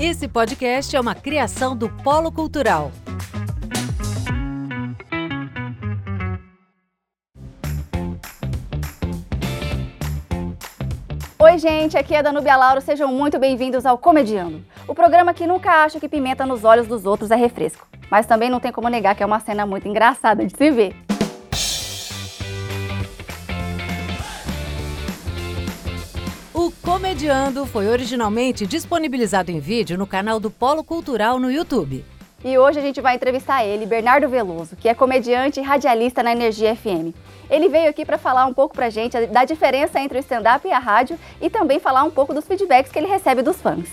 Esse 0.00 0.28
podcast 0.28 0.94
é 0.94 1.00
uma 1.00 1.12
criação 1.12 1.76
do 1.76 1.88
Polo 1.88 2.30
Cultural. 2.30 2.92
Oi, 11.36 11.58
gente, 11.58 11.98
aqui 11.98 12.14
é 12.14 12.22
Danúbia 12.22 12.54
Lauro, 12.54 12.80
sejam 12.80 13.12
muito 13.12 13.40
bem-vindos 13.40 13.84
ao 13.84 13.98
Comediando, 13.98 14.64
o 14.86 14.94
programa 14.94 15.34
que 15.34 15.48
nunca 15.48 15.82
acha 15.82 15.98
que 15.98 16.08
pimenta 16.08 16.46
nos 16.46 16.62
olhos 16.62 16.86
dos 16.86 17.04
outros 17.04 17.32
é 17.32 17.36
refresco, 17.36 17.84
mas 18.08 18.24
também 18.24 18.48
não 18.48 18.60
tem 18.60 18.70
como 18.70 18.88
negar 18.88 19.16
que 19.16 19.24
é 19.24 19.26
uma 19.26 19.40
cena 19.40 19.66
muito 19.66 19.88
engraçada 19.88 20.46
de 20.46 20.56
se 20.56 20.70
ver. 20.70 21.07
Comediando 26.98 27.64
foi 27.64 27.86
originalmente 27.86 28.66
disponibilizado 28.66 29.52
em 29.52 29.60
vídeo 29.60 29.96
no 29.96 30.04
canal 30.04 30.40
do 30.40 30.50
Polo 30.50 30.82
Cultural 30.82 31.38
no 31.38 31.48
YouTube. 31.48 32.04
E 32.44 32.58
hoje 32.58 32.80
a 32.80 32.82
gente 32.82 33.00
vai 33.00 33.14
entrevistar 33.14 33.64
ele, 33.64 33.86
Bernardo 33.86 34.28
Veloso, 34.28 34.74
que 34.74 34.88
é 34.88 34.94
comediante 34.94 35.60
e 35.60 35.62
radialista 35.62 36.24
na 36.24 36.32
Energia 36.32 36.74
FM. 36.74 37.14
Ele 37.48 37.68
veio 37.68 37.88
aqui 37.88 38.04
para 38.04 38.18
falar 38.18 38.46
um 38.46 38.52
pouco 38.52 38.74
pra 38.74 38.90
gente 38.90 39.16
da 39.28 39.44
diferença 39.44 40.00
entre 40.00 40.18
o 40.18 40.20
stand-up 40.20 40.66
e 40.66 40.72
a 40.72 40.80
rádio 40.80 41.16
e 41.40 41.48
também 41.48 41.78
falar 41.78 42.02
um 42.02 42.10
pouco 42.10 42.34
dos 42.34 42.44
feedbacks 42.44 42.90
que 42.90 42.98
ele 42.98 43.06
recebe 43.06 43.42
dos 43.42 43.58
fãs. 43.58 43.88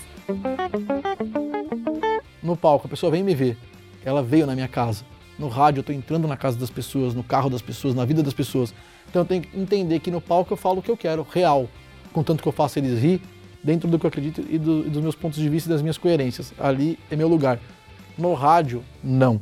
No 2.42 2.56
palco, 2.56 2.88
a 2.88 2.90
pessoa 2.90 3.12
vem 3.12 3.22
me 3.22 3.36
ver. 3.36 3.56
Ela 4.04 4.20
veio 4.20 4.48
na 4.48 4.54
minha 4.56 4.68
casa. 4.68 5.04
No 5.38 5.46
rádio, 5.46 5.78
eu 5.78 5.82
estou 5.82 5.94
entrando 5.94 6.26
na 6.26 6.36
casa 6.36 6.58
das 6.58 6.70
pessoas, 6.70 7.14
no 7.14 7.22
carro 7.22 7.48
das 7.48 7.62
pessoas, 7.62 7.94
na 7.94 8.04
vida 8.04 8.20
das 8.20 8.34
pessoas. 8.34 8.74
Então 9.08 9.22
eu 9.22 9.26
tenho 9.26 9.42
que 9.42 9.56
entender 9.56 10.00
que 10.00 10.10
no 10.10 10.20
palco 10.20 10.52
eu 10.52 10.56
falo 10.56 10.80
o 10.80 10.82
que 10.82 10.90
eu 10.90 10.96
quero, 10.96 11.24
real 11.30 11.68
contanto 12.16 12.42
que 12.42 12.48
eu 12.48 12.52
faça 12.52 12.78
eles 12.78 12.98
rir, 12.98 13.20
dentro 13.62 13.90
do 13.90 13.98
que 13.98 14.06
eu 14.06 14.08
acredito 14.08 14.42
e, 14.48 14.56
do, 14.56 14.86
e 14.86 14.88
dos 14.88 15.02
meus 15.02 15.14
pontos 15.14 15.38
de 15.38 15.46
vista 15.50 15.68
e 15.68 15.72
das 15.72 15.82
minhas 15.82 15.98
coerências. 15.98 16.54
Ali 16.58 16.98
é 17.10 17.16
meu 17.16 17.28
lugar. 17.28 17.60
No 18.16 18.32
rádio, 18.32 18.82
não. 19.04 19.38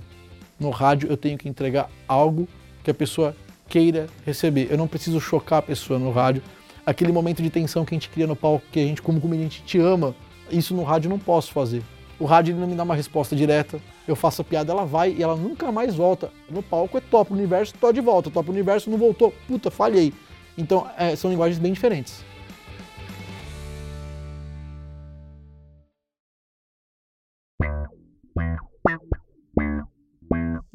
No 0.58 0.70
rádio 0.70 1.08
eu 1.08 1.16
tenho 1.16 1.38
que 1.38 1.48
entregar 1.48 1.88
algo 2.08 2.48
que 2.82 2.90
a 2.90 2.94
pessoa 2.94 3.36
queira 3.68 4.08
receber. 4.26 4.66
Eu 4.72 4.76
não 4.76 4.88
preciso 4.88 5.20
chocar 5.20 5.60
a 5.60 5.62
pessoa 5.62 6.00
no 6.00 6.10
rádio. 6.10 6.42
Aquele 6.84 7.12
momento 7.12 7.44
de 7.44 7.48
tensão 7.48 7.84
que 7.84 7.94
a 7.94 7.96
gente 7.96 8.08
cria 8.08 8.26
no 8.26 8.34
palco, 8.34 8.64
que 8.72 8.80
a 8.80 8.82
gente, 8.82 9.00
como 9.00 9.20
comediante, 9.20 9.62
te 9.62 9.78
ama, 9.78 10.12
isso 10.50 10.74
no 10.74 10.82
rádio 10.82 11.08
não 11.08 11.18
posso 11.18 11.52
fazer. 11.52 11.80
O 12.18 12.24
rádio 12.24 12.56
não 12.56 12.66
me 12.66 12.74
dá 12.74 12.82
uma 12.82 12.96
resposta 12.96 13.36
direta. 13.36 13.80
Eu 14.06 14.16
faço 14.16 14.42
a 14.42 14.44
piada, 14.44 14.72
ela 14.72 14.84
vai 14.84 15.12
e 15.12 15.22
ela 15.22 15.36
nunca 15.36 15.70
mais 15.70 15.94
volta. 15.94 16.32
No 16.50 16.60
palco 16.60 16.98
é 16.98 17.00
top, 17.00 17.30
o 17.30 17.36
universo 17.36 17.72
tô 17.80 17.92
de 17.92 18.00
volta, 18.00 18.32
top, 18.32 18.48
o 18.48 18.52
universo 18.52 18.90
não 18.90 18.98
voltou. 18.98 19.32
Puta, 19.46 19.70
falhei. 19.70 20.12
Então, 20.58 20.88
é, 20.98 21.14
são 21.14 21.30
linguagens 21.30 21.60
bem 21.60 21.72
diferentes. 21.72 22.33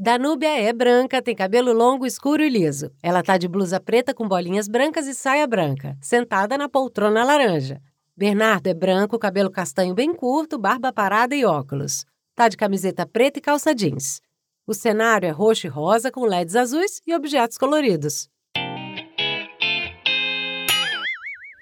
Danúbia 0.09 0.59
é 0.59 0.73
branca, 0.73 1.21
tem 1.21 1.35
cabelo 1.35 1.71
longo, 1.71 2.03
escuro 2.03 2.41
e 2.41 2.49
liso. 2.49 2.91
Ela 3.03 3.21
tá 3.21 3.38
de 3.38 3.47
blusa 3.47 3.79
preta 3.79 4.11
com 4.11 4.27
bolinhas 4.27 4.67
brancas 4.67 5.05
e 5.05 5.13
saia 5.13 5.45
branca, 5.45 5.95
sentada 6.02 6.57
na 6.57 6.67
poltrona 6.67 7.23
laranja. 7.23 7.79
Bernardo 8.17 8.65
é 8.65 8.73
branco, 8.73 9.19
cabelo 9.19 9.52
castanho 9.52 9.93
bem 9.93 10.11
curto, 10.15 10.57
barba 10.57 10.91
parada 10.91 11.35
e 11.35 11.45
óculos. 11.45 12.05
Tá 12.33 12.49
de 12.49 12.57
camiseta 12.57 13.05
preta 13.05 13.37
e 13.37 13.41
calça 13.43 13.75
jeans. 13.75 14.19
O 14.65 14.73
cenário 14.73 15.27
é 15.27 15.30
roxo 15.30 15.67
e 15.67 15.69
rosa 15.69 16.11
com 16.11 16.25
LEDs 16.25 16.55
azuis 16.55 16.99
e 17.05 17.13
objetos 17.13 17.59
coloridos. 17.59 18.27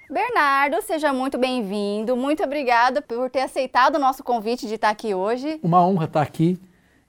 Bernardo, 0.10 0.82
seja 0.84 1.12
muito 1.12 1.38
bem-vindo. 1.38 2.16
Muito 2.16 2.42
obrigada 2.44 3.02
por 3.02 3.30
ter 3.30 3.42
aceitado 3.42 3.96
o 3.96 4.00
nosso 4.00 4.24
convite 4.24 4.68
de 4.68 4.76
estar 4.76 4.90
aqui 4.90 5.14
hoje. 5.14 5.60
Uma 5.62 5.86
honra 5.86 6.06
estar 6.06 6.22
aqui 6.22 6.58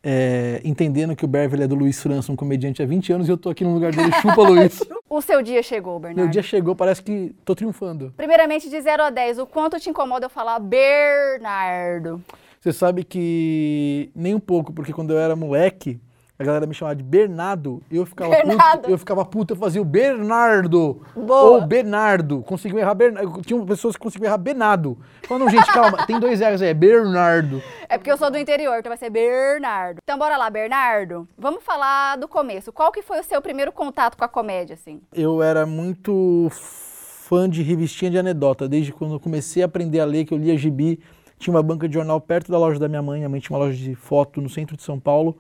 é, 0.03 0.61
entendendo 0.65 1.17
que 1.17 1.25
o 1.25 1.29
Beverly 1.29 1.65
é 1.65 1.67
do 1.67 1.75
Luiz 1.75 2.01
França, 2.01 2.31
um 2.31 2.37
comediante 2.37 2.83
há 2.83 2.87
20 2.87 3.13
anos, 3.13 3.29
e 3.29 3.31
eu 3.31 3.37
tô 3.37 3.51
aqui 3.51 3.65
no 3.65 3.75
lugar 3.75 3.93
dele, 3.93 4.13
chupa 4.23 4.43
Luiz. 4.43 4.83
o 5.09 5.21
seu 5.21 5.43
dia 5.43 5.63
chegou, 5.63 5.99
Bernardo? 5.99 6.21
Meu 6.21 6.29
dia 6.29 6.43
chegou, 6.43 6.75
parece 6.75 7.03
que 7.03 7.35
tô 7.45 7.55
triunfando. 7.55 8.13
Primeiramente, 8.17 8.69
de 8.71 8.81
0 8.81 9.03
a 9.03 9.11
10, 9.11 9.39
o 9.39 9.47
quanto 9.47 9.79
te 9.81 9.91
incomoda 9.91 10.27
eu 10.27 10.31
falar 10.31 10.59
Bernardo? 10.59 12.23
Você 12.61 12.73
sabe 12.73 13.05
que 13.05 14.11
nem 14.15 14.35
um 14.35 14.41
pouco, 14.41 14.73
porque 14.73 14.93
quando 14.93 15.13
eu 15.13 15.19
era 15.19 15.37
moleque, 15.37 16.01
a 16.39 16.45
galera 16.45 16.67
me 16.67 16.75
chamava 16.75 16.95
de 16.95 17.03
Bernardo, 17.03 17.83
eu 17.91 18.07
ficava 18.07 18.31
Bernardo. 18.31 18.81
puto, 18.83 18.91
eu 18.91 18.99
ficava 18.99 19.25
puto, 19.25 19.55
eu 19.55 19.57
fazia 19.59 19.83
o 19.83 19.85
Bernardo, 19.85 21.03
Boa. 21.17 21.43
ou 21.43 21.67
Bernardo, 21.67 22.43
conseguiu 22.43 22.79
errar 22.79 22.95
Bernardo, 22.95 23.43
tinha 23.43 23.61
pessoas 23.67 23.97
que 23.97 24.03
conseguiam 24.03 24.29
errar 24.29 24.39
Benado. 24.39 24.97
Falando, 25.27 25.51
gente, 25.51 25.67
calma, 25.73 25.99
tem 26.07 26.21
dois 26.21 26.41
R's 26.41 26.63
aí, 26.63 26.69
é 26.69 26.75
Bernardo. 26.75 27.61
É 27.89 27.99
porque 27.99 28.13
eu 28.13 28.17
sou 28.17 28.31
do 28.31 28.39
interior, 28.39 28.79
então 28.79 28.89
vai 28.89 28.97
ser 28.97 29.11
Bernardo. 29.11 29.99
Então 30.01 30.17
bora 30.17 30.37
lá, 30.37 30.49
Bernardo, 30.49 31.27
vamos 31.37 31.65
falar 31.65 32.17
do 32.17 32.29
começo. 32.29 32.73
Qual 32.73 32.93
que 32.93 33.03
foi 33.03 33.19
o 33.19 33.25
seu 33.25 33.43
primeiro 33.43 33.73
contato 33.73 34.17
com 34.17 34.25
a 34.25 34.29
comédia, 34.29 34.75
assim? 34.75 35.01
Eu 35.13 35.43
era 35.43 35.67
muito 35.67 36.49
fã 36.53 37.51
de 37.51 37.63
revistinha 37.63 38.13
de 38.13 38.19
anedota, 38.19 38.69
desde 38.69 38.93
quando 38.93 39.15
eu 39.15 39.21
comecei 39.21 39.65
a 39.65 39.67
aprender 39.67 39.99
a 39.99 40.05
ler, 40.05 40.25
que 40.25 40.33
eu 40.33 40.39
lia 40.39 40.57
gibi, 40.57 41.01
tinha 41.37 41.53
uma 41.53 41.63
banca 41.65 41.89
de 41.89 41.95
jornal 41.95 42.21
perto 42.21 42.53
da 42.53 42.59
loja 42.59 42.79
da 42.79 42.89
minha 42.89 43.03
mãe, 43.03 43.25
a 43.25 43.29
mãe 43.29 43.41
tinha 43.41 43.57
uma 43.57 43.65
loja 43.65 43.77
de 43.77 43.97
foto 43.97 44.41
no 44.41 44.49
centro 44.49 44.77
de 44.77 44.83
São 44.85 45.01
Paulo, 45.01 45.37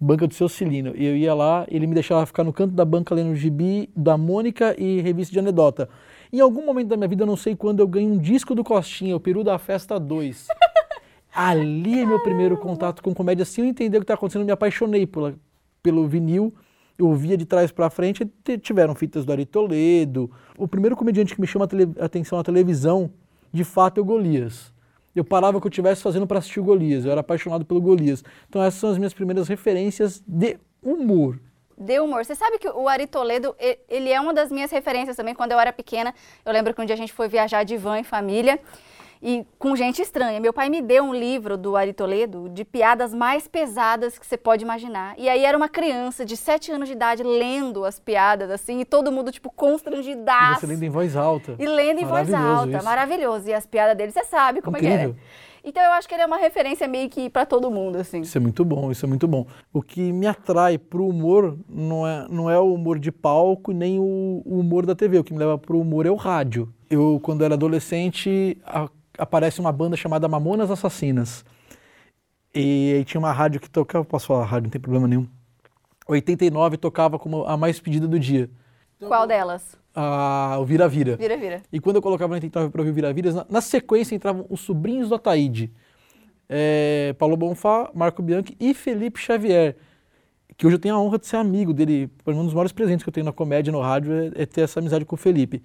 banca 0.00 0.26
do 0.26 0.34
seu 0.34 0.48
Cilino. 0.48 0.92
E 0.94 1.04
eu 1.04 1.16
ia 1.16 1.34
lá, 1.34 1.66
ele 1.68 1.86
me 1.86 1.94
deixava 1.94 2.24
ficar 2.24 2.44
no 2.44 2.52
canto 2.52 2.74
da 2.74 2.84
banca 2.84 3.14
lendo 3.14 3.34
gibi 3.34 3.90
da 3.96 4.16
Mônica 4.16 4.74
e 4.78 5.00
revista 5.00 5.32
de 5.32 5.38
anedota. 5.38 5.88
Em 6.32 6.40
algum 6.40 6.64
momento 6.64 6.88
da 6.88 6.96
minha 6.96 7.08
vida, 7.08 7.22
eu 7.22 7.26
não 7.26 7.36
sei 7.36 7.56
quando, 7.56 7.80
eu 7.80 7.88
ganhei 7.88 8.08
um 8.08 8.18
disco 8.18 8.54
do 8.54 8.62
Costinha, 8.62 9.16
o 9.16 9.20
Peru 9.20 9.42
da 9.42 9.58
Festa 9.58 9.98
2. 9.98 10.46
Ali 11.34 12.00
é 12.00 12.06
meu 12.06 12.22
primeiro 12.22 12.56
contato 12.56 13.02
com 13.02 13.14
comédia. 13.14 13.42
Assim 13.42 13.62
eu 13.62 13.66
entender 13.66 13.98
o 13.98 14.00
que 14.00 14.04
está 14.04 14.14
acontecendo, 14.14 14.42
eu 14.42 14.46
me 14.46 14.52
apaixonei 14.52 15.06
pela, 15.06 15.34
pelo 15.82 16.06
vinil. 16.06 16.54
Eu 16.98 17.14
via 17.14 17.36
de 17.36 17.46
trás 17.46 17.70
para 17.70 17.88
frente, 17.88 18.28
tiveram 18.60 18.94
fitas 18.94 19.24
do 19.24 19.30
Ari 19.30 19.46
Toledo. 19.46 20.30
O 20.56 20.66
primeiro 20.66 20.96
comediante 20.96 21.34
que 21.34 21.40
me 21.40 21.46
chama 21.46 21.68
a 22.00 22.04
atenção 22.04 22.38
na 22.38 22.44
televisão, 22.44 23.10
de 23.52 23.62
fato, 23.62 23.98
é 23.98 24.00
o 24.00 24.04
Golias 24.04 24.72
eu 25.18 25.24
parava 25.24 25.60
que 25.60 25.66
eu 25.66 25.70
estivesse 25.70 26.02
fazendo 26.02 26.26
para 26.26 26.38
assistir 26.38 26.60
o 26.60 26.64
Golias. 26.64 27.04
Eu 27.04 27.12
era 27.12 27.20
apaixonado 27.20 27.64
pelo 27.64 27.80
Golias. 27.80 28.24
Então 28.48 28.62
essas 28.62 28.80
são 28.80 28.90
as 28.90 28.98
minhas 28.98 29.14
primeiras 29.14 29.48
referências 29.48 30.22
de 30.26 30.58
humor. 30.82 31.38
De 31.76 32.00
humor. 32.00 32.24
Você 32.24 32.34
sabe 32.34 32.58
que 32.58 32.68
o 32.68 32.88
Ari 32.88 33.06
Toledo, 33.06 33.54
ele 33.88 34.10
é 34.10 34.20
uma 34.20 34.34
das 34.34 34.50
minhas 34.50 34.70
referências 34.70 35.16
também. 35.16 35.34
Quando 35.34 35.52
eu 35.52 35.60
era 35.60 35.72
pequena, 35.72 36.12
eu 36.44 36.52
lembro 36.52 36.74
que 36.74 36.80
um 36.80 36.84
dia 36.84 36.94
a 36.94 36.98
gente 36.98 37.12
foi 37.12 37.28
viajar 37.28 37.62
de 37.64 37.76
van 37.76 37.98
em 37.98 38.04
família 38.04 38.58
e 39.22 39.46
com 39.58 39.74
gente 39.74 40.00
estranha. 40.00 40.40
Meu 40.40 40.52
pai 40.52 40.68
me 40.68 40.80
deu 40.80 41.04
um 41.04 41.14
livro 41.14 41.56
do 41.56 41.76
Ari 41.76 41.92
Toledo 41.92 42.48
de 42.48 42.64
piadas 42.64 43.12
mais 43.12 43.48
pesadas 43.48 44.18
que 44.18 44.26
você 44.26 44.36
pode 44.36 44.64
imaginar. 44.64 45.14
E 45.18 45.28
aí 45.28 45.44
era 45.44 45.56
uma 45.56 45.68
criança 45.68 46.24
de 46.24 46.36
7 46.36 46.72
anos 46.72 46.88
de 46.88 46.94
idade 46.94 47.22
lendo 47.22 47.84
as 47.84 47.98
piadas, 47.98 48.50
assim, 48.50 48.80
e 48.80 48.84
todo 48.84 49.10
mundo, 49.10 49.32
tipo, 49.32 49.50
constrangidaço. 49.50 50.58
E 50.58 50.60
você 50.60 50.66
lendo 50.66 50.82
em 50.84 50.90
voz 50.90 51.16
alta. 51.16 51.56
E 51.58 51.66
lendo 51.66 52.00
em 52.00 52.04
voz 52.04 52.32
alta, 52.32 52.76
isso. 52.76 52.84
maravilhoso. 52.84 53.48
E 53.48 53.54
as 53.54 53.66
piadas 53.66 53.96
dele, 53.96 54.12
você 54.12 54.24
sabe 54.24 54.62
como 54.62 54.76
Incrível. 54.76 54.96
é 54.96 54.98
que 54.98 55.04
era. 55.04 55.16
Então 55.64 55.82
eu 55.82 55.92
acho 55.92 56.08
que 56.08 56.14
ele 56.14 56.22
é 56.22 56.26
uma 56.26 56.38
referência 56.38 56.86
meio 56.86 57.08
que 57.08 57.28
para 57.28 57.44
todo 57.44 57.70
mundo, 57.70 57.96
assim. 57.96 58.20
Isso 58.20 58.36
é 58.36 58.40
muito 58.40 58.64
bom, 58.64 58.90
isso 58.90 59.04
é 59.04 59.08
muito 59.08 59.26
bom. 59.26 59.46
O 59.72 59.82
que 59.82 60.12
me 60.12 60.26
atrai 60.26 60.78
pro 60.78 61.06
humor 61.06 61.58
não 61.68 62.06
é, 62.06 62.26
não 62.28 62.50
é 62.50 62.58
o 62.58 62.72
humor 62.72 62.98
de 62.98 63.12
palco 63.12 63.72
nem 63.72 63.98
o, 63.98 64.42
o 64.44 64.60
humor 64.60 64.86
da 64.86 64.94
TV. 64.94 65.18
O 65.18 65.24
que 65.24 65.32
me 65.32 65.38
leva 65.38 65.58
pro 65.58 65.80
humor 65.80 66.06
é 66.06 66.10
o 66.10 66.16
rádio. 66.16 66.72
Eu, 66.88 67.20
quando 67.22 67.44
era 67.44 67.54
adolescente, 67.54 68.56
a 68.64 68.88
aparece 69.18 69.60
uma 69.60 69.72
banda 69.72 69.96
chamada 69.96 70.28
Mamonas 70.28 70.70
Assassinas. 70.70 71.44
E 72.54 72.94
aí 72.94 73.04
tinha 73.04 73.18
uma 73.18 73.32
rádio 73.32 73.60
que 73.60 73.68
tocava, 73.68 74.04
posso 74.04 74.28
falar 74.28 74.46
rádio, 74.46 74.64
não 74.64 74.70
tem 74.70 74.80
problema 74.80 75.08
nenhum. 75.08 75.26
89 76.06 76.78
tocava 76.78 77.18
como 77.18 77.44
a 77.44 77.56
mais 77.56 77.78
pedida 77.78 78.08
do 78.08 78.18
dia. 78.18 78.48
Qual 78.98 79.26
delas? 79.26 79.76
Ah, 80.00 80.56
o 80.60 80.64
Vira 80.64 80.86
Vira. 80.86 81.16
Vira 81.16 81.36
Vira. 81.36 81.60
E 81.72 81.80
quando 81.80 81.96
eu 81.96 82.02
colocava 82.02 82.34
89 82.34 82.70
para 82.70 82.80
ouvir 82.80 82.90
o 82.92 82.94
Vira 82.94 83.12
Vira, 83.12 83.32
na, 83.32 83.46
na, 83.50 83.60
sequência 83.60 84.14
entravam 84.14 84.46
os 84.48 84.60
sobrinhos 84.60 85.08
do 85.08 85.16
Ataíde. 85.16 85.72
É, 86.48 87.16
Paulo 87.18 87.36
Bonfá, 87.36 87.90
Marco 87.92 88.22
Bianchi 88.22 88.56
e 88.60 88.72
Felipe 88.74 89.18
Xavier. 89.18 89.76
Que 90.56 90.68
hoje 90.68 90.76
eu 90.76 90.80
tenho 90.80 90.94
a 90.94 91.00
honra 91.00 91.18
de 91.18 91.26
ser 91.26 91.36
amigo 91.36 91.74
dele. 91.74 92.08
Um 92.24 92.44
dos 92.44 92.54
maiores 92.54 92.70
presentes 92.70 93.02
que 93.02 93.08
eu 93.08 93.12
tenho 93.12 93.24
na 93.24 93.32
comédia, 93.32 93.72
no 93.72 93.80
rádio, 93.80 94.12
é, 94.12 94.42
é 94.42 94.46
ter 94.46 94.60
essa 94.60 94.78
amizade 94.78 95.04
com 95.04 95.16
o 95.16 95.18
Felipe. 95.18 95.64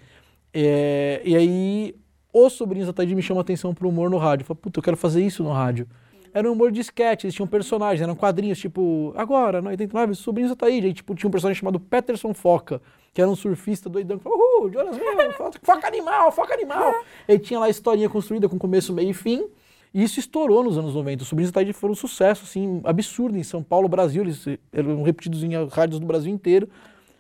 É, 0.52 1.22
e 1.24 1.36
aí 1.36 1.96
os 2.34 2.54
sobrinhos 2.54 2.88
da 2.88 2.94
Taidi 2.94 3.14
me 3.14 3.22
chamam 3.22 3.40
a 3.40 3.44
atenção 3.44 3.72
pro 3.72 3.88
humor 3.88 4.10
no 4.10 4.18
rádio. 4.18 4.42
Eu 4.42 4.48
falo, 4.48 4.58
puta, 4.60 4.80
eu 4.80 4.84
quero 4.84 4.98
fazer 4.98 5.24
isso 5.24 5.44
no 5.44 5.52
rádio. 5.52 5.88
Era 6.34 6.50
um 6.50 6.54
humor 6.54 6.72
de 6.72 6.80
sketch, 6.82 7.26
eles 7.26 7.36
tinham 7.36 7.48
personagens, 7.48 8.02
eram 8.02 8.16
quadrinhos, 8.16 8.58
tipo, 8.58 9.14
agora, 9.16 9.62
no 9.62 9.70
89, 9.70 10.14
os 10.14 10.20
sobrinhos 10.20 10.50
da 10.50 10.56
Taíde. 10.56 10.88
Aí, 10.88 10.94
tipo, 10.94 11.14
tinha 11.14 11.28
um 11.28 11.32
personagem 11.32 11.60
chamado 11.60 11.80
Peterson 11.80 12.34
Foca, 12.34 12.82
que 13.14 13.22
era 13.22 13.30
um 13.30 13.36
surfista 13.36 13.88
doidão, 13.88 14.18
que 14.18 14.24
falava, 14.24 14.42
uhul, 14.42 14.72
Jonas, 14.72 14.98
foca 15.62 15.88
animal, 15.88 16.32
foca 16.32 16.54
animal. 16.54 16.92
Aí 17.28 17.38
tinha 17.38 17.60
lá 17.60 17.68
a 17.68 17.70
historinha 17.70 18.10
construída 18.10 18.50
com 18.50 18.58
começo, 18.58 18.92
meio 18.92 19.12
e 19.12 19.14
fim. 19.14 19.48
E 19.94 20.04
isso 20.04 20.20
estourou 20.20 20.64
nos 20.64 20.76
anos 20.76 20.96
90. 20.96 21.22
Os 21.22 21.30
sobrinhos 21.30 21.52
da 21.52 21.60
Taíde 21.60 21.72
foram 21.72 21.92
um 21.92 21.96
sucesso, 21.96 22.46
assim, 22.46 22.82
absurdo 22.84 23.38
em 23.38 23.44
São 23.44 23.62
Paulo, 23.62 23.88
Brasil. 23.88 24.24
Eles 24.24 24.44
eram 24.72 25.04
repetidos 25.04 25.44
em 25.44 25.52
rádios 25.68 26.00
do 26.00 26.08
Brasil 26.08 26.34
inteiro. 26.34 26.68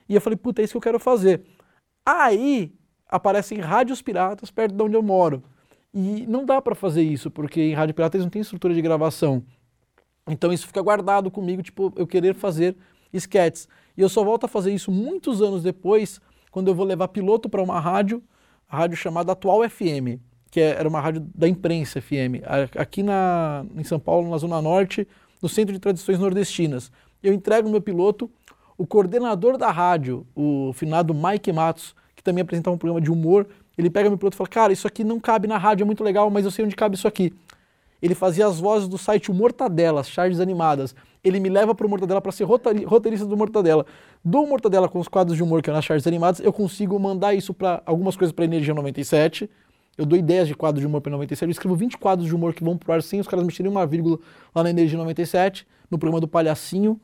E 0.09 0.15
eu 0.15 0.21
falei, 0.21 0.35
puta, 0.35 0.61
é 0.61 0.63
isso 0.63 0.73
que 0.73 0.77
eu 0.77 0.81
quero 0.81 0.99
fazer. 0.99 1.43
Aí, 2.03 2.73
aparecem 3.07 3.59
rádios 3.59 4.01
piratas 4.01 4.49
perto 4.49 4.73
de 4.75 4.81
onde 4.81 4.95
eu 4.95 5.03
moro. 5.03 5.43
E 5.93 6.25
não 6.27 6.45
dá 6.45 6.61
para 6.61 6.73
fazer 6.73 7.03
isso, 7.03 7.29
porque 7.29 7.61
em 7.61 7.73
rádio 7.73 7.93
pirata 7.93 8.17
eles 8.17 8.25
não 8.25 8.31
têm 8.31 8.41
estrutura 8.41 8.73
de 8.73 8.81
gravação. 8.81 9.43
Então 10.27 10.51
isso 10.51 10.65
fica 10.65 10.81
guardado 10.81 11.29
comigo, 11.29 11.61
tipo, 11.61 11.93
eu 11.95 12.07
querer 12.07 12.33
fazer 12.33 12.75
sketches. 13.11 13.67
E 13.95 14.01
eu 14.01 14.09
só 14.09 14.23
volto 14.23 14.45
a 14.45 14.47
fazer 14.47 14.73
isso 14.73 14.91
muitos 14.91 15.41
anos 15.41 15.61
depois, 15.61 16.19
quando 16.49 16.67
eu 16.67 16.75
vou 16.75 16.85
levar 16.85 17.09
piloto 17.09 17.47
para 17.47 17.61
uma 17.61 17.79
rádio, 17.79 18.23
a 18.67 18.77
rádio 18.77 18.97
chamada 18.97 19.31
Atual 19.31 19.69
FM, 19.69 20.19
que 20.49 20.59
é, 20.59 20.69
era 20.71 20.87
uma 20.89 20.99
rádio 20.99 21.27
da 21.35 21.47
imprensa 21.47 22.01
FM, 22.01 22.41
aqui 22.77 23.03
na, 23.03 23.65
em 23.75 23.83
São 23.83 23.99
Paulo, 23.99 24.29
na 24.29 24.37
Zona 24.37 24.61
Norte, 24.61 25.07
no 25.41 25.49
Centro 25.49 25.73
de 25.73 25.79
Tradições 25.79 26.17
Nordestinas. 26.17 26.91
Eu 27.21 27.33
entrego 27.33 27.69
meu 27.69 27.81
piloto, 27.81 28.31
o 28.77 28.87
coordenador 28.87 29.57
da 29.57 29.69
rádio, 29.69 30.25
o 30.35 30.71
finado 30.73 31.13
Mike 31.13 31.51
Matos, 31.51 31.95
que 32.15 32.23
também 32.23 32.41
apresentava 32.41 32.75
um 32.75 32.77
programa 32.77 33.01
de 33.01 33.11
humor, 33.11 33.47
ele 33.77 33.89
pega 33.89 34.09
meu 34.09 34.17
piloto 34.17 34.35
e 34.35 34.37
fala, 34.37 34.49
cara, 34.49 34.73
isso 34.73 34.87
aqui 34.87 35.03
não 35.03 35.19
cabe 35.19 35.47
na 35.47 35.57
rádio, 35.57 35.83
é 35.83 35.85
muito 35.85 36.03
legal, 36.03 36.29
mas 36.29 36.45
eu 36.45 36.51
sei 36.51 36.65
onde 36.65 36.75
cabe 36.75 36.95
isso 36.95 37.07
aqui. 37.07 37.33
Ele 38.01 38.13
fazia 38.13 38.45
as 38.45 38.59
vozes 38.59 38.87
do 38.87 38.97
site 38.97 39.31
O 39.31 39.33
Mortadela, 39.33 40.01
as 40.01 40.09
charges 40.09 40.41
animadas. 40.41 40.93
Ele 41.23 41.39
me 41.39 41.47
leva 41.47 41.73
para 41.73 41.87
o 41.87 41.89
Mortadela 41.89 42.19
para 42.19 42.33
ser 42.33 42.43
roteirista 42.43 43.25
do 43.25 43.37
Mortadela. 43.37 43.85
Do 44.23 44.45
Mortadela 44.45 44.89
com 44.89 44.99
os 44.99 45.07
quadros 45.07 45.37
de 45.37 45.43
humor 45.43 45.61
que 45.61 45.69
é 45.69 45.73
nas 45.73 45.85
charges 45.85 46.05
animadas, 46.05 46.41
eu 46.41 46.51
consigo 46.51 46.99
mandar 46.99 47.33
isso 47.33 47.53
para 47.53 47.81
algumas 47.85 48.17
coisas 48.17 48.33
para 48.33 48.43
Energia 48.43 48.73
97. 48.73 49.49
Eu 49.97 50.05
dou 50.05 50.19
ideias 50.19 50.47
de 50.47 50.55
quadros 50.55 50.81
de 50.81 50.87
humor 50.87 50.99
para 50.99 51.11
97. 51.11 51.47
Eu 51.47 51.51
escrevo 51.51 51.75
20 51.75 51.97
quadros 51.97 52.27
de 52.27 52.35
humor 52.35 52.53
que 52.53 52.63
vão 52.63 52.77
pro 52.77 52.91
ar 52.91 53.01
sem 53.01 53.21
os 53.21 53.27
caras 53.27 53.45
mexerem 53.45 53.71
uma 53.71 53.85
vírgula 53.85 54.19
lá 54.53 54.63
na 54.63 54.69
Energia 54.69 54.97
97, 54.97 55.65
no 55.89 55.97
programa 55.97 56.19
do 56.19 56.27
Palhacinho. 56.27 56.99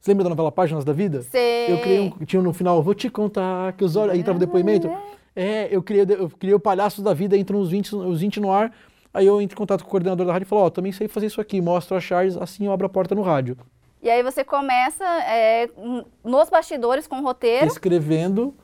Você 0.00 0.12
lembra 0.12 0.24
da 0.24 0.30
novela 0.30 0.52
Páginas 0.52 0.84
da 0.84 0.92
Vida? 0.92 1.22
Sei. 1.22 1.72
Eu 1.72 1.80
criei 1.80 1.98
um, 1.98 2.10
tinha 2.24 2.40
no 2.40 2.52
final, 2.52 2.80
vou 2.82 2.94
te 2.94 3.10
contar 3.10 3.72
que 3.72 3.82
os 3.82 3.96
olhos. 3.96 4.14
Aí 4.14 4.22
tava 4.22 4.36
o 4.36 4.40
depoimento. 4.40 4.88
É, 5.36 5.68
eu 5.70 5.82
criei, 5.82 6.06
eu 6.08 6.30
criei 6.30 6.54
o 6.54 6.60
Palhaços 6.60 7.04
da 7.04 7.12
Vida, 7.12 7.36
entram 7.36 7.60
os 7.60 7.70
20, 7.70 7.94
os 7.94 8.20
20 8.22 8.40
no 8.40 8.50
ar. 8.50 8.72
Aí 9.12 9.26
eu 9.26 9.40
entro 9.40 9.54
em 9.54 9.58
contato 9.58 9.82
com 9.82 9.88
o 9.88 9.90
coordenador 9.90 10.26
da 10.26 10.32
rádio 10.32 10.46
e 10.46 10.48
falo, 10.48 10.62
ó, 10.62 10.66
oh, 10.66 10.70
também 10.70 10.92
sei 10.92 11.08
fazer 11.08 11.26
isso 11.26 11.40
aqui, 11.40 11.60
mostro 11.60 11.94
a 11.94 12.00
Charles, 12.00 12.36
assim 12.38 12.64
eu 12.64 12.72
abro 12.72 12.86
a 12.86 12.88
porta 12.88 13.14
no 13.14 13.22
rádio. 13.22 13.56
E 14.02 14.08
aí 14.08 14.22
você 14.22 14.42
começa 14.42 15.04
é, 15.04 15.68
nos 16.24 16.48
bastidores 16.48 17.06
com 17.06 17.20
o 17.20 17.22
roteiro. 17.22 17.66
Escrevendo 17.66 18.54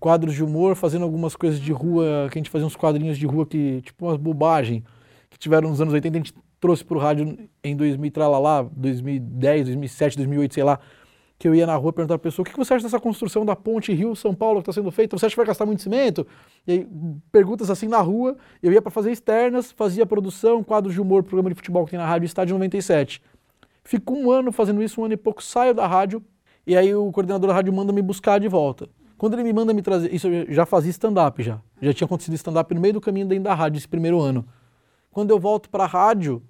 quadros 0.00 0.34
de 0.34 0.42
humor, 0.42 0.74
fazendo 0.74 1.04
algumas 1.04 1.36
coisas 1.36 1.60
de 1.60 1.72
rua, 1.72 2.28
que 2.30 2.38
a 2.38 2.40
gente 2.40 2.50
fazia 2.50 2.66
uns 2.66 2.74
quadrinhos 2.74 3.16
de 3.16 3.26
rua 3.26 3.46
que, 3.46 3.82
tipo 3.82 4.06
umas 4.06 4.16
bobagem, 4.16 4.84
que 5.30 5.38
tiveram 5.38 5.70
nos 5.70 5.80
anos 5.80 5.94
80, 5.94 6.16
a 6.16 6.20
gente 6.20 6.34
trouxe 6.60 6.84
pro 6.84 6.98
rádio 6.98 7.38
em 7.62 7.76
2000, 7.76 8.12
lá, 8.40 8.62
2010, 8.62 9.66
2007, 9.66 10.16
2008, 10.16 10.54
sei 10.54 10.64
lá 10.64 10.80
que 11.38 11.46
eu 11.46 11.54
ia 11.54 11.66
na 11.66 11.76
rua 11.76 11.92
perguntar 11.92 12.18
para 12.18 12.28
a 12.28 12.30
pessoa 12.30 12.46
o 12.46 12.50
que 12.50 12.56
você 12.56 12.74
acha 12.74 12.84
dessa 12.84 12.98
construção 12.98 13.44
da 13.44 13.54
ponte 13.54 13.92
Rio-São 13.92 14.34
Paulo 14.34 14.62
que 14.62 14.70
está 14.70 14.80
sendo 14.80 14.90
feita? 14.90 15.18
Você 15.18 15.26
acha 15.26 15.34
que 15.34 15.36
vai 15.36 15.46
gastar 15.46 15.66
muito 15.66 15.82
cimento? 15.82 16.26
E 16.66 16.72
aí, 16.72 16.86
perguntas 17.30 17.70
assim 17.70 17.88
na 17.88 18.00
rua, 18.00 18.36
eu 18.62 18.72
ia 18.72 18.80
para 18.80 18.90
fazer 18.90 19.12
externas, 19.12 19.70
fazia 19.70 20.06
produção, 20.06 20.64
quadros 20.64 20.94
de 20.94 21.00
humor, 21.00 21.22
programa 21.22 21.50
de 21.50 21.54
futebol 21.54 21.84
que 21.84 21.90
tem 21.90 21.98
na 21.98 22.06
rádio 22.06 22.24
Estádio 22.24 22.54
97. 22.54 23.22
Fico 23.84 24.14
um 24.14 24.30
ano 24.30 24.50
fazendo 24.50 24.82
isso, 24.82 25.00
um 25.00 25.04
ano 25.04 25.14
e 25.14 25.16
pouco, 25.16 25.42
saio 25.42 25.74
da 25.74 25.86
rádio, 25.86 26.24
e 26.66 26.76
aí 26.76 26.94
o 26.94 27.12
coordenador 27.12 27.48
da 27.48 27.54
rádio 27.54 27.72
manda 27.72 27.92
me 27.92 28.02
buscar 28.02 28.40
de 28.40 28.48
volta. 28.48 28.88
Quando 29.18 29.34
ele 29.34 29.44
me 29.44 29.52
manda 29.52 29.72
me 29.72 29.80
trazer, 29.80 30.12
isso 30.12 30.28
eu 30.28 30.52
já 30.52 30.66
fazia 30.66 30.90
stand-up 30.90 31.42
já, 31.42 31.60
já 31.80 31.92
tinha 31.92 32.06
acontecido 32.06 32.34
stand-up 32.34 32.74
no 32.74 32.80
meio 32.80 32.94
do 32.94 33.00
caminho 33.00 33.26
dentro 33.26 33.44
da 33.44 33.54
rádio, 33.54 33.78
esse 33.78 33.88
primeiro 33.88 34.20
ano. 34.20 34.46
Quando 35.10 35.30
eu 35.30 35.38
volto 35.38 35.70
para 35.70 35.84
a 35.84 35.86
rádio, 35.86 36.42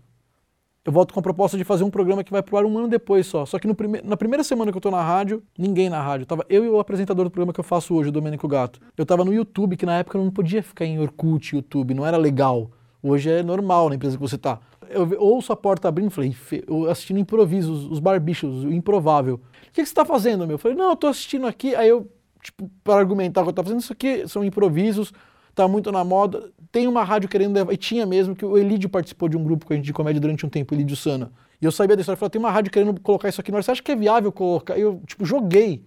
eu 0.87 0.93
volto 0.93 1.12
com 1.12 1.19
a 1.19 1.23
proposta 1.23 1.59
de 1.59 1.65
fazer 1.65 1.83
um 1.83 1.91
programa 1.91 2.23
que 2.23 2.31
vai 2.31 2.41
pro 2.41 2.56
ar 2.56 2.65
um 2.65 2.79
ano 2.79 2.87
depois 2.87 3.27
só. 3.27 3.44
Só 3.44 3.59
que 3.59 3.75
prime 3.75 4.00
na 4.05 4.17
primeira 4.17 4.44
semana 4.44 4.71
que 4.71 4.77
eu 4.77 4.81
tô 4.81 4.88
na 4.88 5.03
rádio, 5.03 5.43
ninguém 5.59 5.91
na 5.91 6.00
rádio. 6.00 6.27
Tava 6.27 6.47
eu 6.49 6.65
e 6.65 6.69
o 6.69 6.79
apresentador 6.79 7.25
do 7.25 7.31
programa 7.31 7.53
que 7.53 7.59
eu 7.59 7.65
faço 7.65 7.93
hoje, 7.93 8.11
o 8.11 8.12
Domênico 8.12 8.47
Gato. 8.47 8.81
Eu 8.97 9.05
tava 9.05 9.25
no 9.25 9.35
YouTube, 9.35 9.77
que 9.77 9.85
na 9.85 9.99
época 9.99 10.17
eu 10.17 10.23
não 10.23 10.31
podia 10.31 10.62
ficar 10.62 10.85
em 10.85 11.00
Orkut, 11.00 11.56
YouTube, 11.56 11.93
não 11.93 12.06
era 12.06 12.17
legal. 12.17 12.71
Hoje 13.03 13.29
é 13.29 13.43
normal 13.43 13.88
na 13.88 13.97
empresa 13.97 14.17
que 14.17 14.23
você 14.23 14.38
tá. 14.38 14.61
Eu 14.88 15.11
ouço 15.19 15.53
a 15.53 15.56
porta 15.56 15.88
abrindo 15.88 16.06
e 16.06 16.15
falei, 16.15 16.37
eu 16.69 16.88
assistindo 16.88 17.19
improviso, 17.19 17.73
os, 17.73 17.91
os 17.91 17.99
barbichos, 17.99 18.62
o 18.62 18.73
improvável. 18.73 19.41
O 19.69 19.73
que, 19.73 19.83
que 19.83 19.87
você 19.87 19.94
tá 19.94 20.05
fazendo, 20.05 20.47
meu? 20.47 20.55
Eu 20.55 20.59
falei, 20.59 20.77
não, 20.77 20.91
eu 20.91 20.97
tô 20.97 21.09
assistindo 21.09 21.49
aqui. 21.49 21.75
Aí 21.75 21.88
eu, 21.88 22.09
tipo, 22.41 22.71
para 22.85 23.00
argumentar 23.00 23.43
que 23.43 23.49
eu 23.49 23.53
tava 23.53 23.67
fazendo, 23.67 23.81
isso 23.81 23.93
aqui 23.93 24.29
são 24.29 24.44
improvisos 24.44 25.12
tá 25.56 25.67
muito 25.67 25.91
na 25.91 26.05
moda. 26.05 26.50
Tem 26.70 26.87
uma 26.87 27.03
rádio 27.03 27.29
querendo 27.29 27.55
levar, 27.55 27.73
e 27.73 27.76
tinha 27.76 28.06
mesmo, 28.06 28.37
que 28.37 28.44
o 28.44 28.56
Elidio 28.56 28.88
participou 28.88 29.29
de 29.29 29.37
um 29.37 29.43
grupo 29.43 29.67
com 29.67 29.73
a 29.73 29.76
gente 29.76 29.87
de 29.87 29.93
comédia 29.93 30.20
durante 30.20 30.44
um 30.44 30.49
tempo, 30.49 30.75
Elidio 30.75 30.97
Sana. 30.97 31.32
E 31.61 31.64
eu 31.64 31.73
sabia 31.73 31.97
da 31.97 32.00
história, 32.00 32.19
falei, 32.19 32.31
tem 32.31 32.38
uma 32.38 32.50
rádio 32.50 32.70
querendo 32.70 33.00
colocar 33.00 33.29
isso 33.29 33.41
aqui 33.41 33.50
no 33.50 33.56
ar, 33.56 33.64
você 33.64 33.70
acha 33.70 33.82
que 33.82 33.91
é 33.91 33.97
viável 33.97 34.31
colocar? 34.31 34.79
Eu, 34.79 35.00
tipo, 35.06 35.25
joguei 35.25 35.82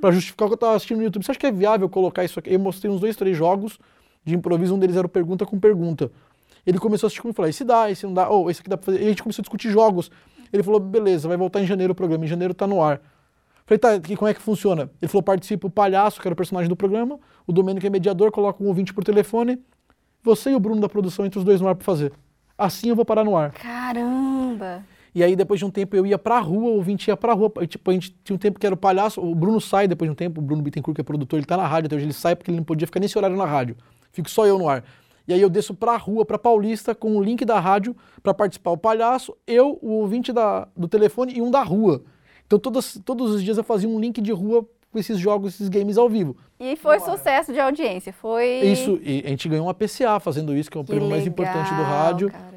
para 0.00 0.12
justificar 0.12 0.46
o 0.46 0.50
que 0.50 0.54
eu 0.54 0.58
tava 0.58 0.76
assistindo 0.76 0.98
no 0.98 1.04
YouTube. 1.04 1.24
Você 1.24 1.30
acha 1.30 1.40
que 1.40 1.46
é 1.46 1.50
viável 1.50 1.88
colocar 1.88 2.22
isso 2.22 2.38
aqui? 2.38 2.52
Eu 2.52 2.60
mostrei 2.60 2.92
uns 2.92 3.00
dois, 3.00 3.16
três 3.16 3.34
jogos 3.34 3.80
de 4.22 4.34
improviso, 4.34 4.74
um 4.74 4.78
deles 4.78 4.96
era 4.96 5.08
pergunta 5.08 5.46
com 5.46 5.58
pergunta. 5.58 6.10
Ele 6.66 6.78
começou 6.78 7.06
a 7.06 7.08
assistir 7.08 7.22
comigo 7.22 7.34
e 7.34 7.36
falou, 7.36 7.48
esse 7.48 7.64
dá, 7.64 7.90
esse 7.90 8.04
não 8.04 8.12
dá, 8.12 8.28
ou 8.28 8.44
oh, 8.44 8.50
esse 8.50 8.60
aqui 8.60 8.68
dá 8.68 8.76
pra 8.76 8.86
fazer. 8.86 9.00
E 9.00 9.06
a 9.06 9.08
gente 9.08 9.22
começou 9.22 9.40
a 9.40 9.44
discutir 9.44 9.70
jogos. 9.70 10.10
Ele 10.52 10.62
falou, 10.62 10.80
beleza, 10.80 11.28
vai 11.28 11.36
voltar 11.36 11.62
em 11.62 11.66
janeiro 11.66 11.92
o 11.92 11.94
programa, 11.94 12.24
em 12.24 12.28
janeiro 12.28 12.52
tá 12.52 12.66
no 12.66 12.82
ar. 12.82 13.00
Falei, 13.66 13.78
tá, 13.78 13.96
e 13.96 14.16
como 14.16 14.28
é 14.28 14.34
que 14.34 14.40
funciona? 14.40 14.90
Ele 15.02 15.10
falou, 15.10 15.22
participa 15.22 15.66
o 15.66 15.70
palhaço, 15.70 16.20
que 16.20 16.28
era 16.28 16.32
o 16.32 16.36
personagem 16.36 16.68
do 16.68 16.76
programa, 16.76 17.18
o 17.46 17.52
Domênico 17.52 17.84
é 17.86 17.90
mediador, 17.90 18.30
coloca 18.30 18.62
um 18.62 18.68
ouvinte 18.68 18.94
por 18.94 19.02
telefone, 19.02 19.58
você 20.22 20.50
e 20.50 20.54
o 20.54 20.60
Bruno 20.60 20.80
da 20.80 20.88
produção 20.88 21.26
entre 21.26 21.38
os 21.38 21.44
dois 21.44 21.60
no 21.60 21.68
ar 21.68 21.74
para 21.74 21.84
fazer. 21.84 22.12
Assim 22.56 22.88
eu 22.88 22.96
vou 22.96 23.04
parar 23.04 23.24
no 23.24 23.36
ar. 23.36 23.50
Caramba! 23.52 24.84
E 25.14 25.22
aí, 25.22 25.34
depois 25.34 25.58
de 25.58 25.64
um 25.64 25.70
tempo, 25.70 25.96
eu 25.96 26.04
ia 26.04 26.18
pra 26.18 26.38
rua, 26.40 26.70
o 26.70 26.74
ouvinte 26.74 27.08
ia 27.08 27.16
pra 27.16 27.32
rua. 27.32 27.50
Tipo, 27.66 27.90
a 27.90 27.94
gente 27.94 28.14
tinha 28.22 28.36
um 28.36 28.38
tempo 28.38 28.60
que 28.60 28.66
era 28.66 28.74
o 28.74 28.78
palhaço. 28.78 29.18
O 29.18 29.34
Bruno 29.34 29.58
sai 29.58 29.88
depois 29.88 30.08
de 30.08 30.12
um 30.12 30.14
tempo, 30.14 30.40
o 30.40 30.44
Bruno 30.44 30.62
Bittencourt, 30.62 30.94
que 30.94 31.00
é 31.00 31.04
produtor, 31.04 31.38
ele 31.38 31.46
tá 31.46 31.56
na 31.56 31.66
rádio 31.66 31.86
até 31.86 31.96
hoje, 31.96 32.04
ele 32.04 32.12
sai 32.12 32.36
porque 32.36 32.50
ele 32.50 32.58
não 32.58 32.64
podia 32.64 32.86
ficar 32.86 33.00
nesse 33.00 33.16
horário 33.16 33.34
na 33.34 33.46
rádio. 33.46 33.76
Fico 34.12 34.28
só 34.28 34.46
eu 34.46 34.58
no 34.58 34.68
ar. 34.68 34.84
E 35.26 35.32
aí 35.32 35.40
eu 35.40 35.48
desço 35.48 35.74
pra 35.74 35.96
rua, 35.96 36.24
pra 36.24 36.38
Paulista, 36.38 36.94
com 36.94 37.16
o 37.16 37.22
link 37.22 37.46
da 37.46 37.58
rádio 37.58 37.96
para 38.22 38.34
participar 38.34 38.72
o 38.72 38.76
palhaço, 38.76 39.34
eu, 39.46 39.78
o 39.80 39.92
ouvinte 39.92 40.32
da, 40.32 40.68
do 40.76 40.86
telefone 40.86 41.32
e 41.34 41.40
um 41.40 41.50
da 41.50 41.62
rua. 41.62 42.04
Então 42.46 42.58
todos, 42.58 42.98
todos 43.04 43.34
os 43.34 43.42
dias 43.42 43.58
eu 43.58 43.64
fazia 43.64 43.88
um 43.88 43.98
link 43.98 44.20
de 44.20 44.30
rua 44.30 44.66
com 44.92 44.98
esses 44.98 45.18
jogos, 45.18 45.54
esses 45.54 45.68
games 45.68 45.98
ao 45.98 46.08
vivo. 46.08 46.36
E 46.60 46.76
foi 46.76 47.00
sucesso 47.00 47.52
de 47.52 47.58
audiência, 47.58 48.12
foi... 48.12 48.60
Isso, 48.60 48.98
e 49.02 49.22
a 49.26 49.28
gente 49.28 49.48
ganhou 49.48 49.66
uma 49.66 49.74
PCA 49.74 50.20
fazendo 50.20 50.56
isso, 50.56 50.70
que 50.70 50.78
é 50.78 50.80
o 50.80 50.84
que 50.84 50.92
prêmio 50.92 51.10
mais 51.10 51.26
importante 51.26 51.74
do 51.74 51.82
rádio. 51.82 52.30
Cara. 52.30 52.56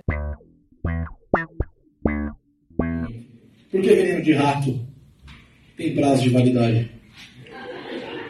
Por 3.71 3.81
que 3.81 3.95
veneno 3.95 4.21
de 4.21 4.33
rato 4.33 4.79
tem 5.75 5.95
prazo 5.95 6.21
de 6.23 6.29
validade? 6.29 6.91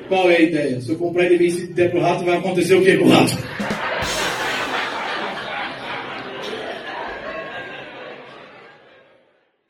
Qual 0.07 0.31
é 0.31 0.37
a 0.37 0.41
ideia? 0.41 0.81
Se 0.81 0.91
eu 0.91 0.97
comprar 0.97 1.25
ele 1.25 1.37
bem 1.37 1.51
se 1.51 1.67
der 1.67 1.91
pro 1.91 2.01
rato, 2.01 2.23
vai 2.23 2.37
acontecer 2.37 2.75
o 2.75 2.83
que 2.83 2.97
com 2.97 3.05
o 3.05 3.09
rato? 3.09 3.33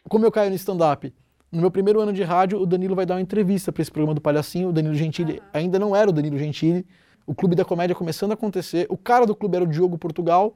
Como 0.07 0.25
eu 0.25 0.31
caio 0.31 0.49
no 0.49 0.55
stand-up? 0.55 1.13
No 1.51 1.61
meu 1.61 1.71
primeiro 1.71 1.99
ano 1.99 2.13
de 2.13 2.21
rádio, 2.21 2.61
o 2.61 2.65
Danilo 2.65 2.95
vai 2.95 3.05
dar 3.05 3.15
uma 3.15 3.21
entrevista 3.21 3.71
para 3.71 3.81
esse 3.81 3.91
programa 3.91 4.13
do 4.13 4.21
Palhacinho. 4.21 4.69
O 4.69 4.71
Danilo 4.71 4.93
Gentili 4.93 5.41
ainda 5.51 5.79
não 5.79 5.95
era 5.95 6.09
o 6.09 6.13
Danilo 6.13 6.37
Gentili. 6.37 6.85
O 7.25 7.33
Clube 7.33 7.55
da 7.55 7.65
Comédia 7.65 7.95
começando 7.95 8.31
a 8.31 8.33
acontecer. 8.35 8.85
O 8.89 8.97
cara 8.97 9.25
do 9.25 9.35
clube 9.35 9.55
era 9.55 9.65
o 9.65 9.67
Diogo 9.67 9.97
Portugal, 9.97 10.55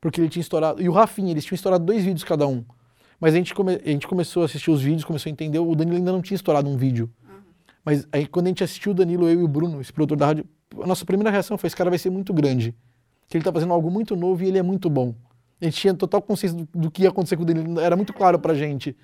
porque 0.00 0.20
ele 0.20 0.28
tinha 0.28 0.40
estourado. 0.40 0.80
E 0.80 0.88
o 0.88 0.92
Rafinha, 0.92 1.32
eles 1.32 1.44
tinham 1.44 1.56
estourado 1.56 1.84
dois 1.84 2.04
vídeos 2.04 2.22
cada 2.22 2.46
um. 2.46 2.64
Mas 3.20 3.34
a 3.34 3.36
gente, 3.36 3.54
come... 3.54 3.80
a 3.84 3.88
gente 3.88 4.06
começou 4.06 4.42
a 4.42 4.46
assistir 4.46 4.70
os 4.70 4.80
vídeos, 4.80 5.04
começou 5.04 5.28
a 5.28 5.32
entender. 5.32 5.58
O 5.58 5.74
Danilo 5.74 5.96
ainda 5.96 6.12
não 6.12 6.22
tinha 6.22 6.36
estourado 6.36 6.68
um 6.68 6.76
vídeo. 6.76 7.10
Mas 7.84 8.06
aí 8.12 8.26
quando 8.26 8.46
a 8.46 8.48
gente 8.50 8.62
assistiu 8.62 8.92
o 8.92 8.94
Danilo, 8.94 9.28
eu 9.28 9.40
e 9.40 9.44
o 9.44 9.48
Bruno, 9.48 9.80
esse 9.80 9.92
produtor 9.92 10.16
da 10.16 10.26
rádio, 10.26 10.44
a 10.80 10.86
nossa 10.86 11.04
primeira 11.04 11.30
reação 11.30 11.58
foi: 11.58 11.66
esse 11.66 11.76
cara 11.76 11.90
vai 11.90 11.98
ser 11.98 12.10
muito 12.10 12.32
grande. 12.32 12.74
Que 13.28 13.36
ele 13.36 13.44
tá 13.44 13.52
fazendo 13.52 13.72
algo 13.72 13.90
muito 13.90 14.14
novo 14.14 14.42
e 14.44 14.48
ele 14.48 14.58
é 14.58 14.62
muito 14.62 14.88
bom. 14.88 15.14
A 15.60 15.64
gente 15.64 15.76
tinha 15.76 15.94
total 15.94 16.22
consciência 16.22 16.58
do, 16.58 16.68
do 16.72 16.90
que 16.90 17.02
ia 17.02 17.08
acontecer 17.08 17.36
com 17.36 17.42
o 17.42 17.46
Danilo, 17.46 17.80
era 17.80 17.96
muito 17.96 18.12
claro 18.12 18.38
pra 18.38 18.54
gente. 18.54 18.96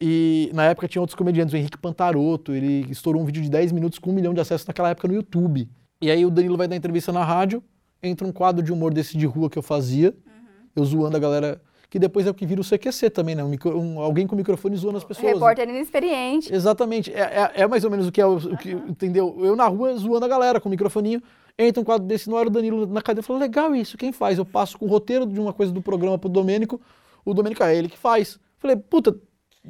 E 0.00 0.50
na 0.52 0.64
época 0.64 0.88
tinha 0.88 1.00
outros 1.00 1.14
comediantes, 1.14 1.54
o 1.54 1.56
Henrique 1.56 1.78
Pantaroto, 1.78 2.52
ele 2.52 2.86
estourou 2.90 3.22
um 3.22 3.24
vídeo 3.24 3.42
de 3.42 3.48
10 3.48 3.72
minutos 3.72 3.98
com 3.98 4.10
um 4.10 4.12
milhão 4.14 4.34
de 4.34 4.40
acessos 4.40 4.66
naquela 4.66 4.90
época 4.90 5.08
no 5.08 5.14
YouTube. 5.14 5.68
E 6.00 6.10
aí 6.10 6.26
o 6.26 6.30
Danilo 6.30 6.56
vai 6.56 6.68
dar 6.68 6.76
entrevista 6.76 7.12
na 7.12 7.24
rádio, 7.24 7.62
entra 8.02 8.26
um 8.26 8.32
quadro 8.32 8.62
de 8.62 8.72
humor 8.72 8.92
desse 8.92 9.16
de 9.16 9.24
rua 9.24 9.48
que 9.48 9.58
eu 9.58 9.62
fazia, 9.62 10.10
uhum. 10.26 10.66
eu 10.76 10.84
zoando 10.84 11.16
a 11.16 11.20
galera, 11.20 11.62
que 11.88 11.98
depois 11.98 12.26
é 12.26 12.30
o 12.30 12.34
que 12.34 12.44
vira 12.44 12.60
o 12.60 12.64
CQC 12.64 13.08
também, 13.08 13.34
né? 13.34 13.44
Um, 13.44 13.48
micro, 13.48 13.78
um, 13.78 14.00
alguém 14.00 14.26
com 14.26 14.34
microfone 14.34 14.76
zoando 14.76 14.98
as 14.98 15.04
pessoas. 15.04 15.32
Repórter 15.32 15.68
inexperiente. 15.68 16.52
Exatamente. 16.52 17.12
É, 17.12 17.20
é, 17.20 17.62
é, 17.62 17.66
mais 17.66 17.84
ou 17.84 17.90
menos 17.90 18.08
o 18.08 18.12
que 18.12 18.20
é 18.20 18.26
o, 18.26 18.36
o 18.36 18.56
que, 18.58 18.74
uhum. 18.74 18.88
entendeu? 18.88 19.38
Eu 19.40 19.54
na 19.54 19.66
rua 19.66 19.96
zoando 19.96 20.24
a 20.26 20.28
galera 20.28 20.60
com 20.60 20.68
o 20.68 20.70
microfoninho, 20.70 21.22
entra 21.58 21.80
um 21.80 21.84
quadro 21.84 22.06
desse, 22.06 22.28
não 22.28 22.38
era 22.38 22.48
o 22.48 22.50
Danilo 22.50 22.86
na 22.86 23.00
cadeira, 23.00 23.24
falou, 23.24 23.40
legal 23.40 23.74
isso, 23.74 23.96
quem 23.96 24.12
faz? 24.12 24.38
Eu 24.38 24.44
passo 24.44 24.76
com 24.76 24.84
o 24.84 24.88
roteiro 24.88 25.24
de 25.24 25.40
uma 25.40 25.52
coisa 25.52 25.72
do 25.72 25.80
programa 25.80 26.18
pro 26.18 26.28
Domênico, 26.28 26.80
o 27.24 27.32
Domênico 27.32 27.62
é 27.62 27.74
ele 27.74 27.88
que 27.88 27.96
faz. 27.96 28.38
Falei, 28.58 28.76
puta, 28.76 29.16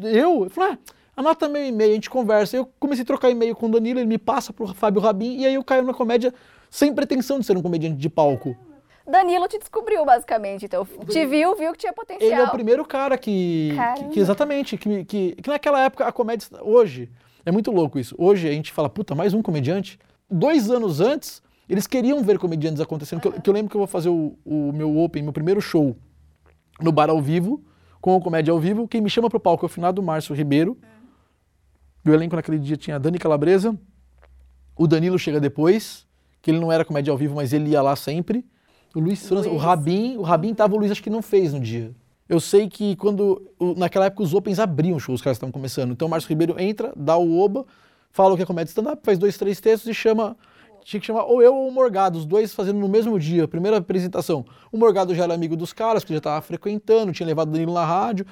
eu, 0.02 0.44
eu 0.44 0.50
falei, 0.50 0.72
ah, 0.72 0.78
anota 1.16 1.48
meu 1.48 1.64
e-mail, 1.64 1.92
a 1.92 1.94
gente 1.94 2.10
conversa. 2.10 2.56
Eu 2.56 2.68
comecei 2.78 3.02
a 3.02 3.06
trocar 3.06 3.30
e-mail 3.30 3.54
com 3.54 3.66
o 3.66 3.70
Danilo, 3.70 4.00
ele 4.00 4.08
me 4.08 4.18
passa 4.18 4.52
pro 4.52 4.66
Fábio 4.74 5.00
Rabin, 5.00 5.38
e 5.38 5.46
aí 5.46 5.54
eu 5.54 5.64
caio 5.64 5.82
na 5.82 5.94
comédia 5.94 6.32
sem 6.70 6.94
pretensão 6.94 7.38
de 7.38 7.46
ser 7.46 7.56
um 7.56 7.62
comediante 7.62 7.96
de 7.96 8.08
palco. 8.08 8.56
Danilo 9.06 9.46
te 9.46 9.58
descobriu, 9.58 10.04
basicamente, 10.04 10.64
então. 10.64 10.86
Te 11.08 11.26
viu, 11.26 11.54
viu 11.54 11.72
que 11.72 11.78
tinha 11.78 11.92
potencial. 11.92 12.30
Ele 12.30 12.40
é 12.40 12.44
o 12.44 12.50
primeiro 12.50 12.84
cara 12.84 13.18
que. 13.18 13.72
que, 13.96 14.08
que, 14.08 14.20
exatamente, 14.20 14.76
que, 14.78 15.04
que, 15.04 15.36
que 15.36 15.50
naquela 15.50 15.80
época 15.84 16.06
a 16.06 16.12
comédia. 16.12 16.48
Hoje, 16.62 17.10
é 17.44 17.52
muito 17.52 17.70
louco 17.70 17.98
isso. 17.98 18.14
Hoje 18.18 18.48
a 18.48 18.52
gente 18.52 18.72
fala, 18.72 18.88
puta, 18.88 19.14
mais 19.14 19.34
um 19.34 19.42
comediante. 19.42 19.98
Dois 20.30 20.70
anos 20.70 21.00
antes, 21.02 21.42
Eles 21.68 21.86
queriam 21.86 22.22
ver 22.22 22.38
comediantes 22.38 22.80
acontecendo. 22.80 23.20
Que, 23.20 23.28
eu, 23.28 23.32
que 23.32 23.50
eu 23.50 23.54
lembro 23.54 23.70
que 23.70 23.76
eu 23.76 23.80
vou 23.80 23.86
fazer 23.86 24.08
o, 24.08 24.36
o 24.44 24.72
meu 24.72 24.98
Open, 24.98 25.22
meu 25.22 25.32
primeiro 25.32 25.60
show 25.60 25.96
no 26.80 26.92
bar 26.92 27.08
ao 27.08 27.20
vivo, 27.20 27.62
com 28.04 28.16
o 28.16 28.20
Comédia 28.20 28.52
ao 28.52 28.60
vivo. 28.60 28.86
Quem 28.86 29.00
me 29.00 29.08
chama 29.08 29.30
pro 29.30 29.40
palco 29.40 29.64
é 29.64 29.66
o 29.66 29.68
finado 29.70 30.02
Márcio 30.02 30.34
Ribeiro. 30.34 30.76
Do 32.04 32.12
elenco 32.12 32.36
naquele 32.36 32.58
dia 32.58 32.76
tinha 32.76 32.96
a 32.96 32.98
Dani 32.98 33.18
Calabresa, 33.18 33.74
o 34.76 34.86
Danilo 34.86 35.18
chega 35.18 35.40
depois, 35.40 36.06
que 36.42 36.50
ele 36.50 36.60
não 36.60 36.70
era 36.70 36.84
comédia 36.84 37.10
ao 37.10 37.16
vivo, 37.16 37.34
mas 37.34 37.54
ele 37.54 37.70
ia 37.70 37.80
lá 37.80 37.96
sempre. 37.96 38.44
O 38.94 39.00
Luiz 39.00 39.26
França, 39.26 39.48
o 39.48 39.56
Rabin, 39.56 40.18
o 40.18 40.20
Rabin 40.22 40.52
tava, 40.52 40.74
o 40.74 40.78
Luiz 40.78 40.90
acho 40.92 41.02
que 41.02 41.08
não 41.08 41.22
fez 41.22 41.54
no 41.54 41.60
dia. 41.60 41.94
Eu 42.28 42.40
sei 42.40 42.68
que 42.68 42.94
quando, 42.96 43.50
o- 43.58 43.74
naquela 43.74 44.04
época 44.04 44.22
os 44.22 44.34
Opens 44.34 44.58
abriam 44.58 44.98
shows, 44.98 45.20
os 45.20 45.24
caras 45.24 45.38
estavam 45.38 45.50
começando. 45.50 45.92
Então 45.92 46.06
o 46.06 46.10
Márcio 46.10 46.28
Ribeiro 46.28 46.60
entra, 46.60 46.92
dá 46.94 47.16
o 47.16 47.38
oba, 47.40 47.64
fala 48.10 48.34
o 48.34 48.36
que 48.36 48.42
é 48.42 48.46
comédia 48.46 48.68
stand-up, 48.68 49.00
faz 49.02 49.16
dois, 49.18 49.38
três 49.38 49.58
textos 49.62 49.90
e 49.90 49.94
chama, 49.94 50.36
tinha 50.84 51.00
que 51.00 51.06
chamar 51.06 51.24
ou 51.24 51.42
eu 51.42 51.54
ou 51.54 51.68
o 51.68 51.72
Morgado, 51.72 52.18
os 52.18 52.26
dois 52.26 52.54
fazendo 52.54 52.78
no 52.78 52.88
mesmo 52.88 53.18
dia, 53.18 53.48
primeira 53.48 53.78
apresentação. 53.78 54.44
O 54.70 54.78
Morgado 54.78 55.14
já 55.14 55.24
era 55.24 55.34
amigo 55.34 55.56
dos 55.56 55.72
caras, 55.72 56.04
que 56.04 56.12
já 56.12 56.20
tava 56.20 56.40
frequentando, 56.42 57.10
tinha 57.10 57.26
levado 57.26 57.48
o 57.48 57.52
Danilo 57.52 57.72
na 57.72 57.84
rádio. 57.84 58.26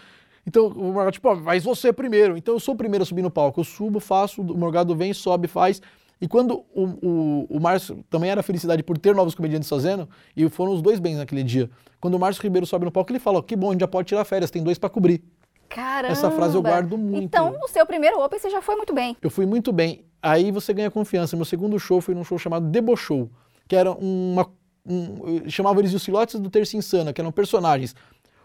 Então 0.46 0.66
o 0.68 0.92
Morgado, 0.92 1.12
tipo, 1.12 1.34
mas 1.36 1.64
você 1.64 1.92
primeiro. 1.92 2.36
Então 2.36 2.54
eu 2.54 2.60
sou 2.60 2.74
o 2.74 2.76
primeiro 2.76 3.02
a 3.02 3.06
subir 3.06 3.22
no 3.22 3.30
palco. 3.30 3.60
Eu 3.60 3.64
subo, 3.64 3.98
faço, 3.98 4.42
o 4.42 4.58
Morgado 4.58 4.94
vem, 4.94 5.12
sobe, 5.12 5.48
faz. 5.48 5.80
E 6.20 6.28
quando 6.28 6.64
o, 6.72 6.84
o, 7.02 7.46
o 7.50 7.60
Márcio 7.60 8.04
também 8.08 8.30
era 8.30 8.44
felicidade 8.44 8.82
por 8.84 8.96
ter 8.96 9.12
novos 9.12 9.34
comediantes 9.34 9.68
fazendo, 9.68 10.08
e 10.36 10.48
foram 10.48 10.72
os 10.72 10.80
dois 10.80 11.00
bens 11.00 11.16
naquele 11.16 11.42
dia. 11.42 11.68
Quando 12.00 12.14
o 12.14 12.18
Márcio 12.18 12.42
Ribeiro 12.42 12.64
sobe 12.64 12.84
no 12.84 12.92
palco, 12.92 13.10
ele 13.10 13.18
fala: 13.18 13.38
ó, 13.38 13.42
que 13.42 13.56
bom, 13.56 13.70
a 13.70 13.72
gente 13.72 13.80
já 13.80 13.88
pode 13.88 14.06
tirar 14.06 14.24
férias, 14.24 14.50
tem 14.50 14.62
dois 14.62 14.78
pra 14.78 14.88
cobrir. 14.88 15.24
Caramba! 15.74 16.12
Essa 16.12 16.30
frase 16.30 16.54
eu 16.54 16.62
guardo 16.62 16.98
muito. 16.98 17.24
Então, 17.24 17.50
no 17.58 17.66
seu 17.66 17.86
primeiro 17.86 18.20
Open, 18.20 18.38
você 18.38 18.50
já 18.50 18.60
foi 18.60 18.76
muito 18.76 18.92
bem. 18.92 19.16
Eu 19.22 19.30
fui 19.30 19.46
muito 19.46 19.72
bem. 19.72 20.04
Aí 20.22 20.50
você 20.50 20.72
ganha 20.74 20.90
confiança. 20.90 21.34
Meu 21.34 21.46
segundo 21.46 21.78
show 21.78 22.00
foi 22.00 22.14
num 22.14 22.22
show 22.22 22.38
chamado 22.38 22.66
Debochou, 22.66 23.30
que 23.66 23.74
era 23.74 23.90
uma. 23.90 24.48
Um, 24.84 25.48
chamava 25.48 25.80
eles 25.80 25.90
de 25.90 25.96
os 25.96 26.04
filotes 26.04 26.38
do 26.38 26.50
Terça 26.50 26.76
Insana, 26.76 27.12
que 27.12 27.20
eram 27.20 27.32
personagens. 27.32 27.94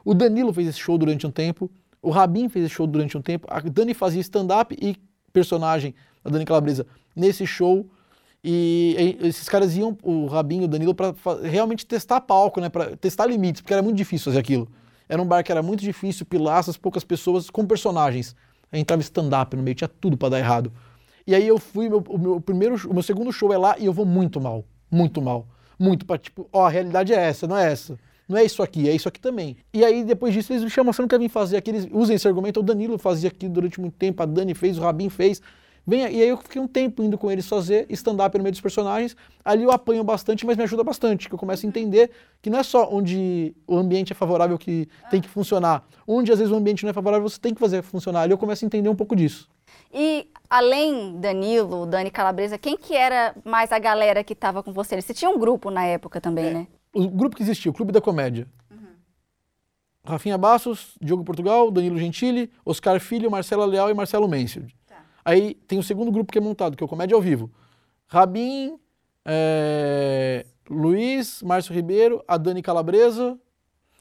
O 0.06 0.14
Danilo 0.14 0.54
fez 0.54 0.68
esse 0.68 0.80
show 0.80 0.98
durante 0.98 1.28
um 1.28 1.32
tempo, 1.32 1.70
o 2.02 2.12
Rabin 2.12 2.48
fez 2.48 2.66
esse 2.66 2.76
show 2.76 2.88
durante 2.88 3.18
um 3.18 3.22
tempo, 3.22 3.46
a 3.50 3.60
Dani 3.60 3.94
fazia 3.94 4.22
stand-up 4.22 4.78
e 4.80 4.96
personagem, 5.34 5.94
a 6.24 6.30
Dani 6.30 6.46
Calabresa, 6.46 6.86
nesse 7.16 7.46
show. 7.46 7.86
E, 8.44 9.18
e 9.22 9.28
esses 9.28 9.50
caras 9.50 9.76
iam, 9.76 9.98
o 10.04 10.28
Rabin 10.28 10.62
e 10.62 10.66
o 10.66 10.68
Danilo, 10.68 10.96
para 10.96 11.14
realmente 11.44 11.86
testar 11.86 12.22
palco, 12.22 12.62
né? 12.62 12.70
Para 12.70 12.96
testar 12.96 13.26
limites, 13.26 13.62
porque 13.62 13.74
era 13.74 13.82
muito 13.82 13.98
difícil 13.98 14.26
fazer 14.26 14.40
aquilo. 14.40 14.70
Era 15.10 15.22
um 15.22 15.26
bar 15.26 15.44
que 15.44 15.52
era 15.52 15.64
muito 15.64 15.82
difícil, 15.82 16.26
pilastras, 16.26 16.78
poucas 16.78 17.04
pessoas, 17.04 17.50
com 17.50 17.66
personagens. 17.66 18.36
Aí 18.72 18.80
entrava 18.80 19.02
stand-up 19.02 19.56
no 19.56 19.64
meio, 19.64 19.76
tinha 19.76 19.88
tudo 19.88 20.18
para 20.18 20.30
dar 20.30 20.40
errado. 20.40 20.72
E 21.26 21.36
aí 21.36 21.48
eu 21.48 21.58
fui, 21.58 21.90
meu, 21.90 22.04
o 22.08 22.18
meu 22.18 22.42
primeiro, 22.42 22.76
o 22.90 22.94
meu 22.94 23.04
segundo 23.04 23.32
show 23.32 23.52
é 23.52 23.58
lá 23.58 23.76
e 23.78 23.86
eu 23.86 23.94
vou 23.94 24.06
muito 24.06 24.40
mal, 24.40 24.64
muito 24.90 25.22
mal. 25.22 25.48
Muito 25.80 26.06
para 26.06 26.18
tipo, 26.18 26.50
ó, 26.52 26.66
a 26.66 26.70
realidade 26.70 27.14
é 27.14 27.18
essa, 27.18 27.46
não 27.48 27.58
é 27.58 27.72
essa. 27.72 27.98
Não 28.28 28.38
é 28.38 28.44
isso 28.44 28.62
aqui, 28.62 28.90
é 28.90 28.94
isso 28.94 29.08
aqui 29.08 29.20
também. 29.20 29.56
E 29.74 29.86
aí 29.86 30.04
depois 30.04 30.34
disso 30.34 30.52
eles 30.52 30.64
me 30.64 30.70
chamam, 30.70 30.92
você 30.92 31.02
não 31.02 31.08
quer 31.08 31.20
vir 31.20 31.30
fazer 31.30 31.58
aqui, 31.58 31.70
eles 31.70 31.88
usam 31.92 32.16
esse 32.16 32.28
argumento, 32.28 32.60
o 32.60 32.64
Danilo 32.64 32.98
fazia 32.98 33.30
aqui 33.30 33.48
durante 33.48 33.80
muito 33.80 33.94
tempo, 33.94 34.22
a 34.22 34.26
Dani 34.26 34.54
fez, 34.54 34.78
o 34.78 34.82
Rabin 34.82 35.10
fez. 35.10 35.42
Vem, 35.90 36.02
e 36.02 36.22
aí 36.22 36.28
eu 36.28 36.36
fiquei 36.36 36.62
um 36.62 36.68
tempo 36.68 37.02
indo 37.02 37.18
com 37.18 37.32
eles 37.32 37.48
fazer 37.48 37.86
stand-up 37.92 38.38
no 38.38 38.44
meio 38.44 38.52
dos 38.52 38.60
personagens. 38.60 39.16
Ali 39.46 39.64
eu 39.64 39.72
apanho 39.72 40.04
bastante, 40.04 40.46
mas 40.46 40.58
me 40.58 40.64
ajuda 40.64 40.84
bastante, 40.84 41.30
que 41.30 41.34
eu 41.34 41.40
começo 41.40 41.66
a 41.66 41.70
entender 41.70 42.12
que 42.42 42.50
não 42.50 42.60
é 42.60 42.64
só 42.64 42.90
onde 42.92 43.56
o 43.66 43.78
ambiente 43.78 44.12
é 44.12 44.16
favorável 44.16 44.58
que 44.58 44.90
tem 45.10 45.22
que 45.22 45.30
funcionar. 45.30 45.86
Onde 46.06 46.30
às 46.30 46.40
vezes 46.40 46.52
o 46.54 46.58
ambiente 46.58 46.84
não 46.84 46.90
é 46.90 46.94
favorável, 46.94 47.28
você 47.30 47.40
tem 47.40 47.54
que 47.54 47.60
fazer 47.62 47.82
funcionar. 47.84 48.24
Ali 48.24 48.34
eu 48.34 48.38
começo 48.38 48.66
a 48.66 48.68
entender 48.68 48.90
um 48.90 48.96
pouco 48.96 49.16
disso. 49.16 49.48
E 49.94 50.28
além 50.50 51.18
Danilo, 51.22 51.86
Dani 51.86 52.12
Calabresa, 52.12 52.58
quem 52.58 52.76
que 52.76 52.94
era 52.94 53.34
mais 53.46 53.72
a 53.72 53.80
galera 53.80 54.26
que 54.26 54.34
estava 54.34 54.62
com 54.62 54.74
você? 54.74 55.02
Você 55.02 55.14
tinha 55.14 55.32
um 55.32 55.40
grupo 55.40 55.72
na 55.72 55.86
época 55.86 56.20
também, 56.20 56.48
É. 56.48 56.54
né? 56.54 56.68
O 56.94 57.08
grupo 57.08 57.36
que 57.38 57.44
existia, 57.44 57.72
o 57.72 57.74
Clube 57.74 57.94
da 57.94 58.02
Comédia. 58.02 58.46
Rafinha 60.04 60.38
Bassos, 60.38 60.96
Diogo 61.02 61.24
Portugal, 61.24 61.70
Danilo 61.72 61.98
Gentili, 61.98 62.50
Oscar 62.66 63.00
Filho, 63.00 63.30
Marcela 63.32 63.66
Leal 63.66 63.90
e 63.90 63.94
Marcelo 63.94 64.28
Mansfield. 64.28 64.74
Aí 65.28 65.56
tem 65.68 65.78
o 65.78 65.84
segundo 65.84 66.10
grupo 66.10 66.32
que 66.32 66.38
é 66.38 66.42
montado, 66.42 66.78
que 66.78 66.82
é 66.82 66.86
o 66.86 66.88
Comédia 66.88 67.14
ao 67.14 67.22
Vivo. 67.22 67.52
Rabin, 68.08 68.80
eh, 69.26 70.46
Luiz, 70.70 71.44
Márcio 71.44 71.76
Ribeiro, 71.76 72.24
a 72.26 72.38
Dani 72.38 72.62
Calabresa 72.62 73.38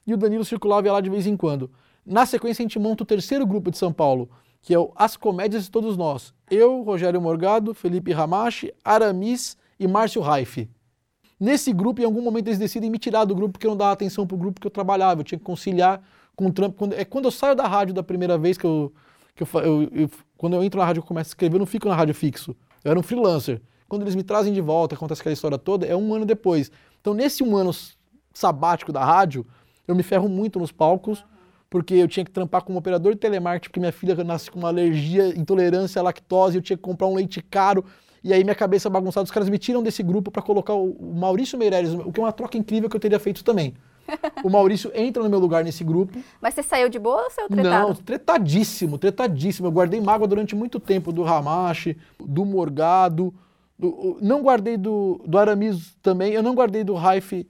e 0.07 0.15
o 0.15 0.17
Danilo 0.17 0.45
circulava 0.45 0.93
lá 0.93 1.01
de 1.01 1.11
vez 1.11 1.27
em 1.27 1.37
quando. 1.37 1.69
Na 2.07 2.25
sequência, 2.25 2.63
a 2.63 2.65
gente 2.65 2.79
monta 2.79 3.03
o 3.03 3.07
terceiro 3.07 3.45
grupo 3.45 3.73
de 3.73 3.77
São 3.77 3.93
Paulo, 3.93 4.31
que 4.63 4.73
é 4.73 4.79
As 4.95 5.17
Comédias 5.17 5.65
de 5.65 5.71
Todos 5.73 5.97
Nós. 5.97 6.33
Eu, 6.49 6.83
Rogério 6.83 7.21
Morgado, 7.21 7.75
Felipe 7.75 8.13
Ramache, 8.13 8.73
Aramis 8.85 9.57
e 9.81 9.89
Márcio 9.89 10.23
Raife. 10.23 10.71
Nesse 11.41 11.73
grupo, 11.73 12.01
em 12.01 12.05
algum 12.05 12.23
momento, 12.23 12.47
eles 12.47 12.59
decidem 12.61 12.89
me 12.89 13.01
tirar 13.01 13.25
do 13.25 13.35
grupo 13.35 13.55
porque 13.55 13.67
eu 13.67 13.71
não 13.71 13.77
dava 13.77 13.91
atenção 13.91 14.29
pro 14.29 14.37
grupo 14.37 14.61
que 14.61 14.67
eu 14.69 14.71
trabalhava. 14.71 15.23
Eu 15.23 15.25
tinha 15.25 15.41
que 15.41 15.45
conciliar 15.45 16.01
com 16.37 16.47
o 16.47 16.53
trampo. 16.53 16.89
É 16.95 17.05
quando 17.05 17.25
eu 17.25 17.33
saio 17.33 17.57
da 17.57 17.67
rádio 17.67 17.93
da 17.93 18.05
primeira 18.05 18.39
vez 18.39 18.57
que 18.57 18.65
eu. 18.65 18.93
Que 19.37 19.45
eu, 19.45 19.49
eu- 19.63 19.89
eu- 19.93 20.11
quando 20.37 20.55
eu 20.57 20.65
entro 20.65 20.81
na 20.81 20.85
rádio 20.87 21.01
e 21.01 21.03
começo 21.07 21.29
a 21.29 21.31
escrever, 21.31 21.55
eu 21.55 21.61
não 21.61 21.67
fico 21.67 21.89
na 21.89 21.95
rádio 21.95 22.15
fixo. 22.15 22.57
Eu 22.83 22.91
era 22.91 22.99
um 22.99 23.03
freelancer. 23.03 23.61
Quando 23.89 24.03
eles 24.03 24.17
me 24.17 24.25
trazem 24.25 24.53
de 24.53 24.61
volta, 24.61 24.97
acontece 24.97 25.21
aquela 25.21 25.33
história 25.33 25.57
toda, 25.59 25.87
é 25.87 25.95
um 25.95 26.13
ano 26.13 26.25
depois. 26.27 26.73
Então, 27.01 27.15
nesse 27.15 27.45
um 27.45 27.57
ano 27.57 27.71
sabático 28.35 28.93
da 28.93 29.05
rádio, 29.05 29.47
eu 29.87 29.95
me 29.95 30.03
ferro 30.03 30.29
muito 30.29 30.59
nos 30.59 30.73
palcos, 30.73 31.25
porque 31.71 31.95
eu 31.95 32.09
tinha 32.09 32.25
que 32.25 32.31
trampar 32.31 32.63
como 32.65 32.79
operador 32.79 33.13
de 33.15 33.21
telemarketing, 33.21 33.69
porque 33.69 33.81
minha 33.81 33.93
filha 33.93 34.15
nasce 34.25 34.51
com 34.51 34.59
uma 34.59 34.69
alergia, 34.69 35.29
intolerância 35.39 36.01
à 36.01 36.03
lactose, 36.03 36.57
eu 36.57 36.63
tinha 36.63 36.77
que 36.77 36.83
comprar 36.83 37.07
um 37.07 37.15
leite 37.15 37.41
caro, 37.43 37.85
e 38.25 38.33
aí 38.33 38.43
minha 38.43 38.55
cabeça 38.57 38.91
bagunçada, 38.91 39.25
os 39.25 39.31
caras 39.31 39.49
me 39.49 39.59
tiram 39.59 39.83
desse 39.83 40.03
grupo 40.03 40.31
para 40.31 40.43
colocar 40.43 40.75
o, 40.75 40.97
Maurício 41.15 41.57
Meirelles, 41.59 41.93
o 41.93 42.13
que 42.13 42.19
é 42.21 42.23
uma 42.23 42.33
troca 42.33 42.59
incrível 42.59 42.89
que 42.91 42.97
eu 42.97 43.01
teria 43.01 43.21
feito 43.21 43.45
também. 43.45 43.75
O 44.45 44.51
Maurício 44.51 44.91
entra 44.95 45.23
no 45.23 45.29
meu 45.31 45.39
lugar 45.39 45.65
nesse 45.65 45.83
grupo. 45.85 46.19
Mas 46.41 46.55
você 46.55 46.63
saiu 46.63 46.89
de 46.89 46.99
boa 46.99 47.25
ou 47.25 47.31
saiu 47.31 47.49
tretado? 47.49 47.89
Não, 47.89 47.95
tretadíssimo, 47.95 48.99
tretadíssimo. 48.99 49.69
Eu 49.69 49.73
guardei 49.73 50.01
mágoa 50.01 50.27
durante 50.29 50.55
muito 50.55 50.79
tempo 50.81 51.13
do 51.13 51.23
Ramache, 51.23 51.97
do 52.21 52.45
Morgado. 52.45 53.33
do- 53.79 54.19
não 54.23 54.43
guardei 54.43 54.77
do, 54.77 55.21
do 55.27 55.37
Aramis 55.39 55.97
também. 56.03 56.33
Eu 56.33 56.43
não 56.43 56.55
guardei 56.55 56.83
do 56.85 56.95
Raif, 56.95 57.47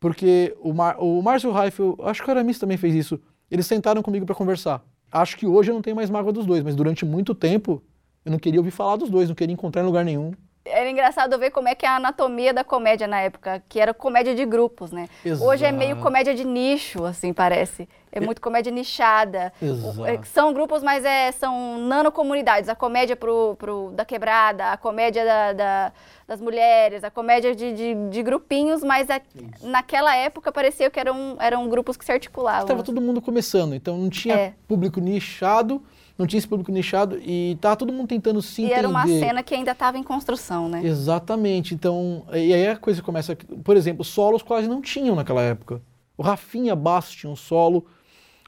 porque 0.00 0.56
o, 0.60 0.72
Mar, 0.72 0.96
o 0.98 1.20
Márcio 1.22 1.50
Raif, 1.50 1.78
acho 2.04 2.22
que 2.22 2.28
o 2.28 2.30
Aramis 2.32 2.58
também 2.58 2.76
fez 2.76 2.94
isso. 2.94 3.20
Eles 3.50 3.66
sentaram 3.66 4.02
comigo 4.02 4.24
para 4.26 4.34
conversar. 4.34 4.82
Acho 5.10 5.36
que 5.36 5.46
hoje 5.46 5.70
eu 5.70 5.74
não 5.74 5.82
tenho 5.82 5.96
mais 5.96 6.10
mágoa 6.10 6.32
dos 6.32 6.46
dois, 6.46 6.62
mas 6.62 6.76
durante 6.76 7.04
muito 7.04 7.34
tempo 7.34 7.82
eu 8.24 8.30
não 8.30 8.38
queria 8.38 8.60
ouvir 8.60 8.70
falar 8.70 8.96
dos 8.96 9.08
dois, 9.08 9.28
não 9.28 9.34
queria 9.34 9.52
encontrar 9.54 9.82
em 9.82 9.86
lugar 9.86 10.04
nenhum. 10.04 10.32
Era 10.70 10.90
engraçado 10.90 11.38
ver 11.38 11.50
como 11.50 11.68
é 11.68 11.74
que 11.74 11.84
é 11.86 11.88
a 11.88 11.96
anatomia 11.96 12.52
da 12.52 12.62
comédia 12.64 13.06
na 13.06 13.20
época, 13.20 13.62
que 13.68 13.80
era 13.80 13.94
comédia 13.94 14.34
de 14.34 14.44
grupos, 14.44 14.90
né? 14.92 15.08
Hoje 15.40 15.64
é 15.64 15.72
meio 15.72 15.90
Exato. 15.92 16.02
comédia 16.02 16.34
de 16.34 16.44
nicho, 16.44 17.04
assim, 17.04 17.32
parece. 17.32 17.88
É 18.10 18.20
muito 18.20 18.40
comédia 18.40 18.72
nichada. 18.72 19.52
Exato. 19.60 20.04
É, 20.06 20.20
São 20.24 20.52
grupos, 20.52 20.82
mas 20.82 21.04
é, 21.04 21.30
são 21.32 21.78
nanocomunidades. 21.78 22.68
A 22.68 22.74
comédia 22.74 23.14
pro, 23.16 23.54
pro, 23.56 23.90
da 23.94 24.04
quebrada, 24.04 24.72
a 24.72 24.76
comédia 24.76 25.24
da- 25.24 25.52
da- 25.52 25.92
das 26.26 26.40
mulheres, 26.40 27.04
a 27.04 27.10
comédia 27.10 27.54
de, 27.54 27.72
de, 27.72 27.94
de 28.10 28.22
grupinhos, 28.22 28.82
mas 28.82 29.08
a- 29.10 29.20
naquela 29.62 30.14
época 30.16 30.50
parecia 30.52 30.90
que 30.90 30.98
eram, 30.98 31.36
eram 31.38 31.68
grupos 31.68 31.96
que 31.96 32.04
se 32.04 32.12
articulavam. 32.12 32.62
Estava 32.62 32.82
todo 32.82 33.00
mundo 33.00 33.20
começando, 33.20 33.74
então 33.74 33.96
não 33.96 34.10
tinha 34.10 34.34
É. 34.34 34.52
público 34.66 35.00
nichado, 35.00 35.82
não 36.18 36.26
tinha 36.26 36.38
esse 36.38 36.48
público 36.48 36.72
nichado 36.72 37.16
e 37.22 37.56
tava 37.60 37.76
todo 37.76 37.92
mundo 37.92 38.08
tentando 38.08 38.42
se 38.42 38.62
e 38.62 38.64
entender. 38.64 38.80
era 38.80 38.88
uma 38.88 39.06
cena 39.06 39.40
que 39.40 39.54
ainda 39.54 39.70
estava 39.70 39.96
em 39.96 40.02
construção, 40.02 40.68
né? 40.68 40.82
Exatamente. 40.84 41.74
Então, 41.74 42.26
e 42.32 42.52
aí 42.52 42.66
a 42.66 42.76
coisa 42.76 43.00
começa. 43.00 43.36
Por 43.62 43.76
exemplo, 43.76 44.04
solos 44.04 44.42
quase 44.42 44.66
não 44.66 44.82
tinham 44.82 45.14
naquela 45.14 45.42
época. 45.42 45.80
O 46.16 46.22
Rafinha 46.22 46.74
Bastos 46.74 47.14
tinha 47.14 47.30
um 47.30 47.36
solo. 47.36 47.86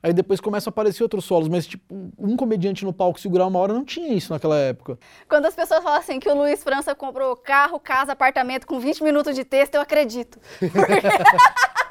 Aí 0.03 0.15
depois 0.15 0.41
começa 0.41 0.69
a 0.69 0.71
aparecer 0.71 1.03
outros 1.03 1.27
solos, 1.27 1.47
mas 1.47 1.67
tipo, 1.67 1.85
um 2.19 2.35
comediante 2.35 2.87
no 2.87 2.93
palco 2.93 3.21
segurar 3.21 3.47
uma 3.47 3.59
hora 3.59 3.75
não 3.75 3.85
tinha 3.85 4.15
isso 4.15 4.33
naquela 4.33 4.57
época. 4.57 4.99
Quando 5.29 5.45
as 5.45 5.55
pessoas 5.55 5.85
falam 5.85 5.99
assim 5.99 6.19
que 6.19 6.29
o 6.29 6.35
Luiz 6.35 6.63
França 6.65 6.95
comprou 6.95 7.37
carro, 7.37 7.79
casa, 7.79 8.13
apartamento 8.13 8.67
com 8.67 8.81
20 8.81 9.05
minutos 9.05 9.35
de 9.35 9.45
texto, 9.45 9.75
eu 9.75 9.83
acredito. 9.83 10.39
Porque 10.59 11.03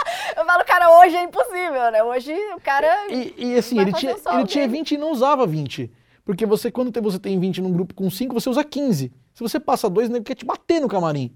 eu 0.38 0.46
falo, 0.46 0.64
cara, 0.66 1.00
hoje 1.00 1.16
é 1.16 1.24
impossível, 1.24 1.92
né? 1.92 2.04
Hoje 2.04 2.34
o 2.56 2.62
cara. 2.62 2.88
E, 3.12 3.34
e, 3.38 3.56
assim, 3.56 3.80
ele 3.80 3.94
tinha, 3.94 4.12
ele 4.12 4.46
tinha 4.46 4.68
dele. 4.68 4.78
20 4.80 4.92
e 4.92 4.98
não 4.98 5.12
usava 5.12 5.46
20. 5.46 5.92
Porque 6.24 6.46
você, 6.46 6.72
quando 6.72 6.92
tem- 6.92 7.02
você 7.02 7.18
tem 7.18 7.40
20 7.40 7.62
num 7.62 7.72
grupo 7.72 7.94
com 7.94 8.10
5, 8.10 8.34
você 8.34 8.50
usa 8.50 8.64
15. 8.64 9.12
Se 9.34 9.42
você 9.42 9.60
passa 9.60 9.90
dois, 9.90 10.10
ele 10.10 10.22
quer 10.22 10.36
te 10.36 10.46
bater 10.46 10.80
no 10.80 10.88
camarim. 10.88 11.34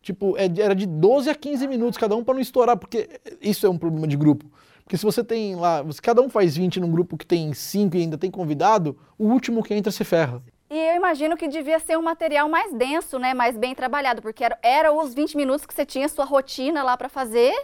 Tipo, 0.00 0.36
é 0.36 0.44
era 0.60 0.74
de 0.74 0.86
12 0.86 1.30
a 1.30 1.34
15 1.34 1.68
minutos 1.68 1.98
cada 1.98 2.16
um 2.16 2.24
para 2.24 2.34
não 2.34 2.40
estourar, 2.40 2.76
porque 2.76 3.08
isso 3.40 3.66
é 3.66 3.70
um 3.70 3.78
problema 3.78 4.06
de 4.06 4.16
grupo. 4.16 4.50
Porque 4.82 4.96
se 4.96 5.04
você 5.04 5.22
tem 5.22 5.54
lá, 5.54 5.84
se 5.92 6.02
cada 6.02 6.20
um 6.20 6.28
faz 6.28 6.56
20 6.56 6.80
num 6.80 6.90
grupo 6.90 7.16
que 7.16 7.24
tem 7.24 7.54
5 7.54 7.96
e 7.96 8.00
ainda 8.00 8.18
tem 8.18 8.30
convidado, 8.30 8.98
o 9.16 9.26
último 9.26 9.62
que 9.62 9.72
entra 9.74 9.92
se 9.92 10.02
ferra. 10.02 10.42
E 10.68 10.76
eu 10.76 10.96
imagino 10.96 11.36
que 11.36 11.46
devia 11.46 11.78
ser 11.78 11.98
um 11.98 12.02
material 12.02 12.48
mais 12.48 12.72
denso, 12.72 13.18
né? 13.18 13.34
Mais 13.34 13.56
bem 13.56 13.74
trabalhado, 13.74 14.22
porque 14.22 14.42
era, 14.42 14.58
era 14.62 14.92
os 14.92 15.12
20 15.14 15.36
minutos 15.36 15.66
que 15.66 15.74
você 15.74 15.84
tinha 15.84 16.08
sua 16.08 16.24
rotina 16.24 16.82
lá 16.82 16.96
pra 16.96 17.08
fazer. 17.08 17.54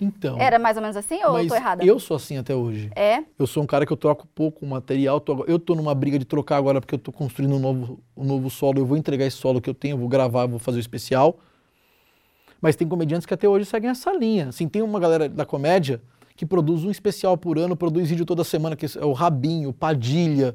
Então, 0.00 0.38
Era 0.38 0.58
mais 0.58 0.76
ou 0.76 0.82
menos 0.82 0.96
assim 0.96 1.22
ou 1.24 1.38
eu 1.38 1.48
tô 1.48 1.54
errada? 1.54 1.84
eu 1.84 1.98
sou 1.98 2.16
assim 2.16 2.36
até 2.36 2.54
hoje. 2.54 2.90
É. 2.94 3.24
Eu 3.38 3.46
sou 3.46 3.62
um 3.62 3.66
cara 3.66 3.86
que 3.86 3.92
eu 3.92 3.96
troco 3.96 4.26
pouco 4.34 4.66
material. 4.66 5.18
tô- 5.20 5.44
eu 5.46 5.58
tô 5.58 5.74
numa 5.74 5.94
briga 5.94 6.18
de 6.18 6.24
trocar 6.26 6.56
agora 6.58 6.80
porque 6.80 6.94
eu 6.94 6.98
tô 6.98 7.10
construindo 7.10 7.54
um 7.54 7.58
novo, 7.58 7.98
um 8.16 8.24
novo 8.24 8.50
solo. 8.50 8.78
Eu 8.78 8.84
vou 8.86 8.96
entregar 8.98 9.24
esse 9.24 9.38
solo 9.38 9.60
que 9.60 9.70
eu 9.70 9.74
tenho, 9.74 9.94
eu 9.94 9.98
vou 9.98 10.08
gravar, 10.08 10.44
vou 10.46 10.58
fazer 10.58 10.78
o 10.78 10.80
especial. 10.80 11.38
Mas 12.60 12.76
tem 12.76 12.86
comediantes 12.86 13.26
que 13.26 13.34
até 13.34 13.48
hoje 13.48 13.64
seguem 13.64 13.90
essa 13.90 14.12
linha. 14.12 14.48
Assim, 14.48 14.68
tem 14.68 14.82
uma 14.82 14.98
galera 15.00 15.28
da 15.28 15.44
comédia 15.46 16.00
que 16.34 16.44
produz 16.44 16.84
um 16.84 16.90
especial 16.90 17.36
por 17.36 17.58
ano, 17.58 17.74
produz 17.76 18.10
vídeo 18.10 18.26
toda 18.26 18.44
semana, 18.44 18.76
que 18.76 18.84
é 18.84 19.04
o 19.04 19.12
Rabinho, 19.12 19.70
o 19.70 19.72
Padilha, 19.72 20.54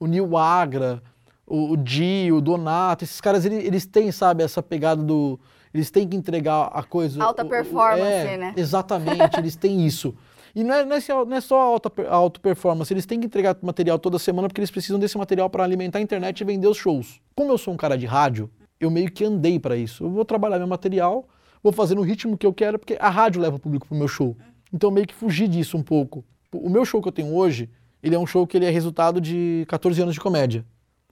o 0.00 0.06
Nil 0.06 0.36
Agra, 0.36 1.02
o, 1.46 1.72
o 1.72 1.76
Di, 1.76 2.30
o 2.32 2.40
Donato, 2.40 3.04
esses 3.04 3.20
caras, 3.20 3.44
eles, 3.44 3.64
eles 3.64 3.84
têm, 3.86 4.10
sabe, 4.10 4.42
essa 4.42 4.62
pegada 4.62 5.02
do... 5.02 5.38
Eles 5.72 5.90
têm 5.90 6.08
que 6.08 6.16
entregar 6.16 6.70
a 6.72 6.82
coisa... 6.82 7.22
Alta 7.22 7.42
o- 7.42 7.46
o- 7.46 7.48
performance, 7.48 8.02
é, 8.02 8.36
né? 8.36 8.54
Exatamente, 8.56 9.38
eles 9.38 9.56
têm 9.56 9.84
isso. 9.86 10.14
E 10.54 10.64
não 10.64 10.74
é, 10.74 10.84
não 10.84 10.96
é 10.96 11.00
só- 11.00 11.24
não 11.24 11.36
é 11.36 11.40
só 11.40 11.60
alta, 11.60 11.92
alta 12.08 12.40
performance, 12.40 12.92
eles 12.92 13.04
têm 13.06 13.20
que 13.20 13.26
entregar 13.26 13.56
material 13.62 13.98
toda 13.98 14.18
semana 14.18 14.48
porque 14.48 14.60
eles 14.60 14.70
precisam 14.70 14.98
desse 14.98 15.16
material 15.18 15.48
para 15.50 15.62
alimentar 15.62 15.98
a 15.98 16.02
internet 16.02 16.40
e 16.40 16.44
vender 16.44 16.66
os 16.66 16.76
shows. 16.76 17.20
Como 17.36 17.52
eu 17.52 17.58
sou 17.58 17.74
um 17.74 17.76
cara 17.76 17.96
de 17.96 18.06
rádio, 18.06 18.50
eu 18.80 18.90
meio 18.90 19.10
que 19.10 19.24
andei 19.24 19.58
para 19.60 19.76
isso. 19.76 20.04
Eu 20.04 20.10
vou 20.10 20.24
trabalhar 20.24 20.58
meu 20.58 20.66
material, 20.66 21.28
vou 21.62 21.72
fazer 21.72 21.94
no 21.94 22.02
ritmo 22.02 22.36
que 22.36 22.46
eu 22.46 22.52
quero, 22.52 22.78
porque 22.78 22.96
a 22.98 23.08
rádio 23.10 23.40
leva 23.42 23.56
o 23.56 23.58
público 23.58 23.86
pro 23.86 23.96
meu 23.96 24.08
show. 24.08 24.36
Então 24.72 24.88
eu 24.90 24.94
meio 24.94 25.06
que 25.06 25.14
fugi 25.14 25.46
disso 25.46 25.76
um 25.76 25.82
pouco. 25.82 26.24
O 26.52 26.68
meu 26.70 26.84
show 26.84 27.00
que 27.02 27.08
eu 27.08 27.12
tenho 27.12 27.34
hoje, 27.34 27.68
ele 28.02 28.14
é 28.14 28.18
um 28.18 28.26
show 28.26 28.46
que 28.46 28.56
ele 28.56 28.64
é 28.66 28.70
resultado 28.70 29.20
de 29.20 29.64
14 29.68 30.00
anos 30.02 30.14
de 30.14 30.20
comédia. 30.20 30.64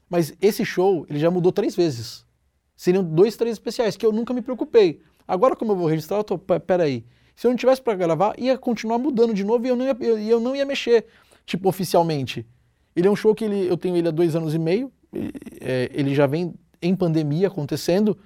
Mas 0.08 0.34
esse 0.40 0.64
show, 0.64 1.06
ele 1.10 1.18
já 1.18 1.30
mudou 1.30 1.52
três 1.52 1.74
vezes. 1.76 2.24
Seriam 2.76 3.02
dois, 3.02 3.36
três 3.36 3.54
especiais, 3.54 3.96
que 3.96 4.04
eu 4.04 4.12
nunca 4.12 4.34
me 4.34 4.42
preocupei. 4.42 5.00
Agora, 5.26 5.56
como 5.56 5.72
eu 5.72 5.76
vou 5.76 5.86
registrar, 5.86 6.18
eu 6.18 6.24
tô, 6.24 6.38
"Pé- 6.38 6.58
peraí. 6.58 7.04
Se 7.34 7.46
eu 7.46 7.50
não 7.50 7.56
tivesse 7.56 7.82
para 7.82 7.94
gravar, 7.94 8.34
ia 8.38 8.56
continuar 8.56 8.98
mudando 8.98 9.34
de 9.34 9.44
novo 9.44 9.66
e 9.66 9.68
eu 9.68 9.76
não 9.76 9.84
ia, 9.86 9.96
eu, 10.00 10.18
eu 10.18 10.40
não 10.40 10.54
ia 10.54 10.64
mexer, 10.64 11.06
tipo, 11.44 11.68
oficialmente. 11.68 12.46
Ele 12.94 13.08
é 13.08 13.10
um 13.10 13.16
show 13.16 13.34
que 13.34 13.44
ele, 13.44 13.66
eu 13.68 13.76
tenho 13.76 13.96
ele 13.96 14.08
há 14.08 14.10
dois 14.10 14.34
anos 14.36 14.54
e 14.54 14.58
meio, 14.58 14.90
é, 15.60 15.90
ele 15.92 16.14
já 16.14 16.26
vem 16.26 16.54
em 16.80 16.94
pandemia 16.94 17.48
acontecendo, 17.48 18.16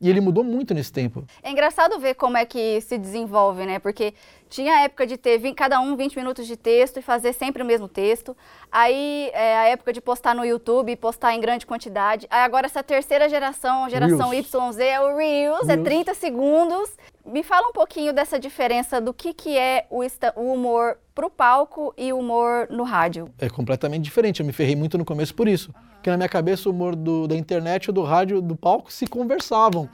e 0.00 0.10
ele 0.10 0.20
mudou 0.20 0.44
muito 0.44 0.74
nesse 0.74 0.92
tempo. 0.92 1.24
É 1.42 1.50
engraçado 1.50 1.98
ver 1.98 2.14
como 2.14 2.36
é 2.36 2.44
que 2.44 2.80
se 2.82 2.98
desenvolve, 2.98 3.64
né? 3.64 3.78
Porque 3.78 4.12
tinha 4.48 4.74
a 4.74 4.80
época 4.82 5.06
de 5.06 5.16
ter 5.16 5.40
cada 5.54 5.80
um 5.80 5.96
20 5.96 6.16
minutos 6.16 6.46
de 6.46 6.56
texto 6.56 6.98
e 6.98 7.02
fazer 7.02 7.32
sempre 7.32 7.62
o 7.62 7.66
mesmo 7.66 7.88
texto. 7.88 8.36
Aí 8.70 9.30
é, 9.32 9.56
a 9.56 9.64
época 9.68 9.92
de 9.92 10.00
postar 10.00 10.34
no 10.34 10.44
YouTube, 10.44 10.94
postar 10.96 11.34
em 11.34 11.40
grande 11.40 11.64
quantidade. 11.66 12.26
Aí 12.30 12.40
agora 12.40 12.66
essa 12.66 12.82
terceira 12.82 13.28
geração, 13.28 13.88
geração 13.88 14.30
Reels. 14.30 14.52
YZ, 14.52 14.78
é 14.78 15.00
o 15.00 15.16
Reels, 15.16 15.68
é 15.68 15.72
Reels. 15.72 15.84
30 15.84 16.14
segundos. 16.14 16.90
Me 17.26 17.42
fala 17.42 17.68
um 17.68 17.72
pouquinho 17.72 18.12
dessa 18.12 18.38
diferença 18.38 19.00
do 19.00 19.12
que, 19.12 19.34
que 19.34 19.58
é 19.58 19.86
o, 19.90 20.00
o 20.36 20.52
humor 20.52 20.96
pro 21.14 21.28
palco 21.28 21.92
e 21.98 22.12
o 22.12 22.18
humor 22.20 22.68
no 22.70 22.84
rádio. 22.84 23.28
é 23.38 23.48
completamente 23.48 24.04
diferente. 24.04 24.40
Eu 24.40 24.46
me 24.46 24.52
ferrei 24.52 24.76
muito 24.76 24.96
no 24.96 25.04
começo 25.04 25.34
por 25.34 25.48
isso. 25.48 25.72
Porque 25.94 26.08
na 26.10 26.16
minha 26.16 26.28
cabeça 26.28 26.68
o 26.68 26.72
humor 26.72 26.94
do- 26.94 27.26
da 27.26 27.34
internet, 27.36 27.90
do 27.90 28.02
rádio, 28.02 28.40
do 28.40 28.54
palco 28.54 28.92
se 28.92 29.06
conversavam. 29.06 29.88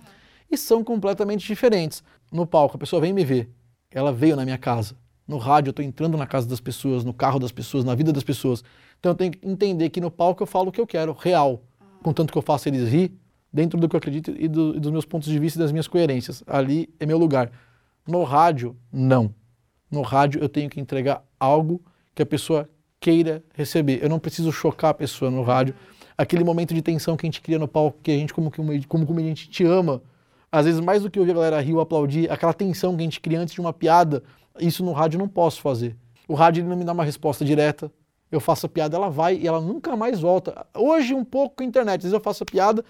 E 0.50 0.58
são 0.58 0.84
completamente 0.84 1.46
diferentes. 1.46 2.04
No 2.30 2.46
palco, 2.46 2.76
a 2.76 2.78
pessoa 2.78 3.00
vem 3.00 3.12
me 3.14 3.24
ver. 3.24 3.48
Ela 3.90 4.12
veio 4.12 4.36
na 4.36 4.44
minha 4.44 4.58
casa. 4.58 4.94
No 5.26 5.38
rádio, 5.38 5.68
eu 5.68 5.72
estou 5.72 5.84
entrando 5.84 6.18
na 6.18 6.26
casa 6.26 6.46
das 6.46 6.60
pessoas, 6.60 7.02
no 7.04 7.14
carro 7.14 7.38
das 7.38 7.52
pessoas, 7.52 7.84
na 7.84 7.94
vida 7.94 8.12
das 8.12 8.22
pessoas. 8.22 8.62
Então 9.00 9.12
eu 9.12 9.16
tenho 9.16 9.32
que 9.32 9.48
entender 9.48 9.88
que 9.88 10.00
no 10.00 10.10
palco 10.10 10.42
eu 10.42 10.46
falo 10.46 10.68
o 10.68 10.72
que 10.72 10.80
eu 10.80 10.86
quero, 10.86 11.12
real. 11.18 11.62
Contanto 12.02 12.30
que 12.32 12.36
eu 12.36 12.42
faça 12.42 12.68
eles 12.68 12.88
rir, 12.90 13.16
dentro 13.52 13.78
do 13.78 13.88
que 13.88 13.94
eu 13.94 13.98
acredito 13.98 14.32
e, 14.38 14.48
do- 14.48 14.76
e 14.76 14.80
dos 14.80 14.90
meus 14.90 15.04
pontos 15.04 15.28
de 15.28 15.38
vista 15.38 15.58
e 15.58 15.62
das 15.62 15.72
minhas 15.72 15.86
coerências. 15.88 16.42
Ali 16.46 16.88
é 16.98 17.06
meu 17.06 17.18
lugar. 17.18 17.50
No 18.06 18.22
rádio, 18.24 18.76
não. 18.92 19.34
No 19.90 20.02
rádio 20.02 20.40
eu 20.42 20.48
tenho 20.48 20.70
que 20.70 20.80
entregar 20.80 21.22
algo 21.38 21.80
que 22.14 22.22
a 22.22 22.26
pessoa 22.26 22.68
queira 22.98 23.42
receber. 23.54 24.02
Eu 24.02 24.08
não 24.08 24.18
preciso 24.18 24.50
chocar 24.52 24.90
a 24.90 24.94
pessoa 24.94 25.30
no 25.30 25.42
rádio. 25.42 25.74
Aquele 26.16 26.44
momento 26.44 26.72
de 26.74 26.82
tensão 26.82 27.16
que 27.16 27.26
a 27.26 27.28
gente 27.28 27.40
cria 27.40 27.58
no 27.58 27.66
palco, 27.68 27.98
que 28.02 28.10
a 28.10 28.14
gente, 28.16 28.32
como, 28.32 28.50
como, 28.88 29.06
comediante, 29.06 29.48
te 29.48 29.64
ama. 29.64 30.02
Às 30.50 30.66
vezes, 30.66 30.80
mais 30.80 31.02
do 31.02 31.10
que 31.10 31.18
ouvir 31.18 31.32
a 31.32 31.34
galera 31.34 31.60
rir 31.60 31.72
ou 31.74 31.80
aplaudir, 31.80 32.30
aquela 32.30 32.52
tensão 32.52 32.94
que 32.94 33.00
a 33.02 33.04
gente 33.04 33.20
cria 33.20 33.40
antes 33.40 33.54
de 33.54 33.60
uma 33.60 33.72
piada, 33.72 34.22
isso 34.60 34.84
no 34.84 34.92
rádio 34.92 35.16
eu 35.16 35.20
não 35.20 35.28
posso 35.28 35.60
fazer. 35.62 35.96
O 36.28 36.34
rádio 36.34 36.60
ele 36.60 36.68
não 36.68 36.76
me 36.76 36.84
dá 36.84 36.92
uma 36.92 37.04
resposta 37.04 37.44
direta. 37.44 37.90
Eu 38.30 38.38
faço 38.40 38.66
a 38.66 38.68
piada, 38.68 38.96
ela 38.96 39.08
vai 39.10 39.36
e 39.36 39.46
ela 39.46 39.60
nunca 39.60 39.96
mais 39.96 40.20
volta. 40.20 40.66
Hoje, 40.74 41.14
um 41.14 41.24
pouco 41.24 41.56
com 41.56 41.62
a 41.62 41.66
internet. 41.66 41.98
Às 41.98 42.02
vezes 42.04 42.12
eu 42.14 42.20
faço 42.20 42.42
a 42.42 42.46
piada, 42.46 42.84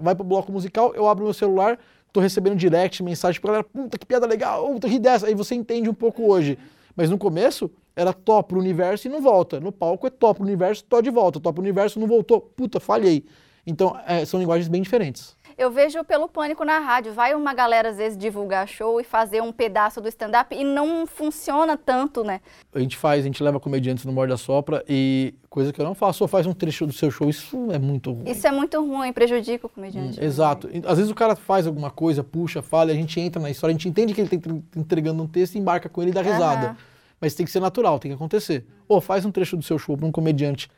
vai 0.00 0.14
pro 0.14 0.24
bloco 0.24 0.52
musical, 0.52 0.94
eu 0.94 1.08
abro 1.08 1.24
meu 1.24 1.34
celular, 1.34 1.78
tô 2.12 2.20
recebendo 2.20 2.56
direct, 2.56 3.02
mensagem 3.02 3.40
pra 3.40 3.52
galera, 3.52 3.64
puta 3.64 3.98
que 3.98 4.06
piada 4.06 4.26
legal, 4.26 4.66
puta 4.72 4.88
ri 4.88 4.98
dessa. 4.98 5.26
Aí 5.26 5.34
você 5.34 5.54
entende 5.54 5.88
um 5.88 5.94
pouco 5.94 6.24
hoje. 6.24 6.58
Mas 6.94 7.08
no 7.08 7.16
começo, 7.16 7.70
era 7.96 8.12
top 8.12 8.50
pro 8.50 8.58
universo 8.58 9.08
e 9.08 9.10
não 9.10 9.20
volta. 9.20 9.60
No 9.60 9.72
palco 9.72 10.06
é 10.06 10.10
top 10.10 10.38
pro 10.38 10.46
universo, 10.46 10.84
tô 10.84 11.00
de 11.00 11.10
volta. 11.10 11.40
Top 11.40 11.54
pro 11.54 11.62
universo, 11.62 11.98
não 11.98 12.06
voltou. 12.06 12.40
Puta, 12.40 12.78
falhei. 12.78 13.24
Então, 13.66 13.98
é, 14.06 14.24
são 14.24 14.40
linguagens 14.40 14.68
bem 14.68 14.82
diferentes. 14.82 15.36
Eu 15.56 15.70
vejo 15.70 16.02
pelo 16.04 16.28
pânico 16.28 16.64
na 16.64 16.78
rádio. 16.78 17.12
Vai 17.12 17.34
uma 17.34 17.52
galera, 17.54 17.90
às 17.90 17.96
vezes, 17.96 18.16
divulgar 18.16 18.66
show 18.66 19.00
e 19.00 19.04
fazer 19.04 19.42
um 19.42 19.52
pedaço 19.52 20.00
do 20.00 20.08
stand-up 20.08 20.54
e 20.54 20.64
não 20.64 21.06
funciona 21.06 21.76
tanto, 21.76 22.24
né? 22.24 22.40
A 22.74 22.78
gente 22.78 22.96
faz, 22.96 23.20
a 23.20 23.26
gente 23.26 23.42
leva 23.42 23.60
comediantes 23.60 24.04
no 24.04 24.12
Morde 24.12 24.32
a 24.32 24.36
Sopra 24.36 24.84
e 24.88 25.34
coisa 25.48 25.72
que 25.72 25.80
eu 25.80 25.84
não 25.84 25.94
faço, 25.94 26.20
só 26.20 26.28
faz 26.28 26.46
um 26.46 26.52
trecho 26.52 26.86
do 26.86 26.92
seu 26.92 27.10
show. 27.10 27.28
Isso 27.28 27.70
é 27.70 27.78
muito 27.78 28.12
ruim. 28.12 28.30
Isso 28.30 28.46
é 28.46 28.50
muito 28.50 28.80
ruim, 28.80 29.12
prejudica 29.12 29.66
o 29.66 29.70
comediante. 29.70 30.22
Exato. 30.22 30.68
E, 30.72 30.82
Às 30.86 30.96
vezes 30.96 31.10
o 31.10 31.14
cara 31.14 31.36
faz 31.36 31.66
alguma 31.66 31.90
coisa, 31.90 32.24
puxa, 32.24 32.62
fala, 32.62 32.90
e 32.90 32.94
a 32.94 32.96
gente 32.96 33.20
entra 33.20 33.40
na 33.40 33.50
história, 33.50 33.72
a 33.72 33.76
gente 33.76 33.88
entende 33.88 34.14
que 34.14 34.20
ele 34.20 34.34
está 34.34 34.50
entregando 34.76 35.22
um 35.22 35.26
texto 35.26 35.54
e 35.54 35.58
embarca 35.58 35.88
com 35.88 36.00
ele 36.00 36.10
e 36.10 36.14
dá 36.14 36.22
risada. 36.22 36.66
Aham. 36.68 36.76
Mas 37.20 37.34
tem 37.34 37.46
que 37.46 37.52
ser 37.52 37.60
natural, 37.60 38.00
tem 38.00 38.10
que 38.10 38.16
acontecer. 38.16 38.66
Ou 38.88 39.00
faz 39.00 39.24
um 39.24 39.30
trecho 39.30 39.56
do 39.56 39.62
seu 39.62 39.78
show 39.78 39.96
para 39.96 40.06
um 40.06 40.10
comediante 40.10 40.68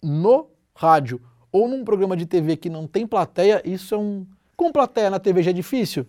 no 0.00 0.48
rádio 0.74 1.20
ou 1.52 1.68
num 1.68 1.84
programa 1.84 2.16
de 2.16 2.26
TV 2.26 2.56
que 2.56 2.68
não 2.70 2.86
tem 2.86 3.06
plateia, 3.06 3.62
isso 3.64 3.94
é 3.94 3.98
um. 3.98 4.26
Com 4.56 4.72
plateia 4.72 5.08
na 5.10 5.18
TV 5.18 5.42
já 5.42 5.50
é 5.50 5.54
difícil. 5.54 6.04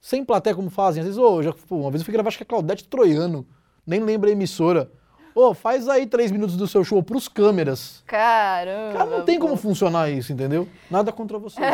Sem 0.00 0.24
plateia, 0.24 0.54
como 0.54 0.70
fazem? 0.70 1.00
Às 1.00 1.06
vezes, 1.06 1.18
ô, 1.20 1.42
já, 1.42 1.52
pô, 1.52 1.76
uma 1.76 1.90
vez 1.90 2.00
eu 2.00 2.04
fui 2.04 2.12
gravar, 2.12 2.28
acho 2.28 2.36
que 2.36 2.42
é 2.42 2.46
Claudete 2.46 2.84
Troiano, 2.88 3.46
nem 3.86 4.00
lembro 4.00 4.28
a 4.28 4.32
emissora. 4.32 4.90
Ô, 5.34 5.52
faz 5.52 5.86
aí 5.88 6.06
três 6.06 6.30
minutos 6.32 6.56
do 6.56 6.66
seu 6.66 6.82
show 6.82 7.02
pros 7.02 7.28
câmeras. 7.28 8.02
Caramba. 8.06 8.92
Cara, 8.98 9.10
não 9.18 9.24
tem 9.24 9.38
como 9.38 9.54
funcionar 9.56 10.10
isso, 10.10 10.32
entendeu? 10.32 10.66
Nada 10.90 11.12
contra 11.12 11.38
vocês. 11.38 11.66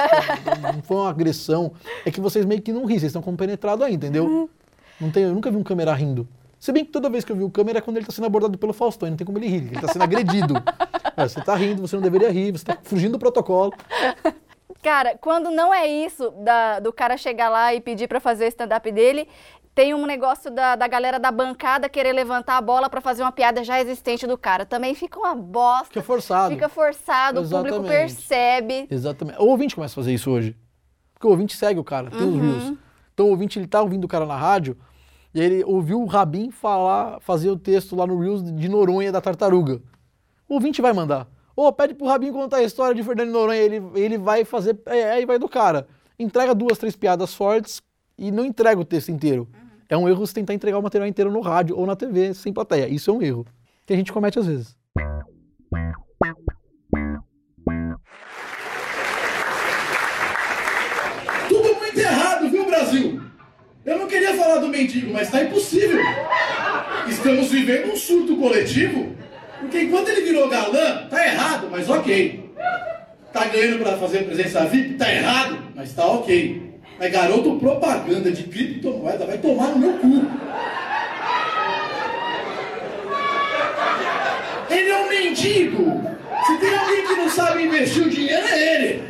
Não- 0.62 0.72
não 0.74 0.82
foi 0.82 0.96
uma 0.96 1.08
agressão. 1.10 1.72
É 2.04 2.10
que 2.10 2.20
vocês 2.20 2.44
meio 2.44 2.60
que 2.60 2.72
não 2.72 2.84
riem, 2.84 2.98
vocês 2.98 3.10
estão 3.10 3.22
compenetrados 3.22 3.86
aí, 3.86 3.94
entendeu? 3.94 4.50
Não 5.00 5.10
tem, 5.10 5.22
eu 5.24 5.34
nunca 5.34 5.50
vi 5.50 5.56
um 5.56 5.62
câmera 5.62 5.92
rindo. 5.94 6.26
Se 6.62 6.70
bem 6.70 6.84
que 6.84 6.92
toda 6.92 7.10
vez 7.10 7.24
que 7.24 7.32
eu 7.32 7.34
vi 7.34 7.42
o 7.42 7.50
câmera 7.50 7.78
é 7.78 7.80
quando 7.80 7.96
ele 7.96 8.04
está 8.04 8.12
sendo 8.12 8.26
abordado 8.26 8.56
pelo 8.56 8.72
Faustão, 8.72 9.10
não 9.10 9.16
tem 9.16 9.26
como 9.26 9.36
ele 9.36 9.48
rir, 9.48 9.56
ele 9.66 9.74
está 9.74 9.88
sendo 9.88 10.02
agredido. 10.02 10.54
É, 11.14 11.28
você 11.28 11.40
está 11.40 11.54
rindo, 11.56 11.82
você 11.82 11.94
não 11.94 12.02
deveria 12.02 12.30
rir, 12.30 12.52
você 12.52 12.62
está 12.70 12.78
fugindo 12.84 13.12
do 13.12 13.18
protocolo. 13.18 13.70
Cara, 14.82 15.18
quando 15.20 15.50
não 15.50 15.74
é 15.74 15.86
isso, 15.86 16.30
da- 16.42 16.80
do 16.80 16.90
cara 16.90 17.16
chegar 17.18 17.50
lá 17.50 17.74
e 17.74 17.80
pedir 17.82 18.08
pra 18.08 18.18
fazer 18.18 18.46
o 18.46 18.48
stand-up 18.48 18.90
dele, 18.90 19.28
tem 19.74 19.92
um 19.92 20.06
negócio 20.06 20.50
da, 20.50 20.74
da 20.74 20.86
galera 20.88 21.18
da 21.18 21.30
bancada 21.30 21.86
querer 21.88 22.12
levantar 22.14 22.56
a 22.56 22.60
bola 22.62 22.88
pra 22.88 23.00
fazer 23.02 23.22
uma 23.22 23.32
piada 23.32 23.62
já 23.62 23.78
existente 23.78 24.26
do 24.26 24.38
cara. 24.38 24.64
Também 24.64 24.94
fica 24.94 25.18
uma 25.18 25.34
bosta. 25.34 25.88
Fica 25.88 26.02
forçado. 26.02 26.54
Fica 26.54 26.68
forçado, 26.70 27.40
o 27.40 27.42
público 27.42 27.66
Exatamente. 27.68 27.88
percebe. 27.90 28.86
Exatamente. 28.90 29.38
O 29.38 29.46
ouvinte 29.48 29.74
começa 29.74 29.92
a 29.92 29.96
fazer 29.96 30.14
isso 30.14 30.30
hoje. 30.30 30.56
Porque 31.12 31.26
o 31.26 31.30
ouvinte 31.30 31.54
segue 31.56 31.78
o 31.78 31.84
cara, 31.84 32.10
tem 32.10 32.26
os 32.26 32.40
reels. 32.40 32.78
Então 33.12 33.26
o 33.26 33.30
ouvinte 33.30 33.58
ele 33.58 33.66
tá 33.66 33.82
ouvindo 33.82 34.04
o 34.04 34.08
cara 34.08 34.24
na 34.24 34.36
rádio 34.36 34.78
e 35.34 35.40
aí 35.40 35.46
ele 35.46 35.64
ouviu 35.64 36.02
o 36.02 36.06
Rabin 36.06 36.50
falar, 36.50 37.20
fazer 37.20 37.50
o 37.50 37.56
texto 37.56 37.96
lá 37.96 38.06
no 38.06 38.18
Reels 38.18 38.42
de 38.42 38.68
Noronha 38.68 39.10
da 39.10 39.20
tartaruga. 39.20 39.80
O 40.48 40.54
ouvinte 40.54 40.82
vai 40.82 40.92
mandar. 40.92 41.26
Ô, 41.56 41.72
pede 41.72 41.94
pro 41.94 42.06
Rabin 42.06 42.32
contar 42.32 42.58
a 42.58 42.62
história 42.62 42.94
de 42.94 43.02
Fernando 43.02 43.30
Noronha, 43.30 43.60
ele, 43.60 43.82
ele 43.94 44.18
vai 44.18 44.44
fazer, 44.44 44.78
é, 44.86 45.12
aí 45.12 45.24
vai 45.24 45.38
do 45.38 45.48
cara. 45.48 45.86
Entrega 46.18 46.54
duas, 46.54 46.78
três 46.78 46.94
piadas 46.94 47.34
fortes 47.34 47.80
e 48.18 48.30
não 48.30 48.44
entrega 48.44 48.80
o 48.80 48.84
texto 48.84 49.10
inteiro. 49.10 49.48
É 49.88 49.96
um 49.96 50.08
erro 50.08 50.26
você 50.26 50.34
tentar 50.34 50.54
entregar 50.54 50.78
o 50.78 50.82
material 50.82 51.08
inteiro 51.08 51.30
no 51.30 51.40
rádio 51.40 51.76
ou 51.76 51.86
na 51.86 51.96
TV 51.96 52.32
sem 52.34 52.52
plateia. 52.52 52.88
Isso 52.88 53.10
é 53.10 53.14
um 53.14 53.22
erro. 53.22 53.46
Que 53.86 53.92
a 53.92 53.96
gente 53.96 54.12
comete 54.12 54.38
às 54.38 54.46
vezes. 54.46 54.76
Tudo 61.48 61.74
muito 61.78 61.98
errado, 61.98 62.48
viu, 62.50 62.66
Brasil? 62.66 63.11
Eu 63.84 63.98
não 63.98 64.06
queria 64.06 64.32
falar 64.34 64.58
do 64.58 64.68
mendigo, 64.68 65.12
mas 65.12 65.28
tá 65.28 65.42
impossível. 65.42 66.00
Estamos 67.08 67.50
vivendo 67.50 67.92
um 67.92 67.96
surto 67.96 68.36
coletivo, 68.36 69.16
porque 69.60 69.80
enquanto 69.80 70.08
ele 70.08 70.20
virou 70.20 70.48
galã, 70.48 71.08
tá 71.10 71.26
errado, 71.26 71.68
mas 71.68 71.90
ok. 71.90 72.48
Tá 73.32 73.46
ganhando 73.46 73.82
pra 73.82 73.96
fazer 73.96 74.24
presença 74.24 74.64
VIP, 74.66 74.94
tá 74.94 75.12
errado, 75.12 75.58
mas 75.74 75.92
tá 75.94 76.06
ok. 76.06 76.62
Mas 76.96 77.10
garoto 77.10 77.56
propaganda 77.56 78.30
de 78.30 78.44
criptomoeda 78.44 79.26
vai 79.26 79.38
tomar 79.38 79.68
no 79.68 79.78
meu 79.78 79.94
cu. 79.94 80.26
Ele 84.70 84.90
é 84.90 84.98
um 84.98 85.08
mendigo. 85.08 86.02
Se 86.46 86.58
tem 86.58 86.76
alguém 86.76 87.06
que 87.06 87.14
não 87.16 87.28
sabe 87.28 87.64
investir 87.64 88.06
o 88.06 88.10
dinheiro, 88.10 88.46
é 88.46 88.76
ele. 88.76 89.04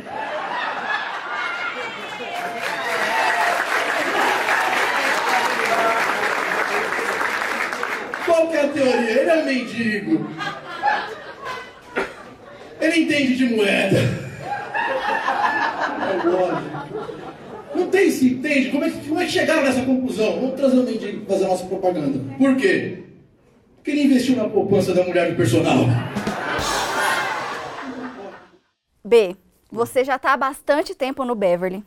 Qual 8.63 8.71
que 8.71 8.79
é 8.79 8.83
a 8.83 8.91
teoria? 8.91 9.21
Ele 9.21 9.29
é 9.29 9.35
um 9.35 9.45
mendigo. 9.45 10.25
Ele 12.79 12.99
entende 13.01 13.35
de 13.35 13.45
moeda. 13.55 13.97
É. 13.97 14.23
Não 17.75 17.87
perguntei 17.93 18.11
se 18.11 18.33
entende 18.33 18.71
como 18.71 18.85
é, 18.85 18.89
que, 18.89 19.07
como 19.07 19.19
é 19.19 19.25
que 19.25 19.31
chegaram 19.31 19.63
nessa 19.63 19.83
conclusão. 19.83 20.39
Vamos 20.39 20.55
trazer 20.55 20.79
o 20.79 20.83
mendigo 20.83 21.25
para 21.25 21.35
fazer 21.35 21.45
a 21.45 21.47
nossa 21.49 21.65
propaganda. 21.65 22.19
Por 22.37 22.55
quê? 22.55 23.03
Porque 23.75 23.91
ele 23.91 24.03
investiu 24.03 24.35
na 24.35 24.47
poupança 24.47 24.93
da 24.93 25.03
mulher 25.03 25.31
do 25.31 25.37
personal. 25.37 25.85
B, 29.03 29.35
você 29.71 30.03
já 30.03 30.15
está 30.15 30.33
há 30.33 30.37
bastante 30.37 30.95
tempo 30.95 31.25
no 31.25 31.35
Beverly. 31.35 31.83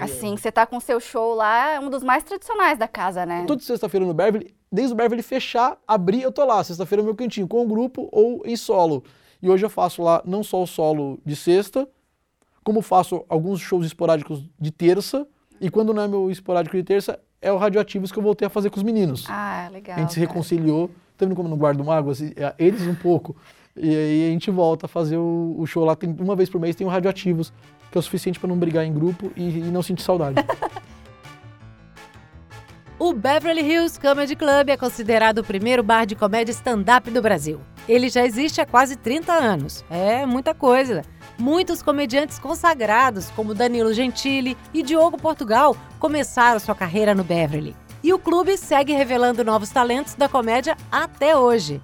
Assim, 0.00 0.36
você 0.36 0.48
está 0.48 0.66
com 0.66 0.80
seu 0.80 0.98
show 0.98 1.34
lá, 1.34 1.74
é 1.74 1.80
um 1.80 1.88
dos 1.88 2.02
mais 2.02 2.24
tradicionais 2.24 2.78
da 2.78 2.88
casa, 2.88 3.24
né? 3.24 3.44
Toda 3.46 3.62
sexta-feira 3.62 4.04
no 4.04 4.14
Beverly, 4.14 4.52
desde 4.74 4.92
o 4.92 4.96
Beverly 4.96 5.22
fechar, 5.22 5.78
abrir, 5.86 6.22
eu 6.22 6.32
tô 6.32 6.44
lá. 6.44 6.62
Sexta-feira 6.62 7.00
é 7.02 7.04
meu 7.04 7.14
cantinho, 7.14 7.46
com 7.46 7.62
o 7.62 7.66
grupo 7.66 8.08
ou 8.10 8.42
em 8.44 8.56
solo. 8.56 9.04
E 9.40 9.48
hoje 9.48 9.64
eu 9.64 9.70
faço 9.70 10.02
lá 10.02 10.20
não 10.24 10.42
só 10.42 10.62
o 10.62 10.66
solo 10.66 11.18
de 11.24 11.36
sexta, 11.36 11.88
como 12.64 12.82
faço 12.82 13.24
alguns 13.28 13.60
shows 13.60 13.86
esporádicos 13.86 14.42
de 14.58 14.70
terça. 14.70 15.26
E 15.60 15.70
quando 15.70 15.94
não 15.94 16.02
é 16.02 16.08
meu 16.08 16.30
esporádico 16.30 16.76
de 16.76 16.82
terça, 16.82 17.20
é 17.40 17.52
o 17.52 17.56
Radioativos 17.56 18.10
que 18.10 18.18
eu 18.18 18.22
voltei 18.22 18.46
a 18.46 18.50
fazer 18.50 18.70
com 18.70 18.76
os 18.76 18.82
meninos. 18.82 19.26
Ah, 19.28 19.68
legal. 19.72 19.96
A 19.96 20.00
gente 20.00 20.12
se 20.12 20.18
cara. 20.18 20.28
reconciliou, 20.28 20.88
tá 21.16 21.24
vendo 21.24 21.36
como 21.36 21.48
não 21.48 21.56
guardo 21.56 21.84
mágoa? 21.84 22.12
Assim, 22.12 22.32
é, 22.34 22.52
eles 22.58 22.82
um 22.86 22.94
pouco. 22.94 23.36
E 23.76 23.88
aí 23.88 24.28
a 24.28 24.30
gente 24.30 24.50
volta 24.50 24.86
a 24.86 24.88
fazer 24.88 25.18
o, 25.18 25.54
o 25.58 25.66
show 25.66 25.84
lá. 25.84 25.94
Tem, 25.94 26.14
uma 26.18 26.34
vez 26.34 26.50
por 26.50 26.60
mês 26.60 26.74
tem 26.74 26.86
o 26.86 26.90
Radioativos, 26.90 27.52
que 27.92 27.98
é 27.98 28.00
o 28.00 28.02
suficiente 28.02 28.40
para 28.40 28.48
não 28.48 28.56
brigar 28.56 28.84
em 28.84 28.92
grupo 28.92 29.30
e, 29.36 29.42
e 29.42 29.70
não 29.70 29.82
sentir 29.82 30.02
saudade. 30.02 30.36
O 33.04 33.12
Beverly 33.12 33.60
Hills 33.60 34.00
Comedy 34.00 34.34
Club 34.34 34.70
é 34.70 34.78
considerado 34.78 35.40
o 35.40 35.44
primeiro 35.44 35.82
bar 35.82 36.06
de 36.06 36.16
comédia 36.16 36.52
stand-up 36.52 37.10
do 37.10 37.20
Brasil. 37.20 37.60
Ele 37.86 38.08
já 38.08 38.24
existe 38.24 38.62
há 38.62 38.64
quase 38.64 38.96
30 38.96 39.30
anos. 39.30 39.84
É 39.90 40.24
muita 40.24 40.54
coisa. 40.54 41.02
Muitos 41.38 41.82
comediantes 41.82 42.38
consagrados, 42.38 43.28
como 43.32 43.52
Danilo 43.52 43.92
Gentili 43.92 44.56
e 44.72 44.82
Diogo 44.82 45.18
Portugal, 45.18 45.76
começaram 45.98 46.58
sua 46.58 46.74
carreira 46.74 47.14
no 47.14 47.22
Beverly. 47.22 47.76
E 48.02 48.10
o 48.10 48.18
clube 48.18 48.56
segue 48.56 48.94
revelando 48.94 49.44
novos 49.44 49.68
talentos 49.68 50.14
da 50.14 50.26
comédia 50.26 50.74
até 50.90 51.36
hoje. 51.36 51.82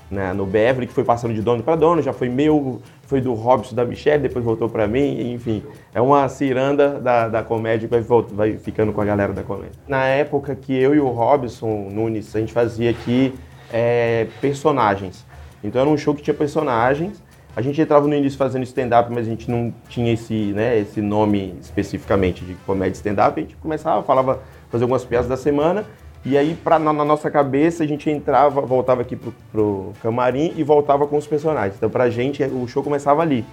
né, 0.10 0.34
no 0.34 0.46
Beverly, 0.46 0.88
que 0.88 0.94
foi 0.94 1.04
passando 1.04 1.34
de 1.34 1.42
dono 1.42 1.64
para 1.64 1.76
dono, 1.76 2.02
já 2.02 2.14
foi 2.14 2.30
meu, 2.30 2.82
foi 3.04 3.22
do 3.22 3.34
Robson, 3.34 3.76
da 3.76 3.86
Michelle, 3.86 4.22
depois 4.22 4.44
voltou 4.44 4.70
para 4.70 4.88
mim, 4.88 5.34
enfim. 5.34 5.64
É 5.94 6.02
uma 6.02 6.28
ciranda 6.30 7.00
da, 7.00 7.28
da 7.28 7.44
comédia 7.44 7.88
que 7.88 8.00
vai, 8.00 8.22
vai 8.22 8.58
ficando 8.58 8.94
com 8.94 9.02
a 9.02 9.06
galera 9.06 9.34
da 9.34 9.44
comédia. 9.44 9.80
Na 9.88 10.06
época 10.06 10.56
que 10.56 10.74
eu 10.74 10.94
e 10.94 11.00
o 11.00 11.10
Robson 11.10 11.90
Nunes, 11.92 12.36
a 12.36 12.40
gente 12.40 12.54
fazia 12.54 12.90
aqui 12.92 13.34
é, 13.72 14.28
personagens. 14.40 15.26
Então 15.64 15.82
era 15.82 15.90
um 15.90 15.98
show 15.98 16.14
que 16.14 16.22
tinha 16.22 16.34
personagens, 16.34 17.24
a 17.56 17.62
gente 17.62 17.80
entrava 17.82 18.06
no 18.06 18.14
início 18.14 18.38
fazendo 18.38 18.64
stand-up, 18.64 19.10
mas 19.10 19.26
a 19.26 19.30
gente 19.30 19.50
não 19.50 19.74
tinha 19.88 20.12
esse, 20.12 20.52
né, 20.54 20.78
esse 20.78 21.02
nome 21.02 21.56
especificamente 21.62 22.44
de 22.44 22.54
comédia 22.66 22.96
stand-up. 22.96 23.40
A 23.40 23.42
gente 23.42 23.56
começava, 23.56 24.04
falava, 24.04 24.42
fazer 24.70 24.84
algumas 24.84 25.06
piadas 25.06 25.30
da 25.30 25.38
semana. 25.38 25.86
E 26.26 26.38
aí, 26.38 26.56
pra, 26.56 26.80
na, 26.80 26.92
na, 26.92 27.06
nossa 27.06 27.30
cabeça, 27.30 27.84
a 27.84 27.88
gente 27.88 28.10
entrava, 28.10 28.62
voltava 28.62 29.02
aqui 29.02 29.16
pro, 29.16 29.34
pro 29.52 29.94
camarim 30.02 30.54
e 30.56 30.64
voltava 30.64 31.06
com 31.06 31.18
os 31.18 31.28
personagens. 31.28 31.76
Então, 31.78 31.90
pra 31.90 32.10
gente, 32.10 32.44
o 32.44 32.68
show 32.68 32.84
começava 32.84 33.22
ali. 33.22 33.46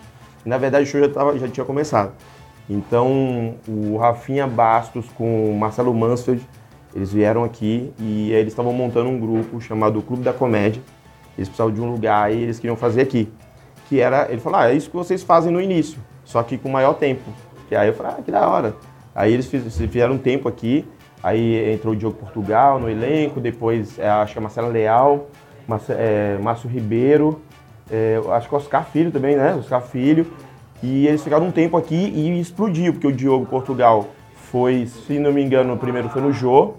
Na 0.45 0.57
verdade, 0.57 0.85
o 0.85 0.87
show 0.87 1.01
já, 1.01 1.09
tava, 1.09 1.39
já 1.39 1.49
tinha 1.49 1.67
começado. 1.67 2.13
Então, 2.69 3.57
o 3.69 3.99
Rafinha 3.99 4.47
Bastos 4.47 5.07
com 5.15 5.51
o 5.51 5.59
Marcelo 5.59 5.93
Mansfield, 5.93 6.43
eles 6.95 7.13
vieram 7.13 7.45
aqui 7.45 7.93
e 7.99 8.33
eles 8.33 8.53
estavam 8.53 8.73
montando 8.73 9.11
um 9.11 9.21
grupo 9.21 9.61
chamado 9.61 10.01
Clube 10.01 10.23
da 10.23 10.33
Comédia. 10.33 10.83
Eles 11.37 11.49
precisavam 11.49 11.75
de 11.75 11.81
um 11.81 11.91
lugar 11.91 12.33
e 12.33 12.43
eles 12.43 12.59
queriam 12.59 12.77
fazer 12.77 13.03
aqui 13.03 13.29
que 13.93 14.01
era, 14.01 14.27
ele 14.31 14.41
falou, 14.41 14.59
ah, 14.59 14.71
é 14.71 14.75
isso 14.75 14.89
que 14.89 14.97
vocês 14.97 15.23
fazem 15.23 15.53
no 15.53 15.61
início, 15.61 15.99
só 16.25 16.43
que 16.43 16.57
com 16.57 16.71
maior 16.71 16.95
tempo. 16.95 17.31
E 17.71 17.77
aí 17.77 17.89
eu 17.89 17.93
falei, 17.93 18.13
ah, 18.19 18.23
que 18.23 18.31
da 18.31 18.49
hora. 18.49 18.75
Aí 19.15 19.35
eles 19.35 19.47
fizeram 19.47 20.15
um 20.15 20.19
tempo 20.19 20.49
aqui, 20.49 20.87
aí 21.23 21.73
entrou 21.73 21.95
o 21.95 21.97
Diogo 21.97 22.17
Portugal 22.17 22.81
no 22.81 22.91
elenco, 22.91 23.41
depois 23.41 23.99
é, 23.99 24.09
acho 24.09 24.33
que 24.33 24.39
a 24.39 24.43
Marcela 24.43 24.69
Leal, 24.69 25.29
Marce, 25.67 25.93
é, 25.93 26.39
Márcio 26.43 26.69
Ribeiro, 26.69 27.41
é, 27.91 28.21
acho 28.33 28.49
que 28.49 28.55
o 28.55 28.59
Oscar 28.59 28.85
Filho 28.85 29.11
também, 29.11 29.37
né? 29.37 29.55
Oscar 29.55 29.83
Filho. 29.83 30.27
E 30.83 31.07
eles 31.07 31.23
ficaram 31.23 31.47
um 31.47 31.53
tempo 31.53 31.77
aqui 31.77 31.95
e 31.95 32.41
explodiu, 32.41 32.93
porque 32.93 33.07
o 33.07 33.13
Diogo 33.13 33.47
Portugal 33.47 34.09
foi, 34.35 34.87
se 34.87 35.19
não 35.19 35.33
me 35.33 35.43
engano, 35.43 35.75
o 35.75 35.79
primeiro 35.79 36.09
foi 36.09 36.21
no 36.21 36.33
Jô, 36.33 36.75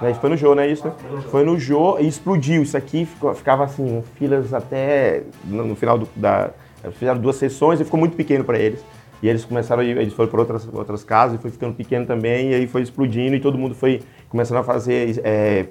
né? 0.00 0.12
Foi 0.14 0.30
no 0.30 0.36
Jô, 0.36 0.54
não 0.54 0.62
é 0.62 0.68
isso? 0.68 0.86
Né? 0.86 0.92
Foi 1.30 1.44
no 1.44 1.58
Jô 1.58 1.98
e 1.98 2.06
explodiu. 2.06 2.62
Isso 2.62 2.76
aqui 2.76 3.04
ficou, 3.04 3.34
ficava 3.34 3.64
assim, 3.64 4.02
filas 4.16 4.52
até 4.52 5.22
no, 5.44 5.64
no 5.64 5.76
final 5.76 5.98
do, 5.98 6.08
da. 6.14 6.50
Fizeram 6.92 7.20
duas 7.20 7.36
sessões 7.36 7.80
e 7.80 7.84
ficou 7.84 7.98
muito 7.98 8.16
pequeno 8.16 8.44
para 8.44 8.58
eles. 8.58 8.84
E 9.22 9.28
eles 9.28 9.44
começaram, 9.44 9.82
eles 9.82 10.12
foram 10.12 10.30
para 10.30 10.40
outras, 10.40 10.68
outras 10.72 11.04
casas 11.04 11.38
e 11.38 11.42
foi 11.42 11.50
ficando 11.50 11.74
pequeno 11.74 12.04
também, 12.06 12.50
e 12.50 12.54
aí 12.54 12.66
foi 12.66 12.82
explodindo 12.82 13.34
e 13.34 13.40
todo 13.40 13.56
mundo 13.56 13.74
foi 13.74 14.02
começando 14.28 14.58
a 14.58 14.62
fazer 14.62 15.20
é, 15.24 15.66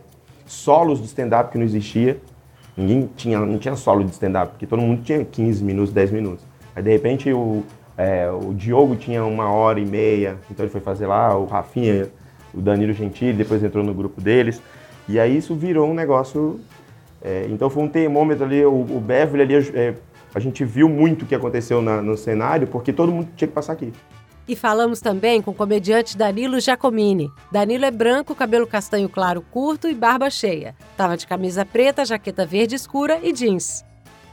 solos 0.45 0.99
de 0.99 1.05
stand-up 1.05 1.51
que 1.51 1.57
não 1.57 1.65
existia. 1.65 2.17
Ninguém 2.75 3.09
tinha, 3.15 3.39
não 3.39 3.57
tinha 3.57 3.75
solo 3.75 4.03
de 4.03 4.11
stand-up, 4.11 4.51
porque 4.51 4.65
todo 4.65 4.81
mundo 4.81 5.03
tinha 5.03 5.23
15 5.23 5.63
minutos, 5.63 5.93
10 5.93 6.11
minutos. 6.11 6.45
Aí 6.75 6.83
de 6.83 6.91
repente 6.91 7.31
o, 7.31 7.63
é, 7.97 8.29
o 8.29 8.53
Diogo 8.53 8.95
tinha 8.95 9.23
uma 9.23 9.49
hora 9.49 9.79
e 9.79 9.85
meia, 9.85 10.37
então 10.49 10.65
ele 10.65 10.71
foi 10.71 10.81
fazer 10.81 11.07
lá, 11.07 11.37
o 11.37 11.45
Rafinha 11.45 12.09
o 12.55 12.61
Danilo 12.61 12.93
Gentili, 12.93 13.33
depois 13.33 13.61
entrou 13.63 13.83
no 13.83 13.93
grupo 13.93 14.21
deles. 14.21 14.61
E 15.07 15.19
aí 15.19 15.37
isso 15.37 15.53
virou 15.53 15.89
um 15.89 15.93
negócio. 15.93 16.59
É, 17.21 17.47
então 17.49 17.69
foi 17.69 17.83
um 17.83 17.87
termômetro 17.87 18.45
ali, 18.45 18.63
o, 18.65 18.71
o 18.71 18.99
Beverly 18.99 19.41
ali, 19.41 19.71
é, 19.77 19.93
a 20.35 20.39
gente 20.39 20.65
viu 20.65 20.89
muito 20.89 21.23
o 21.23 21.25
que 21.25 21.33
aconteceu 21.33 21.81
na, 21.81 22.01
no 22.01 22.17
cenário, 22.17 22.67
porque 22.67 22.91
todo 22.91 23.09
mundo 23.09 23.29
tinha 23.37 23.47
que 23.47 23.53
passar 23.53 23.71
aqui. 23.71 23.93
E 24.45 24.55
falamos 24.55 24.99
também 24.99 25.41
com 25.41 25.51
o 25.51 25.53
comediante 25.53 26.17
Danilo 26.17 26.59
Giacomini. 26.59 27.31
Danilo 27.51 27.85
é 27.85 27.89
branco, 27.89 28.35
cabelo 28.35 28.67
castanho 28.67 29.07
claro 29.07 29.41
curto 29.41 29.87
e 29.87 29.95
barba 29.95 30.29
cheia. 30.29 30.75
Tava 30.97 31.15
de 31.15 31.25
camisa 31.25 31.65
preta, 31.65 32.05
jaqueta 32.05 32.45
verde 32.45 32.75
escura 32.75 33.17
e 33.23 33.31
jeans. 33.31 33.83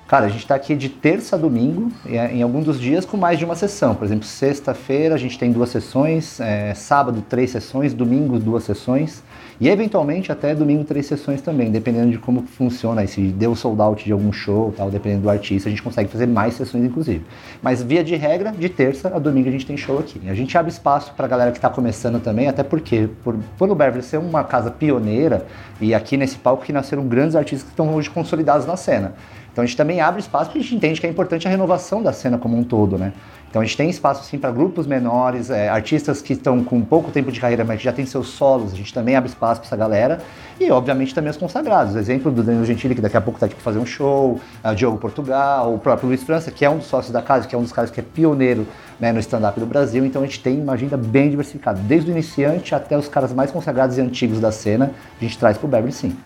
Cara, 0.09 0.27
a 0.27 0.29
gente 0.29 0.43
está 0.43 0.57
aqui 0.57 0.75
de 0.75 0.91
terça 0.91 1.37
a 1.37 1.39
domingo, 1.39 1.91
é, 2.05 2.33
em 2.33 2.43
algum 2.43 2.63
dos 2.63 2.79
dias 2.79 3.07
com 3.07 3.17
mais 3.17 3.39
de 3.39 3.45
uma 3.45 3.55
sessão. 3.55 3.95
Por 3.95 4.05
exemplo, 4.05 4.27
sexta-feira 4.27 5.15
a 5.15 5.19
gente 5.19 5.39
tem 5.39 5.51
duas 5.53 5.71
sessões, 5.71 6.39
é, 6.41 6.75
sábado 6.75 7.25
três 7.27 7.51
sessões, 7.51 7.95
domingo 7.95 8.39
duas 8.39 8.65
sessões. 8.65 9.23
E 9.61 9.69
eventualmente 9.69 10.33
até 10.33 10.55
domingo 10.55 10.85
três 10.85 11.07
sessões 11.07 11.41
também, 11.41 11.71
dependendo 11.71 12.11
de 12.11 12.19
como 12.19 12.43
funciona, 12.43 13.07
se 13.07 13.21
deu 13.21 13.55
sold 13.55 13.81
out 13.81 14.05
de 14.05 14.13
algum 14.13 14.33
show, 14.33 14.73
tal, 14.77 14.91
dependendo 14.91 15.23
do 15.23 15.31
artista, 15.31 15.69
a 15.69 15.71
gente 15.71 15.83
consegue 15.83 16.09
fazer 16.11 16.27
mais 16.27 16.55
sessões 16.55 16.85
inclusive. 16.85 17.25
Mas 17.63 17.83
via 17.83 18.03
de 18.03 18.17
regra, 18.17 18.53
de 18.53 18.69
terça 18.69 19.15
a 19.15 19.19
domingo 19.19 19.49
a 19.49 19.53
gente 19.53 19.67
tem 19.67 19.77
show 19.77 19.99
aqui. 19.99 20.21
A 20.29 20.35
gente 20.35 20.57
abre 20.57 20.71
espaço 20.71 21.13
para 21.15 21.27
a 21.27 21.29
galera 21.29 21.51
que 21.51 21.59
está 21.59 21.69
começando 21.69 22.21
também, 22.21 22.49
até 22.49 22.63
porque 22.63 23.09
por, 23.23 23.37
por 23.59 23.71
o 23.71 23.75
Beverly 23.75 24.03
ser 24.03 24.19
uma 24.19 24.43
casa 24.45 24.71
pioneira 24.71 25.47
e 25.81 25.95
aqui 25.95 26.17
nesse 26.17 26.39
palco 26.39 26.65
que 26.65 26.73
nasceram 26.73 27.07
grandes 27.07 27.37
artistas 27.37 27.65
que 27.65 27.71
estão 27.71 27.95
hoje 27.95 28.11
consolidados 28.11 28.67
na 28.67 28.77
cena. 28.77 29.15
Então 29.53 29.63
a 29.63 29.67
gente 29.67 29.77
também 29.77 30.01
abre 30.01 30.21
espaço 30.21 30.47
porque 30.47 30.61
a 30.61 30.63
gente 30.63 30.75
entende 30.75 31.01
que 31.01 31.07
é 31.07 31.11
importante 31.11 31.47
a 31.47 31.51
renovação 31.51 32.03
da 32.03 32.13
cena 32.13 32.39
como 32.39 32.57
um 32.57 32.65
todo, 32.65 32.97
né? 32.97 33.13
Então 33.53 33.61
a 33.61 33.65
gente 33.67 33.77
tem 33.77 33.91
espaço 33.91 34.23
assim 34.23 34.39
para 34.39 34.51
grupos 34.51 34.87
menores, 34.87 35.51
é, 35.51 35.69
artistas 35.69 36.23
que 36.23 36.33
estão 36.33 36.65
com 36.65 36.81
pouco 36.81 37.11
tempo 37.11 37.31
de 37.31 37.39
carreira, 37.39 37.63
mas 37.63 37.77
que 37.77 37.85
já 37.85 37.93
tem 37.93 38.07
seus 38.07 38.29
solos, 38.29 38.73
a 38.73 38.77
gente 38.77 38.95
também 38.95 39.15
abre 39.15 39.29
espaço 39.29 39.61
para 39.61 39.67
essa 39.67 39.77
galera. 39.77 40.23
E 40.59 40.71
obviamente 40.71 41.15
também 41.15 41.31
os 41.31 41.37
consagrados. 41.37 41.95
Exemplo 41.95 42.33
do 42.33 42.43
Danilo 42.43 42.65
Gentili, 42.65 42.95
que 42.95 43.03
daqui 43.03 43.15
a 43.19 43.21
pouco 43.21 43.37
está 43.37 43.45
aqui 43.45 43.55
para 43.55 43.63
fazer 43.63 43.79
um 43.79 43.85
show, 43.85 44.41
o 44.65 44.75
Diogo 44.75 44.97
Portugal, 44.97 45.75
o 45.75 45.79
próprio 45.79 46.09
Luiz 46.09 46.23
França, 46.23 46.51
que 46.51 46.65
é 46.65 46.71
um 46.71 46.79
dos 46.79 46.87
sócios 46.87 47.13
da 47.13 47.21
casa, 47.21 47.47
que 47.47 47.55
é 47.55 47.59
um 47.59 47.63
dos 47.63 47.73
caras 47.73 47.91
que 47.91 48.01
é 48.01 48.03
pioneiro 48.03 48.67
né, 48.99 49.13
no 49.13 49.21
stand-up 49.21 49.61
do 49.61 49.67
Brasil. 49.67 50.03
Então 50.07 50.23
a 50.23 50.25
gente 50.25 50.41
tem 50.41 50.59
uma 50.59 50.73
agenda 50.73 50.97
bem 50.97 51.29
diversificada, 51.29 51.79
desde 51.79 52.11
o 52.11 52.13
iniciante 52.13 52.75
até 52.75 52.97
os 52.97 53.07
caras 53.07 53.35
mais 53.35 53.51
consagrados 53.51 53.99
e 53.99 54.01
antigos 54.01 54.41
da 54.41 54.51
cena, 54.51 54.93
a 55.21 55.23
gente 55.23 55.37
traz 55.37 55.59
para 55.59 55.67
o 55.67 55.69
Beverly 55.69 55.93
sim. 55.93 56.17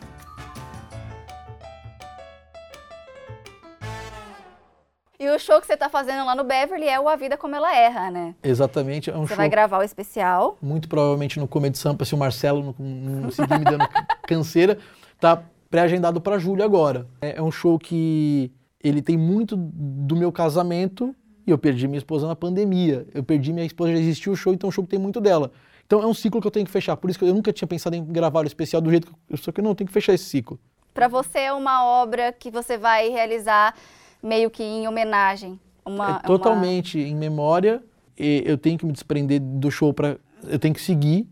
E 5.26 5.28
o 5.28 5.40
show 5.40 5.60
que 5.60 5.66
você 5.66 5.74
está 5.74 5.88
fazendo 5.88 6.24
lá 6.24 6.36
no 6.36 6.44
Beverly 6.44 6.86
é 6.86 7.00
o 7.00 7.08
A 7.08 7.16
Vida 7.16 7.36
Como 7.36 7.56
Ela 7.56 7.76
Erra, 7.76 8.12
né? 8.12 8.36
Exatamente, 8.44 9.10
é 9.10 9.16
um 9.16 9.22
Você 9.22 9.30
show 9.30 9.36
vai 9.38 9.48
gravar 9.48 9.78
o 9.78 9.82
especial. 9.82 10.56
muito 10.62 10.88
provavelmente 10.88 11.40
no 11.40 11.48
Comedy 11.48 11.76
Sampa, 11.76 12.04
se 12.04 12.14
o 12.14 12.16
Marcelo 12.16 12.76
não, 12.78 13.22
não 13.22 13.30
seguir 13.32 13.58
me 13.58 13.64
dando 13.64 13.84
canseira, 14.22 14.78
tá 15.18 15.42
pré-agendado 15.68 16.20
para 16.20 16.38
julho 16.38 16.62
agora. 16.62 17.08
É, 17.20 17.38
é 17.38 17.42
um 17.42 17.50
show 17.50 17.76
que 17.76 18.52
ele 18.80 19.02
tem 19.02 19.18
muito 19.18 19.56
do 19.56 20.14
meu 20.14 20.30
casamento 20.30 21.12
e 21.44 21.50
eu 21.50 21.58
perdi 21.58 21.88
minha 21.88 21.98
esposa 21.98 22.28
na 22.28 22.36
pandemia. 22.36 23.04
Eu 23.12 23.24
perdi 23.24 23.52
minha 23.52 23.66
esposa, 23.66 23.90
já 23.90 23.98
existiu 23.98 24.32
o 24.32 24.36
show, 24.36 24.54
então 24.54 24.68
o 24.68 24.72
show 24.72 24.86
tem 24.86 24.96
muito 24.96 25.20
dela. 25.20 25.50
Então 25.84 26.00
é 26.00 26.06
um 26.06 26.14
ciclo 26.14 26.40
que 26.40 26.46
eu 26.46 26.52
tenho 26.52 26.66
que 26.66 26.70
fechar. 26.70 26.96
Por 26.96 27.10
isso 27.10 27.18
que 27.18 27.24
eu 27.24 27.34
nunca 27.34 27.52
tinha 27.52 27.66
pensado 27.66 27.96
em 27.96 28.04
gravar 28.04 28.44
o 28.44 28.46
especial 28.46 28.80
do 28.80 28.90
jeito 28.92 29.08
que 29.08 29.12
eu 29.28 29.36
só 29.36 29.50
que 29.50 29.60
não, 29.60 29.72
eu 29.72 29.74
tenho 29.74 29.88
que 29.88 29.92
fechar 29.92 30.14
esse 30.14 30.26
ciclo. 30.26 30.56
Para 30.94 31.08
você 31.08 31.40
é 31.40 31.52
uma 31.52 31.84
obra 31.84 32.32
que 32.32 32.48
você 32.48 32.78
vai 32.78 33.08
realizar 33.08 33.74
meio 34.22 34.50
que 34.50 34.62
em 34.62 34.86
homenagem. 34.86 35.58
Uma, 35.84 36.16
é 36.16 36.26
totalmente 36.26 36.98
em 36.98 37.14
memória. 37.14 37.82
E 38.18 38.42
eu 38.46 38.56
tenho 38.56 38.78
que 38.78 38.86
me 38.86 38.92
desprender 38.92 39.40
do 39.40 39.70
show 39.70 39.92
para 39.92 40.18
eu 40.44 40.58
tenho 40.58 40.74
que 40.74 40.80
seguir 40.80 41.26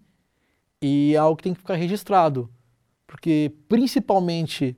e 0.81 1.15
é 1.15 1.17
algo 1.17 1.37
que 1.37 1.45
tem 1.45 1.55
que 1.55 1.61
ficar 1.61 1.75
registrado, 1.75 2.51
porque 3.07 3.53
principalmente 3.69 4.77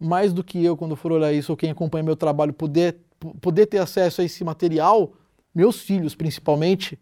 mais 0.00 0.32
do 0.32 0.42
que 0.42 0.64
eu 0.64 0.76
quando 0.76 0.96
for 0.96 1.12
olhar 1.12 1.32
isso 1.32 1.52
ou 1.52 1.56
quem 1.56 1.70
acompanha 1.70 2.02
meu 2.02 2.16
trabalho 2.16 2.52
poder 2.52 2.96
poder 3.40 3.66
ter 3.66 3.78
acesso 3.78 4.20
a 4.20 4.24
esse 4.24 4.44
material, 4.44 5.12
meus 5.54 5.80
filhos 5.80 6.14
principalmente, 6.14 6.98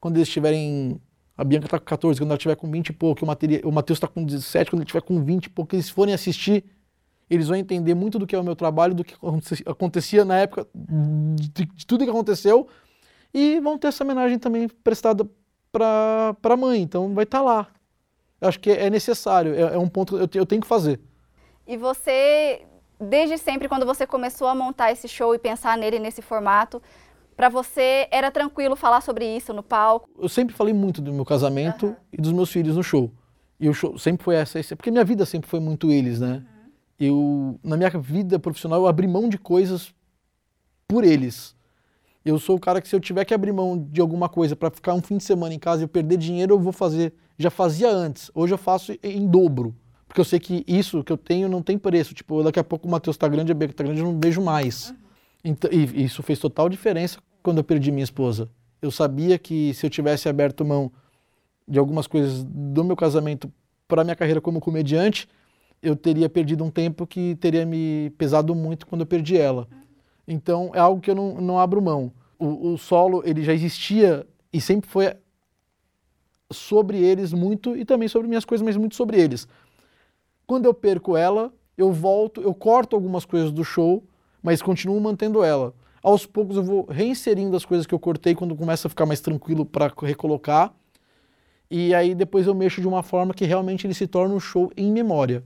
quando 0.00 0.16
eles 0.16 0.28
estiverem 0.28 1.00
a 1.36 1.44
Bianca 1.44 1.66
está 1.66 1.78
com 1.78 1.84
14, 1.84 2.20
quando 2.20 2.30
ela 2.30 2.36
estiver 2.36 2.56
com 2.56 2.70
20 2.70 2.88
e 2.88 2.92
pouco, 2.92 3.24
o 3.24 3.72
Matheus 3.72 3.96
está 3.96 4.08
com 4.08 4.24
17, 4.24 4.70
quando 4.70 4.80
ele 4.80 4.86
estiver 4.86 5.02
com 5.02 5.22
20 5.22 5.44
e 5.46 5.50
pouco, 5.50 5.74
eles 5.74 5.88
forem 5.88 6.14
assistir 6.14 6.64
eles 7.32 7.48
vão 7.48 7.56
entender 7.56 7.94
muito 7.94 8.18
do 8.18 8.26
que 8.26 8.36
é 8.36 8.38
o 8.38 8.44
meu 8.44 8.54
trabalho, 8.54 8.94
do 8.94 9.02
que 9.02 9.14
acontecia 9.64 10.22
na 10.22 10.36
época, 10.36 10.66
de, 10.74 11.64
de 11.64 11.86
tudo 11.86 12.04
que 12.04 12.10
aconteceu, 12.10 12.68
e 13.32 13.58
vão 13.58 13.78
ter 13.78 13.88
essa 13.88 14.04
homenagem 14.04 14.38
também 14.38 14.68
prestada 14.68 15.26
para 15.72 16.36
a 16.42 16.56
mãe. 16.56 16.82
Então 16.82 17.14
vai 17.14 17.24
estar 17.24 17.38
tá 17.38 17.44
lá. 17.44 17.68
Eu 18.38 18.48
acho 18.48 18.60
que 18.60 18.70
é 18.70 18.90
necessário, 18.90 19.54
é, 19.54 19.74
é 19.74 19.78
um 19.78 19.88
ponto 19.88 20.28
que 20.28 20.36
eu, 20.36 20.42
eu 20.42 20.46
tenho 20.46 20.60
que 20.60 20.68
fazer. 20.68 21.00
E 21.66 21.74
você, 21.74 22.62
desde 23.00 23.38
sempre, 23.38 23.66
quando 23.66 23.86
você 23.86 24.06
começou 24.06 24.46
a 24.46 24.54
montar 24.54 24.92
esse 24.92 25.08
show 25.08 25.34
e 25.34 25.38
pensar 25.38 25.78
nele 25.78 25.98
nesse 25.98 26.20
formato, 26.20 26.82
para 27.34 27.48
você 27.48 28.08
era 28.10 28.30
tranquilo 28.30 28.76
falar 28.76 29.00
sobre 29.00 29.24
isso 29.24 29.54
no 29.54 29.62
palco? 29.62 30.06
Eu 30.18 30.28
sempre 30.28 30.54
falei 30.54 30.74
muito 30.74 31.00
do 31.00 31.14
meu 31.14 31.24
casamento 31.24 31.86
uhum. 31.86 31.96
e 32.12 32.20
dos 32.20 32.32
meus 32.32 32.50
filhos 32.50 32.76
no 32.76 32.82
show. 32.82 33.10
E 33.58 33.70
o 33.70 33.72
show 33.72 33.96
sempre 33.96 34.22
foi 34.22 34.34
essa, 34.34 34.60
porque 34.76 34.90
minha 34.90 35.04
vida 35.04 35.24
sempre 35.24 35.48
foi 35.48 35.60
muito 35.60 35.90
eles, 35.90 36.20
né? 36.20 36.44
Eu 37.06 37.58
na 37.62 37.76
minha 37.76 37.90
vida 37.90 38.38
profissional 38.38 38.80
eu 38.80 38.86
abri 38.86 39.06
mão 39.06 39.28
de 39.28 39.38
coisas 39.38 39.94
por 40.86 41.04
eles. 41.04 41.54
Eu 42.24 42.38
sou 42.38 42.56
o 42.56 42.60
cara 42.60 42.80
que 42.80 42.88
se 42.88 42.94
eu 42.94 43.00
tiver 43.00 43.24
que 43.24 43.34
abrir 43.34 43.52
mão 43.52 43.76
de 43.90 44.00
alguma 44.00 44.28
coisa 44.28 44.54
para 44.54 44.70
ficar 44.70 44.94
um 44.94 45.02
fim 45.02 45.16
de 45.16 45.24
semana 45.24 45.52
em 45.54 45.58
casa 45.58 45.82
e 45.82 45.84
eu 45.84 45.88
perder 45.88 46.16
dinheiro, 46.16 46.54
eu 46.54 46.58
vou 46.58 46.72
fazer. 46.72 47.12
Já 47.36 47.50
fazia 47.50 47.90
antes, 47.90 48.30
hoje 48.34 48.54
eu 48.54 48.58
faço 48.58 48.92
em 49.02 49.26
dobro. 49.26 49.74
Porque 50.06 50.20
eu 50.20 50.24
sei 50.24 50.38
que 50.38 50.62
isso 50.68 51.02
que 51.02 51.10
eu 51.10 51.16
tenho 51.16 51.48
não 51.48 51.62
tem 51.62 51.78
preço. 51.78 52.14
Tipo, 52.14 52.42
daqui 52.42 52.60
a 52.60 52.64
pouco 52.64 52.86
o 52.86 52.90
Matheus 52.90 53.16
tá 53.16 53.26
grande, 53.26 53.50
a 53.50 53.54
Beca 53.54 53.72
tá 53.72 53.82
grande, 53.82 54.00
eu 54.00 54.04
não 54.04 54.20
vejo 54.20 54.42
mais. 54.42 54.90
Uhum. 54.90 54.96
Então, 55.44 55.70
e 55.72 56.04
isso 56.04 56.22
fez 56.22 56.38
total 56.38 56.68
diferença 56.68 57.18
quando 57.42 57.58
eu 57.58 57.64
perdi 57.64 57.90
minha 57.90 58.04
esposa. 58.04 58.48
Eu 58.80 58.90
sabia 58.90 59.38
que 59.38 59.72
se 59.74 59.86
eu 59.86 59.90
tivesse 59.90 60.28
aberto 60.28 60.64
mão 60.64 60.92
de 61.66 61.78
algumas 61.78 62.06
coisas 62.06 62.44
do 62.44 62.84
meu 62.84 62.94
casamento 62.94 63.50
para 63.88 64.04
minha 64.04 64.14
carreira 64.14 64.40
como 64.40 64.60
comediante, 64.60 65.28
eu 65.82 65.96
teria 65.96 66.28
perdido 66.28 66.62
um 66.62 66.70
tempo 66.70 67.06
que 67.06 67.34
teria 67.36 67.66
me 67.66 68.10
pesado 68.16 68.54
muito 68.54 68.86
quando 68.86 69.00
eu 69.00 69.06
perdi 69.06 69.36
ela. 69.36 69.66
Então 70.26 70.70
é 70.74 70.78
algo 70.78 71.00
que 71.00 71.10
eu 71.10 71.14
não, 71.14 71.34
não 71.40 71.58
abro 71.58 71.82
mão. 71.82 72.12
O, 72.38 72.72
o 72.72 72.78
solo 72.78 73.22
ele 73.26 73.42
já 73.42 73.52
existia 73.52 74.26
e 74.52 74.60
sempre 74.60 74.88
foi 74.88 75.14
sobre 76.50 76.98
eles 76.98 77.32
muito 77.32 77.76
e 77.76 77.84
também 77.84 78.08
sobre 78.08 78.28
minhas 78.28 78.44
coisas, 78.44 78.64
mas 78.64 78.76
muito 78.76 78.94
sobre 78.94 79.20
eles. 79.20 79.48
Quando 80.46 80.66
eu 80.66 80.74
perco 80.74 81.16
ela, 81.16 81.52
eu 81.76 81.90
volto, 81.92 82.40
eu 82.42 82.54
corto 82.54 82.94
algumas 82.94 83.24
coisas 83.24 83.50
do 83.50 83.64
show, 83.64 84.04
mas 84.42 84.62
continuo 84.62 85.00
mantendo 85.00 85.42
ela. 85.42 85.74
Aos 86.02 86.26
poucos 86.26 86.56
eu 86.56 86.62
vou 86.62 86.84
reinserindo 86.84 87.56
as 87.56 87.64
coisas 87.64 87.86
que 87.86 87.94
eu 87.94 87.98
cortei 87.98 88.34
quando 88.34 88.54
começa 88.54 88.86
a 88.86 88.90
ficar 88.90 89.06
mais 89.06 89.20
tranquilo 89.20 89.64
para 89.64 89.92
recolocar. 90.02 90.74
E 91.70 91.94
aí 91.94 92.14
depois 92.14 92.46
eu 92.46 92.54
mexo 92.54 92.80
de 92.80 92.88
uma 92.88 93.02
forma 93.02 93.32
que 93.32 93.44
realmente 93.44 93.86
ele 93.86 93.94
se 93.94 94.06
torna 94.06 94.34
um 94.34 94.40
show 94.40 94.70
em 94.76 94.92
memória. 94.92 95.42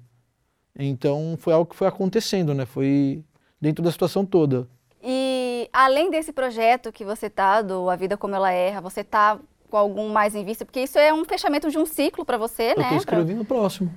Então 0.79 1.37
foi 1.39 1.53
algo 1.53 1.71
que 1.71 1.77
foi 1.77 1.87
acontecendo, 1.87 2.55
né? 2.55 2.67
Foi 2.67 3.23
dentro 3.61 3.83
da 3.83 3.91
situação 3.91 4.25
toda. 4.25 4.69
E 5.03 5.69
além 5.73 6.11
desse 6.11 6.33
projeto 6.33 6.93
que 6.93 7.05
você 7.05 7.31
tá, 7.31 7.62
do 7.62 7.89
A 7.89 7.97
Vida 7.97 8.17
Como 8.17 8.35
Ela 8.35 8.53
Erra, 8.53 8.81
você 8.81 9.03
tá 9.03 9.39
com 9.71 9.77
algum 9.77 10.09
mais 10.09 10.35
em 10.35 10.45
vista? 10.45 10.65
Porque 10.65 10.81
isso 10.81 10.99
é 10.99 11.12
um 11.12 11.25
fechamento 11.25 11.71
de 11.71 11.79
um 11.79 11.87
ciclo 11.87 12.25
para 12.25 12.37
você, 12.37 12.73
Eu 12.73 12.79
né? 12.79 12.89
Eu 12.93 12.97
escrevendo 12.97 13.43
o 13.43 13.45
próximo. 13.45 13.93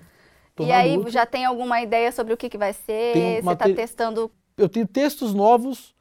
Tô 0.56 0.66
e 0.66 0.72
aí, 0.72 0.98
luta. 0.98 1.10
já 1.10 1.26
tem 1.26 1.46
alguma 1.46 1.82
ideia 1.82 2.12
sobre 2.12 2.34
o 2.34 2.38
que, 2.38 2.50
que 2.50 2.58
vai 2.58 2.74
ser? 2.74 3.42
Você 3.42 3.52
está 3.52 3.66
testando... 3.66 4.32
Eu 4.58 4.68
tenho 4.68 4.86
textos 4.86 5.34
novos 5.34 5.96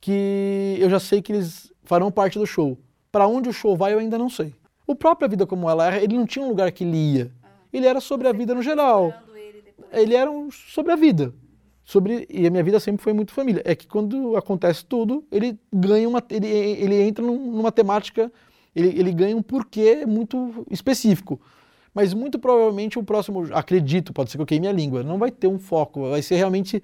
que 0.00 0.76
eu 0.80 0.88
já 0.88 0.98
sei 0.98 1.20
que 1.20 1.32
eles 1.32 1.72
farão 1.84 2.10
parte 2.10 2.38
do 2.38 2.46
show. 2.46 2.78
Para 3.10 3.26
onde 3.26 3.48
o 3.48 3.52
show 3.52 3.76
vai, 3.76 3.92
eu 3.92 3.98
ainda 3.98 4.16
não 4.16 4.30
sei. 4.30 4.54
O 4.86 4.94
próprio 4.94 5.26
A 5.26 5.28
Vida 5.28 5.46
Como 5.46 5.68
Ela 5.68 5.86
Erra, 5.86 5.98
ele 5.98 6.16
não 6.16 6.26
tinha 6.26 6.44
um 6.44 6.48
lugar 6.48 6.72
que 6.72 6.84
ele 6.84 6.96
ia. 6.96 7.30
Ele 7.72 7.86
era 7.86 8.00
sobre 8.00 8.28
a 8.28 8.32
vida 8.32 8.54
no 8.54 8.62
geral 8.62 9.12
ele 9.92 10.14
era 10.14 10.30
um, 10.30 10.50
sobre 10.50 10.92
a 10.92 10.96
vida. 10.96 11.34
Sobre, 11.84 12.26
e 12.30 12.46
a 12.46 12.50
minha 12.50 12.62
vida 12.62 12.78
sempre 12.78 13.02
foi 13.02 13.12
muito 13.12 13.32
família. 13.32 13.62
É 13.64 13.74
que 13.74 13.86
quando 13.86 14.36
acontece 14.36 14.84
tudo, 14.84 15.24
ele 15.30 15.58
ganha 15.72 16.08
uma. 16.08 16.22
Ele, 16.30 16.46
ele 16.46 17.02
entra 17.02 17.24
numa 17.24 17.72
temática, 17.72 18.32
ele, 18.74 18.88
ele 18.88 19.12
ganha 19.12 19.36
um 19.36 19.42
porquê 19.42 20.06
muito 20.06 20.64
específico. 20.70 21.40
Mas 21.94 22.14
muito 22.14 22.38
provavelmente 22.38 22.98
o 22.98 23.02
próximo, 23.02 23.48
acredito, 23.52 24.12
pode 24.12 24.30
ser 24.30 24.38
que 24.38 24.42
eu 24.42 24.46
queime 24.46 24.66
a 24.66 24.72
língua, 24.72 25.02
não 25.02 25.18
vai 25.18 25.30
ter 25.30 25.46
um 25.46 25.58
foco, 25.58 26.08
vai 26.08 26.22
ser 26.22 26.36
realmente. 26.36 26.82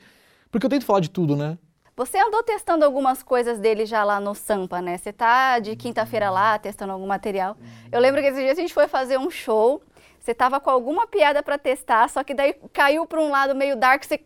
Porque 0.51 0.67
eu 0.67 0.71
tento 0.71 0.85
falar 0.85 1.01
de 1.01 1.11
tudo, 1.11 1.35
né? 1.35 1.57
Você 1.99 2.17
andou 2.17 2.45
testando 2.45 2.85
algumas 2.85 3.25
coisas 3.25 3.59
dele 3.59 3.85
já 3.85 4.05
lá 4.05 4.21
no 4.21 4.33
Sampa, 4.33 4.81
né? 4.81 4.97
Você 4.97 5.13
tá 5.13 5.59
de 5.59 5.75
quinta-feira 5.75 6.31
lá 6.31 6.57
testando 6.57 6.93
algum 6.93 7.07
material. 7.07 7.57
Eu 7.91 8.01
lembro 8.01 8.21
que 8.21 8.29
esse 8.29 8.41
dia 8.41 8.53
a 8.53 8.55
gente 8.55 8.73
foi 8.73 8.87
fazer 8.87 9.19
um 9.19 9.29
show 9.29 9.83
você 10.29 10.35
tava 10.35 10.61
com 10.61 10.69
alguma 10.69 11.07
piada 11.07 11.43
para 11.43 11.57
testar, 11.57 12.07
só 12.11 12.23
que 12.23 12.35
daí 12.35 12.55
caiu 12.71 13.07
para 13.07 13.19
um 13.19 13.31
lado 13.31 13.55
meio 13.55 13.75
dark, 13.77 14.05
você 14.05 14.21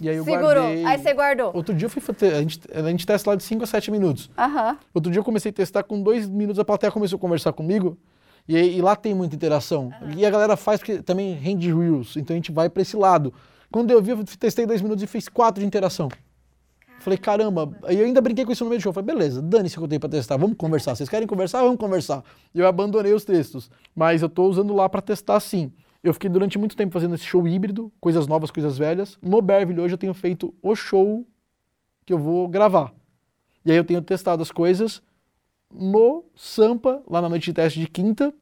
e 0.00 0.10
aí 0.10 0.16
eu 0.16 0.24
Segurou, 0.24 0.52
guardei... 0.52 0.84
aí 0.84 0.98
você 0.98 1.14
guardou. 1.14 1.50
Outro 1.54 1.72
dia 1.72 1.86
eu 1.86 1.90
fui 1.90 2.02
a 2.28 2.40
gente, 2.40 2.60
a 2.70 2.82
gente 2.82 3.06
testa 3.06 3.30
lá 3.30 3.36
de 3.36 3.44
5 3.44 3.62
a 3.62 3.66
7 3.66 3.90
minutos. 3.90 4.28
Uhum. 4.36 4.76
Outro 4.92 5.10
dia 5.10 5.20
eu 5.20 5.24
comecei 5.24 5.50
a 5.50 5.52
testar 5.52 5.84
com 5.84 6.02
dois 6.02 6.28
minutos, 6.28 6.58
a 6.58 6.64
plateia 6.64 6.90
começou 6.90 7.16
a 7.16 7.20
conversar 7.20 7.52
comigo. 7.52 7.96
E, 8.48 8.56
e 8.56 8.82
lá 8.82 8.94
tem 8.94 9.14
muita 9.14 9.36
interação. 9.36 9.92
Uhum. 10.02 10.12
E 10.16 10.26
a 10.26 10.30
galera 10.30 10.56
faz 10.56 10.80
porque 10.80 11.00
também 11.02 11.34
rende 11.34 11.72
reels, 11.72 12.16
então 12.16 12.34
a 12.34 12.36
gente 12.36 12.52
vai 12.52 12.68
para 12.68 12.82
esse 12.82 12.96
lado. 12.96 13.32
Quando 13.70 13.90
eu 13.92 14.02
vi, 14.02 14.10
eu 14.10 14.24
testei 14.24 14.66
dois 14.66 14.82
minutos 14.82 15.02
e 15.02 15.06
fiz 15.06 15.28
quatro 15.28 15.60
de 15.60 15.66
interação. 15.66 16.08
Falei, 17.00 17.18
caramba, 17.18 17.76
aí 17.84 17.98
eu 17.98 18.04
ainda 18.04 18.20
brinquei 18.20 18.44
com 18.44 18.52
isso 18.52 18.64
no 18.64 18.70
meio 18.70 18.80
do 18.80 18.82
show. 18.82 18.92
Falei, 18.92 19.14
beleza, 19.14 19.40
dane-se 19.40 19.76
que 19.76 19.82
eu 19.82 19.88
tenho 19.88 20.00
pra 20.00 20.08
testar, 20.08 20.36
vamos 20.36 20.56
conversar. 20.56 20.96
Vocês 20.96 21.08
querem 21.08 21.26
conversar? 21.26 21.62
Vamos 21.62 21.78
conversar. 21.78 22.24
E 22.54 22.58
eu 22.58 22.66
abandonei 22.66 23.12
os 23.12 23.24
textos. 23.24 23.70
Mas 23.94 24.22
eu 24.22 24.28
tô 24.28 24.46
usando 24.46 24.74
lá 24.74 24.88
para 24.88 25.00
testar 25.00 25.38
sim. 25.40 25.72
Eu 26.02 26.12
fiquei 26.12 26.30
durante 26.30 26.58
muito 26.58 26.76
tempo 26.76 26.92
fazendo 26.92 27.14
esse 27.14 27.24
show 27.24 27.46
híbrido, 27.46 27.92
coisas 28.00 28.26
novas, 28.26 28.50
coisas 28.50 28.78
velhas. 28.78 29.18
No 29.22 29.40
Beverly 29.42 29.80
hoje 29.80 29.94
eu 29.94 29.98
tenho 29.98 30.14
feito 30.14 30.54
o 30.62 30.74
show 30.74 31.26
que 32.04 32.12
eu 32.12 32.18
vou 32.18 32.48
gravar. 32.48 32.92
E 33.64 33.70
aí 33.72 33.76
eu 33.76 33.84
tenho 33.84 34.00
testado 34.00 34.42
as 34.42 34.52
coisas 34.52 35.02
no 35.72 36.24
Sampa, 36.34 37.02
lá 37.08 37.20
na 37.20 37.28
noite 37.28 37.46
de 37.46 37.52
teste 37.52 37.80
de 37.80 37.88
quinta, 37.88 38.32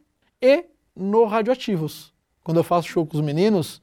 e 0.40 0.66
no 0.94 1.24
Radioativos, 1.24 2.12
Quando 2.44 2.58
eu 2.58 2.64
faço 2.64 2.88
show 2.88 3.06
com 3.06 3.16
os 3.16 3.24
meninos, 3.24 3.80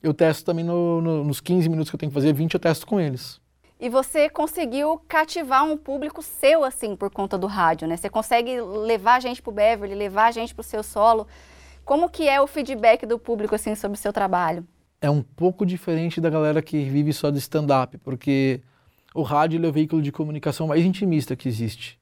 eu 0.00 0.14
testo 0.14 0.44
também 0.44 0.64
no, 0.64 1.02
no, 1.02 1.24
nos 1.24 1.40
15 1.40 1.68
minutos 1.68 1.90
que 1.90 1.96
eu 1.96 1.98
tenho 1.98 2.10
que 2.10 2.14
fazer, 2.14 2.32
20 2.32 2.54
eu 2.54 2.60
testo 2.60 2.86
com 2.86 3.00
eles. 3.00 3.40
E 3.78 3.90
você 3.90 4.30
conseguiu 4.30 5.00
cativar 5.06 5.64
um 5.64 5.76
público 5.76 6.22
seu, 6.22 6.64
assim, 6.64 6.96
por 6.96 7.10
conta 7.10 7.36
do 7.36 7.46
rádio, 7.46 7.86
né? 7.86 7.96
Você 7.96 8.08
consegue 8.08 8.58
levar 8.60 9.16
a 9.16 9.20
gente 9.20 9.42
pro 9.42 9.52
Beverly, 9.52 9.94
levar 9.94 10.26
a 10.26 10.30
gente 10.30 10.54
pro 10.54 10.64
seu 10.64 10.82
solo. 10.82 11.26
Como 11.84 12.08
que 12.08 12.26
é 12.26 12.40
o 12.40 12.46
feedback 12.46 13.04
do 13.04 13.18
público, 13.18 13.54
assim, 13.54 13.74
sobre 13.74 13.98
o 13.98 14.00
seu 14.00 14.12
trabalho? 14.12 14.66
É 15.00 15.10
um 15.10 15.22
pouco 15.22 15.66
diferente 15.66 16.20
da 16.20 16.30
galera 16.30 16.62
que 16.62 16.84
vive 16.84 17.12
só 17.12 17.30
de 17.30 17.38
stand-up, 17.38 17.98
porque 17.98 18.62
o 19.14 19.22
rádio 19.22 19.62
é 19.62 19.68
o 19.68 19.72
veículo 19.72 20.00
de 20.00 20.10
comunicação 20.10 20.66
mais 20.66 20.82
intimista 20.82 21.36
que 21.36 21.48
existe. 21.48 22.00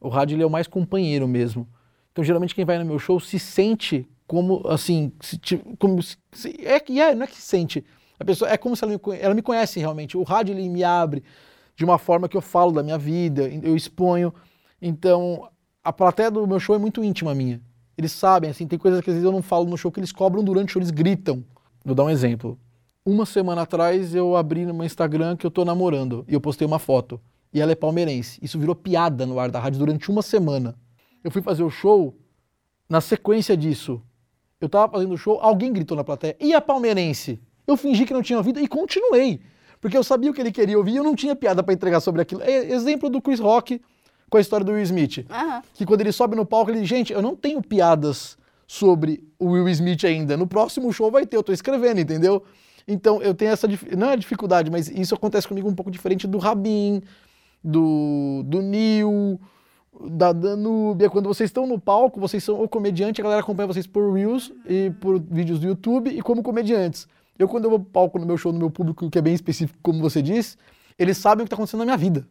O 0.00 0.08
rádio 0.08 0.42
é 0.42 0.44
o 0.44 0.50
mais 0.50 0.66
companheiro 0.66 1.28
mesmo. 1.28 1.68
Então, 2.10 2.24
geralmente, 2.24 2.54
quem 2.54 2.64
vai 2.64 2.78
no 2.78 2.84
meu 2.84 2.98
show 2.98 3.20
se 3.20 3.38
sente 3.38 4.08
como, 4.26 4.66
assim, 4.68 5.12
se, 5.20 5.38
como 5.78 6.02
se, 6.02 6.18
é 6.60 6.76
é, 6.76 7.14
não 7.14 7.24
é 7.24 7.26
que 7.26 7.36
se 7.36 7.42
sente, 7.42 7.84
pessoa 8.24 8.50
é 8.50 8.56
como 8.56 8.76
se 8.76 8.84
ela 8.84 8.92
me, 8.92 9.18
ela 9.18 9.34
me 9.34 9.42
conhece 9.42 9.78
realmente. 9.80 10.16
O 10.16 10.22
rádio 10.22 10.54
ele 10.54 10.68
me 10.68 10.82
abre 10.82 11.22
de 11.76 11.84
uma 11.84 11.98
forma 11.98 12.28
que 12.28 12.36
eu 12.36 12.40
falo 12.40 12.72
da 12.72 12.82
minha 12.82 12.98
vida, 12.98 13.48
eu 13.62 13.76
exponho. 13.76 14.32
Então, 14.80 15.48
a 15.82 15.92
plateia 15.92 16.30
do 16.30 16.46
meu 16.46 16.60
show 16.60 16.74
é 16.74 16.78
muito 16.78 17.02
íntima 17.02 17.34
minha. 17.34 17.60
Eles 17.96 18.12
sabem, 18.12 18.50
assim, 18.50 18.66
tem 18.66 18.78
coisas 18.78 19.00
que 19.00 19.10
às 19.10 19.14
vezes 19.14 19.24
eu 19.24 19.32
não 19.32 19.42
falo 19.42 19.66
no 19.66 19.76
show 19.76 19.90
que 19.90 20.00
eles 20.00 20.12
cobram 20.12 20.42
durante 20.42 20.70
o 20.70 20.72
show, 20.72 20.80
eles 20.80 20.90
gritam. 20.90 21.44
Vou 21.84 21.94
dar 21.94 22.04
um 22.04 22.10
exemplo. 22.10 22.58
Uma 23.04 23.26
semana 23.26 23.62
atrás 23.62 24.14
eu 24.14 24.36
abri 24.36 24.64
no 24.64 24.72
meu 24.72 24.84
Instagram 24.84 25.36
que 25.36 25.46
eu 25.46 25.50
tô 25.50 25.64
namorando 25.64 26.24
e 26.26 26.34
eu 26.34 26.40
postei 26.40 26.66
uma 26.66 26.78
foto. 26.78 27.20
E 27.52 27.60
ela 27.60 27.70
é 27.70 27.74
palmeirense. 27.74 28.38
Isso 28.42 28.58
virou 28.58 28.74
piada 28.74 29.26
no 29.26 29.38
ar 29.38 29.50
da 29.50 29.60
rádio 29.60 29.78
durante 29.78 30.10
uma 30.10 30.22
semana. 30.22 30.74
Eu 31.22 31.30
fui 31.30 31.42
fazer 31.42 31.62
o 31.62 31.70
show, 31.70 32.16
na 32.88 33.00
sequência 33.00 33.56
disso, 33.56 34.02
eu 34.60 34.68
tava 34.68 34.90
fazendo 34.90 35.12
o 35.12 35.18
show, 35.18 35.38
alguém 35.40 35.72
gritou 35.72 35.96
na 35.96 36.02
plateia. 36.02 36.36
E 36.40 36.54
a 36.54 36.60
palmeirense? 36.60 37.40
Eu 37.66 37.76
fingi 37.76 38.04
que 38.04 38.12
não 38.12 38.22
tinha 38.22 38.38
ouvido 38.38 38.60
e 38.60 38.68
continuei. 38.68 39.40
Porque 39.80 39.96
eu 39.96 40.04
sabia 40.04 40.30
o 40.30 40.34
que 40.34 40.40
ele 40.40 40.52
queria 40.52 40.78
ouvir 40.78 40.92
e 40.92 40.96
eu 40.96 41.04
não 41.04 41.14
tinha 41.14 41.36
piada 41.36 41.62
para 41.62 41.74
entregar 41.74 42.00
sobre 42.00 42.22
aquilo. 42.22 42.42
É 42.42 42.72
exemplo 42.72 43.10
do 43.10 43.20
Chris 43.20 43.38
Rock 43.38 43.80
com 44.30 44.38
a 44.38 44.40
história 44.40 44.64
do 44.64 44.72
Will 44.72 44.82
Smith. 44.82 45.18
Uhum. 45.18 45.62
Que 45.74 45.84
quando 45.84 46.00
ele 46.00 46.12
sobe 46.12 46.34
no 46.34 46.46
palco, 46.46 46.70
ele 46.70 46.80
diz, 46.80 46.88
gente, 46.88 47.12
eu 47.12 47.20
não 47.20 47.36
tenho 47.36 47.60
piadas 47.60 48.36
sobre 48.66 49.22
o 49.38 49.50
Will 49.50 49.68
Smith 49.68 50.04
ainda. 50.04 50.36
No 50.36 50.46
próximo 50.46 50.92
show 50.92 51.10
vai 51.10 51.26
ter, 51.26 51.36
eu 51.36 51.42
tô 51.42 51.52
escrevendo, 51.52 52.00
entendeu? 52.00 52.42
Então 52.86 53.22
eu 53.22 53.34
tenho 53.34 53.52
essa, 53.52 53.68
não 53.96 54.10
é 54.10 54.16
dificuldade, 54.16 54.70
mas 54.70 54.88
isso 54.88 55.14
acontece 55.14 55.46
comigo 55.46 55.68
um 55.68 55.74
pouco 55.74 55.90
diferente 55.90 56.26
do 56.26 56.38
Rabin, 56.38 57.02
do, 57.62 58.42
do 58.44 58.60
Neil, 58.60 59.40
da 60.10 60.32
Danúbia. 60.32 61.08
Quando 61.08 61.26
vocês 61.26 61.48
estão 61.48 61.66
no 61.66 61.78
palco, 61.78 62.20
vocês 62.20 62.42
são 62.42 62.62
o 62.62 62.68
comediante, 62.68 63.20
a 63.20 63.24
galera 63.24 63.40
acompanha 63.40 63.66
vocês 63.66 63.86
por 63.86 64.12
Reels 64.12 64.52
e 64.68 64.90
por 65.00 65.20
vídeos 65.20 65.60
do 65.60 65.66
YouTube 65.66 66.10
e 66.10 66.20
como 66.20 66.42
comediantes. 66.42 67.06
Eu, 67.38 67.48
quando 67.48 67.64
eu 67.64 67.70
vou 67.70 67.80
pro 67.80 67.90
palco 67.90 68.18
no 68.18 68.26
meu 68.26 68.36
show, 68.36 68.52
no 68.52 68.58
meu 68.58 68.70
público, 68.70 69.10
que 69.10 69.18
é 69.18 69.22
bem 69.22 69.34
específico, 69.34 69.78
como 69.82 70.00
você 70.00 70.22
disse, 70.22 70.56
eles 70.98 71.16
sabem 71.16 71.42
o 71.42 71.44
que 71.44 71.48
está 71.48 71.56
acontecendo 71.56 71.80
na 71.80 71.86
minha 71.86 71.96
vida. 71.96 72.26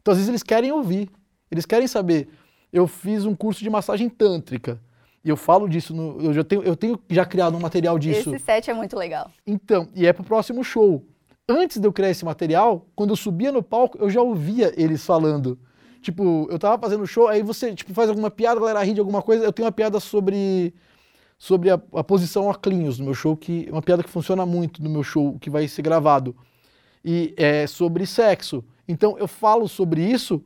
Então, 0.00 0.12
às 0.12 0.18
vezes, 0.18 0.28
eles 0.28 0.42
querem 0.42 0.70
ouvir. 0.72 1.10
Eles 1.50 1.66
querem 1.66 1.86
saber. 1.86 2.28
Eu 2.72 2.86
fiz 2.86 3.24
um 3.24 3.34
curso 3.34 3.62
de 3.62 3.70
massagem 3.70 4.08
tântrica. 4.08 4.80
E 5.24 5.28
eu 5.28 5.36
falo 5.36 5.68
disso, 5.68 5.94
no, 5.94 6.20
eu, 6.22 6.32
já 6.32 6.44
tenho, 6.44 6.62
eu 6.62 6.76
tenho 6.76 6.98
já 7.10 7.24
criado 7.24 7.56
um 7.56 7.60
material 7.60 7.98
disso. 7.98 8.34
Esse 8.34 8.44
set 8.44 8.70
é 8.70 8.74
muito 8.74 8.96
legal. 8.96 9.30
Então, 9.46 9.88
e 9.94 10.06
é 10.06 10.12
pro 10.12 10.24
próximo 10.24 10.62
show. 10.62 11.04
Antes 11.48 11.78
de 11.78 11.86
eu 11.86 11.92
criar 11.92 12.10
esse 12.10 12.24
material, 12.24 12.86
quando 12.94 13.10
eu 13.10 13.16
subia 13.16 13.50
no 13.50 13.62
palco, 13.62 13.98
eu 13.98 14.08
já 14.08 14.20
ouvia 14.20 14.72
eles 14.76 15.04
falando. 15.04 15.58
Tipo, 16.00 16.46
eu 16.50 16.58
tava 16.58 16.80
fazendo 16.80 17.06
show, 17.06 17.26
aí 17.26 17.42
você 17.42 17.74
tipo, 17.74 17.92
faz 17.92 18.08
alguma 18.08 18.30
piada, 18.30 18.58
a 18.58 18.60
galera 18.60 18.82
ri 18.84 18.94
de 18.94 19.00
alguma 19.00 19.20
coisa. 19.20 19.44
Eu 19.44 19.52
tenho 19.52 19.66
uma 19.66 19.72
piada 19.72 19.98
sobre 19.98 20.72
sobre 21.38 21.70
a, 21.70 21.80
a 21.94 22.02
posição 22.02 22.48
Oclinhos 22.48 22.98
no 22.98 23.04
meu 23.04 23.14
show, 23.14 23.36
que 23.36 23.66
é 23.68 23.72
uma 23.72 23.80
piada 23.80 24.02
que 24.02 24.10
funciona 24.10 24.44
muito 24.44 24.82
no 24.82 24.90
meu 24.90 25.04
show, 25.04 25.38
que 25.38 25.48
vai 25.48 25.68
ser 25.68 25.82
gravado. 25.82 26.34
E 27.04 27.32
é 27.36 27.66
sobre 27.66 28.04
sexo. 28.06 28.64
Então 28.88 29.16
eu 29.18 29.28
falo 29.28 29.68
sobre 29.68 30.02
isso, 30.02 30.42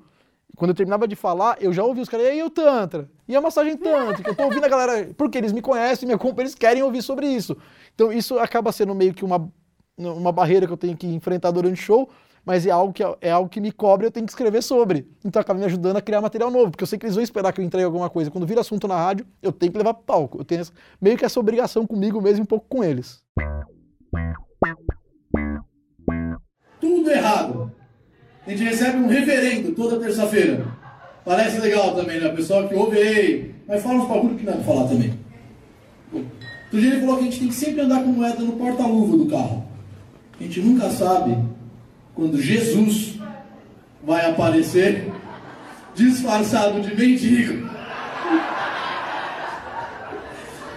quando 0.55 0.70
eu 0.70 0.74
terminava 0.74 1.09
de 1.09 1.16
falar, 1.16 1.57
eu 1.61 1.72
já 1.72 1.83
ouvi 1.83 2.00
os 2.00 2.09
caras, 2.09 2.26
e 2.26 2.31
aí 2.31 2.42
o 2.42 2.50
Tantra? 2.50 3.11
E 3.26 3.35
a 3.35 3.40
massagem 3.40 3.76
Tântrica? 3.76 4.31
Eu 4.31 4.35
tô 4.35 4.44
ouvindo 4.44 4.64
a 4.64 4.68
galera, 4.68 5.11
porque 5.16 5.38
eles 5.38 5.52
me 5.52 5.62
conhecem, 5.62 6.07
me 6.07 6.14
acompanham, 6.14 6.42
eles 6.42 6.55
querem 6.55 6.83
ouvir 6.83 7.02
sobre 7.02 7.26
isso. 7.26 7.57
Então 7.94 8.12
isso 8.12 8.38
acaba 8.38 8.70
sendo 8.70 8.94
meio 8.94 9.14
que 9.14 9.24
uma, 9.24 9.50
uma 9.96 10.31
barreira 10.31 10.66
que 10.66 10.72
eu 10.72 10.76
tenho 10.76 10.96
que 10.96 11.07
enfrentar 11.07 11.50
durante 11.52 11.81
o 11.81 11.83
show, 11.83 12.11
mas 12.44 12.66
é 12.66 12.70
algo 12.70 12.92
que, 12.92 13.02
é 13.20 13.31
algo 13.31 13.48
que 13.48 13.61
me 13.61 13.70
cobre 13.70 14.07
eu 14.07 14.11
tenho 14.11 14.26
que 14.26 14.33
escrever 14.33 14.62
sobre. 14.62 15.07
Então 15.24 15.40
acaba 15.40 15.59
me 15.59 15.64
ajudando 15.64 15.96
a 15.96 16.00
criar 16.00 16.20
material 16.20 16.50
novo, 16.50 16.70
porque 16.70 16.83
eu 16.83 16.87
sei 16.87 16.98
que 16.98 17.07
eles 17.07 17.14
vão 17.14 17.22
esperar 17.22 17.52
que 17.52 17.61
eu 17.61 17.64
entregue 17.64 17.85
alguma 17.85 18.11
coisa. 18.11 18.31
Quando 18.31 18.46
vira 18.46 18.61
assunto 18.61 18.88
na 18.88 18.96
rádio, 18.96 19.26
eu 19.40 19.52
tenho 19.52 19.70
que 19.70 19.78
levar 19.78 19.94
pro 19.94 20.05
palco. 20.05 20.38
Eu 20.38 20.44
tenho 20.44 20.61
essa, 20.61 20.72
meio 21.00 21.16
que 21.16 21.24
essa 21.24 21.38
obrigação 21.38 21.87
comigo 21.87 22.20
mesmo 22.20 22.40
e 22.40 22.42
um 22.42 22.46
pouco 22.46 22.66
com 22.68 22.83
eles. 22.83 23.22
Tudo 26.81 27.11
errado. 27.11 27.72
A 28.44 28.50
gente 28.50 28.64
recebe 28.64 28.98
um 28.98 29.07
referendo 29.07 29.72
toda 29.72 30.00
terça-feira. 30.00 30.66
Parece 31.24 31.61
legal 31.61 31.94
também, 31.94 32.20
né? 32.20 32.26
O 32.26 32.35
pessoal 32.35 32.68
que 32.68 32.74
ouve 32.74 32.98
aí. 32.98 33.55
Mas 33.68 33.83
fala 33.83 34.02
uns 34.02 34.09
bagulho 34.09 34.35
que 34.35 34.44
não 34.44 34.55
é 34.55 34.57
pra 34.57 34.64
falar 34.64 34.88
também. 34.88 35.16
Outro 36.12 36.81
dia 36.81 36.90
ele 36.90 37.00
falou 37.00 37.16
que 37.18 37.22
a 37.22 37.24
gente 37.26 37.38
tem 37.38 37.48
que 37.48 37.55
sempre 37.55 37.83
andar 37.83 38.02
com 38.02 38.09
moeda 38.09 38.42
no 38.42 38.52
porta-luva 38.55 39.16
do 39.16 39.26
carro. 39.26 39.64
A 40.40 40.42
gente 40.42 40.61
nunca 40.61 40.90
sabe 40.90 41.37
quando 42.14 42.40
Jesus 42.40 43.18
vai 44.03 44.31
aparecer 44.31 45.12
disfarçado 45.94 46.81
de 46.81 46.94
mendigo 46.94 47.68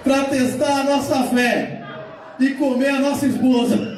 para 0.03 0.25
testar 0.25 0.81
a 0.81 0.83
nossa 0.83 1.23
fé 1.23 1.83
e 2.39 2.53
comer 2.53 2.89
a 2.89 2.99
nossa 2.99 3.25
esposa. 3.25 3.95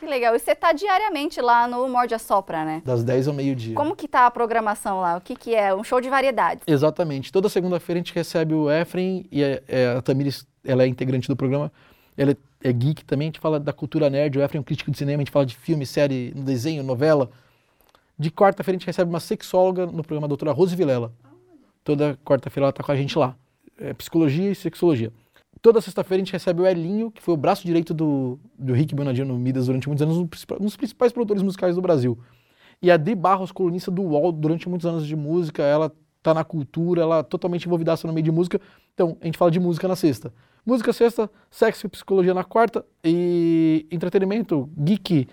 Que 0.00 0.06
legal. 0.06 0.34
E 0.34 0.38
você 0.38 0.52
está 0.52 0.72
diariamente 0.72 1.40
lá 1.40 1.66
no 1.66 1.88
Morde 1.88 2.14
a 2.14 2.18
Sopra, 2.18 2.64
né? 2.64 2.82
Das 2.84 3.02
10 3.02 3.28
ao 3.28 3.34
meio-dia. 3.34 3.74
Como 3.74 3.96
que 3.96 4.06
tá 4.06 4.26
a 4.26 4.30
programação 4.30 5.00
lá? 5.00 5.16
O 5.16 5.20
que 5.20 5.34
que 5.34 5.54
é? 5.54 5.74
Um 5.74 5.82
show 5.82 6.00
de 6.00 6.10
variedades? 6.10 6.62
Exatamente. 6.66 7.32
Toda 7.32 7.48
segunda-feira 7.48 7.98
a 7.98 8.02
gente 8.02 8.14
recebe 8.14 8.52
o 8.52 8.70
Efren 8.70 9.24
e 9.30 9.42
a, 9.42 9.62
é, 9.66 9.96
a 9.96 10.02
Tamires, 10.02 10.46
ela 10.64 10.82
é 10.82 10.86
integrante 10.86 11.28
do 11.28 11.36
programa. 11.36 11.70
Ela 12.16 12.32
é, 12.32 12.36
é 12.62 12.72
geek 12.72 13.04
também, 13.04 13.26
a 13.26 13.28
gente 13.28 13.40
fala 13.40 13.58
da 13.58 13.72
cultura 13.72 14.08
nerd. 14.08 14.38
O 14.38 14.42
Efren 14.42 14.58
é 14.58 14.60
um 14.60 14.64
crítico 14.64 14.90
de 14.90 14.98
cinema, 14.98 15.20
a 15.20 15.24
gente 15.24 15.32
fala 15.32 15.46
de 15.46 15.56
filme, 15.56 15.84
série, 15.84 16.32
desenho, 16.34 16.82
novela. 16.82 17.30
De 18.18 18.30
quarta-feira 18.30 18.76
a 18.76 18.78
gente 18.78 18.86
recebe 18.86 19.10
uma 19.10 19.20
sexóloga 19.20 19.86
no 19.86 20.02
programa, 20.04 20.26
a 20.26 20.28
doutora 20.28 20.52
Rose 20.52 20.74
Vilela. 20.74 21.12
Toda 21.82 22.16
quarta-feira 22.24 22.66
ela 22.66 22.70
está 22.70 22.82
com 22.82 22.92
a 22.92 22.96
gente 22.96 23.18
lá. 23.18 23.36
É 23.78 23.92
psicologia 23.92 24.50
e 24.50 24.54
sexologia. 24.54 25.12
Toda 25.60 25.80
sexta-feira 25.80 26.22
a 26.22 26.24
gente 26.24 26.32
recebe 26.32 26.62
o 26.62 26.66
Elinho, 26.66 27.10
que 27.10 27.22
foi 27.22 27.34
o 27.34 27.36
braço 27.36 27.64
direito 27.64 27.92
do, 27.92 28.38
do 28.58 28.72
Rick 28.72 28.94
Bonadinho 28.94 29.26
no 29.26 29.38
Midas 29.38 29.66
durante 29.66 29.88
muitos 29.88 30.02
anos, 30.02 30.16
um 30.16 30.64
dos 30.64 30.76
principais 30.76 31.12
produtores 31.12 31.42
musicais 31.42 31.74
do 31.74 31.82
Brasil. 31.82 32.18
E 32.80 32.90
a 32.90 32.96
Dri 32.96 33.14
Barros, 33.14 33.50
colunista 33.50 33.90
do 33.90 34.02
UOL 34.02 34.30
durante 34.30 34.68
muitos 34.68 34.86
anos 34.86 35.06
de 35.06 35.16
música, 35.16 35.62
ela 35.62 35.90
tá 36.22 36.34
na 36.34 36.44
cultura, 36.44 37.02
ela 37.02 37.18
é 37.18 37.22
totalmente 37.22 37.66
envolvida 37.66 37.94
no 38.04 38.12
meio 38.12 38.24
de 38.24 38.30
música. 38.30 38.60
Então, 38.94 39.16
a 39.20 39.24
gente 39.24 39.38
fala 39.38 39.50
de 39.50 39.58
música 39.58 39.88
na 39.88 39.96
sexta. 39.96 40.32
Música 40.66 40.94
sexta, 40.94 41.30
sexo 41.50 41.86
e 41.86 41.90
psicologia 41.90 42.32
na 42.32 42.42
quarta 42.42 42.86
e 43.04 43.86
entretenimento, 43.90 44.70
geek, 44.74 45.28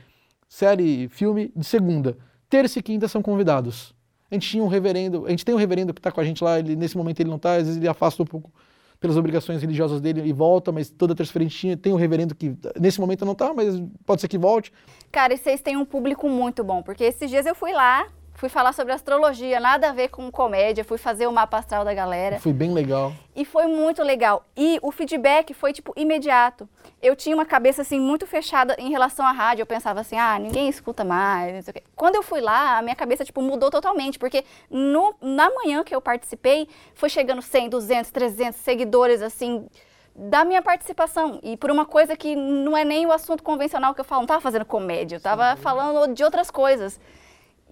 série, 0.49 1.07
filme 1.07 1.53
de 1.55 1.63
segunda. 1.63 2.17
Terça 2.49 2.79
e 2.79 2.83
quinta 2.83 3.07
são 3.07 3.21
convidados. 3.21 3.95
A 4.29 4.35
gente 4.35 4.49
tinha 4.49 4.61
um 4.61 4.67
reverendo, 4.67 5.25
a 5.25 5.29
gente 5.29 5.45
tem 5.45 5.55
um 5.55 5.57
reverendo 5.57 5.93
que 5.93 5.99
está 5.99 6.11
com 6.11 6.19
a 6.19 6.25
gente 6.25 6.43
lá, 6.43 6.59
ele, 6.59 6.75
nesse 6.75 6.97
momento 6.97 7.21
ele 7.21 7.29
não 7.29 7.37
está, 7.37 7.55
às 7.55 7.63
vezes 7.63 7.77
ele 7.77 7.87
afasta 7.87 8.21
um 8.21 8.25
pouco 8.25 8.51
pelas 8.99 9.15
obrigações 9.15 9.61
religiosas 9.61 10.01
dele 10.01 10.21
e 10.21 10.33
volta, 10.33 10.69
mas 10.69 10.89
toda 10.89 11.15
terça-feira 11.15 11.49
tem 11.77 11.93
um 11.93 11.97
reverendo 11.97 12.35
que 12.35 12.53
nesse 12.77 12.99
momento 12.99 13.23
não 13.23 13.31
está, 13.31 13.53
mas 13.53 13.81
pode 14.05 14.19
ser 14.19 14.27
que 14.27 14.37
volte. 14.37 14.73
Cara, 15.09 15.33
e 15.33 15.37
vocês 15.37 15.61
têm 15.61 15.77
um 15.77 15.85
público 15.85 16.27
muito 16.27 16.61
bom, 16.61 16.83
porque 16.83 17.05
esses 17.05 17.29
dias 17.29 17.45
eu 17.45 17.55
fui 17.55 17.71
lá, 17.71 18.05
fui 18.33 18.49
falar 18.49 18.73
sobre 18.73 18.93
astrologia, 18.93 19.59
nada 19.59 19.89
a 19.89 19.93
ver 19.93 20.09
com 20.09 20.31
comédia, 20.31 20.83
fui 20.83 20.97
fazer 20.97 21.27
o 21.27 21.31
mapa 21.31 21.57
astral 21.57 21.85
da 21.85 21.93
galera. 21.93 22.39
Foi 22.39 22.53
bem 22.53 22.73
legal. 22.73 23.13
E 23.35 23.45
foi 23.45 23.67
muito 23.67 24.01
legal. 24.03 24.45
E 24.57 24.79
o 24.81 24.91
feedback 24.91 25.53
foi, 25.53 25.71
tipo, 25.73 25.93
imediato. 25.95 26.67
Eu 27.01 27.15
tinha 27.15 27.35
uma 27.35 27.45
cabeça, 27.45 27.81
assim, 27.81 27.99
muito 27.99 28.25
fechada 28.25 28.75
em 28.79 28.89
relação 28.89 29.25
à 29.25 29.31
rádio. 29.31 29.61
Eu 29.61 29.67
pensava 29.67 30.01
assim, 30.01 30.17
ah, 30.17 30.37
ninguém 30.39 30.67
escuta 30.69 31.03
mais. 31.03 31.65
Quando 31.95 32.15
eu 32.15 32.23
fui 32.23 32.41
lá, 32.41 32.77
a 32.77 32.82
minha 32.82 32.95
cabeça, 32.95 33.23
tipo, 33.23 33.41
mudou 33.41 33.69
totalmente. 33.69 34.17
Porque 34.17 34.43
no, 34.69 35.15
na 35.21 35.49
manhã 35.49 35.84
que 35.84 35.95
eu 35.95 36.01
participei, 36.01 36.67
foi 36.93 37.09
chegando 37.09 37.41
100, 37.41 37.69
200, 37.69 38.11
300 38.11 38.59
seguidores, 38.59 39.21
assim, 39.21 39.67
da 40.15 40.43
minha 40.43 40.61
participação. 40.61 41.39
E 41.43 41.55
por 41.57 41.71
uma 41.71 41.86
coisa 41.86 42.15
que 42.15 42.36
não 42.36 42.75
é 42.75 42.84
nem 42.84 43.05
o 43.05 43.11
assunto 43.11 43.43
convencional 43.43 43.93
que 43.93 44.01
eu 44.01 44.05
falo. 44.05 44.21
Não 44.21 44.27
tava 44.27 44.41
fazendo 44.41 44.65
comédia, 44.65 45.17
eu 45.17 45.21
tava 45.21 45.55
Sim. 45.55 45.61
falando 45.61 46.13
de 46.13 46.23
outras 46.23 46.51
coisas. 46.51 46.99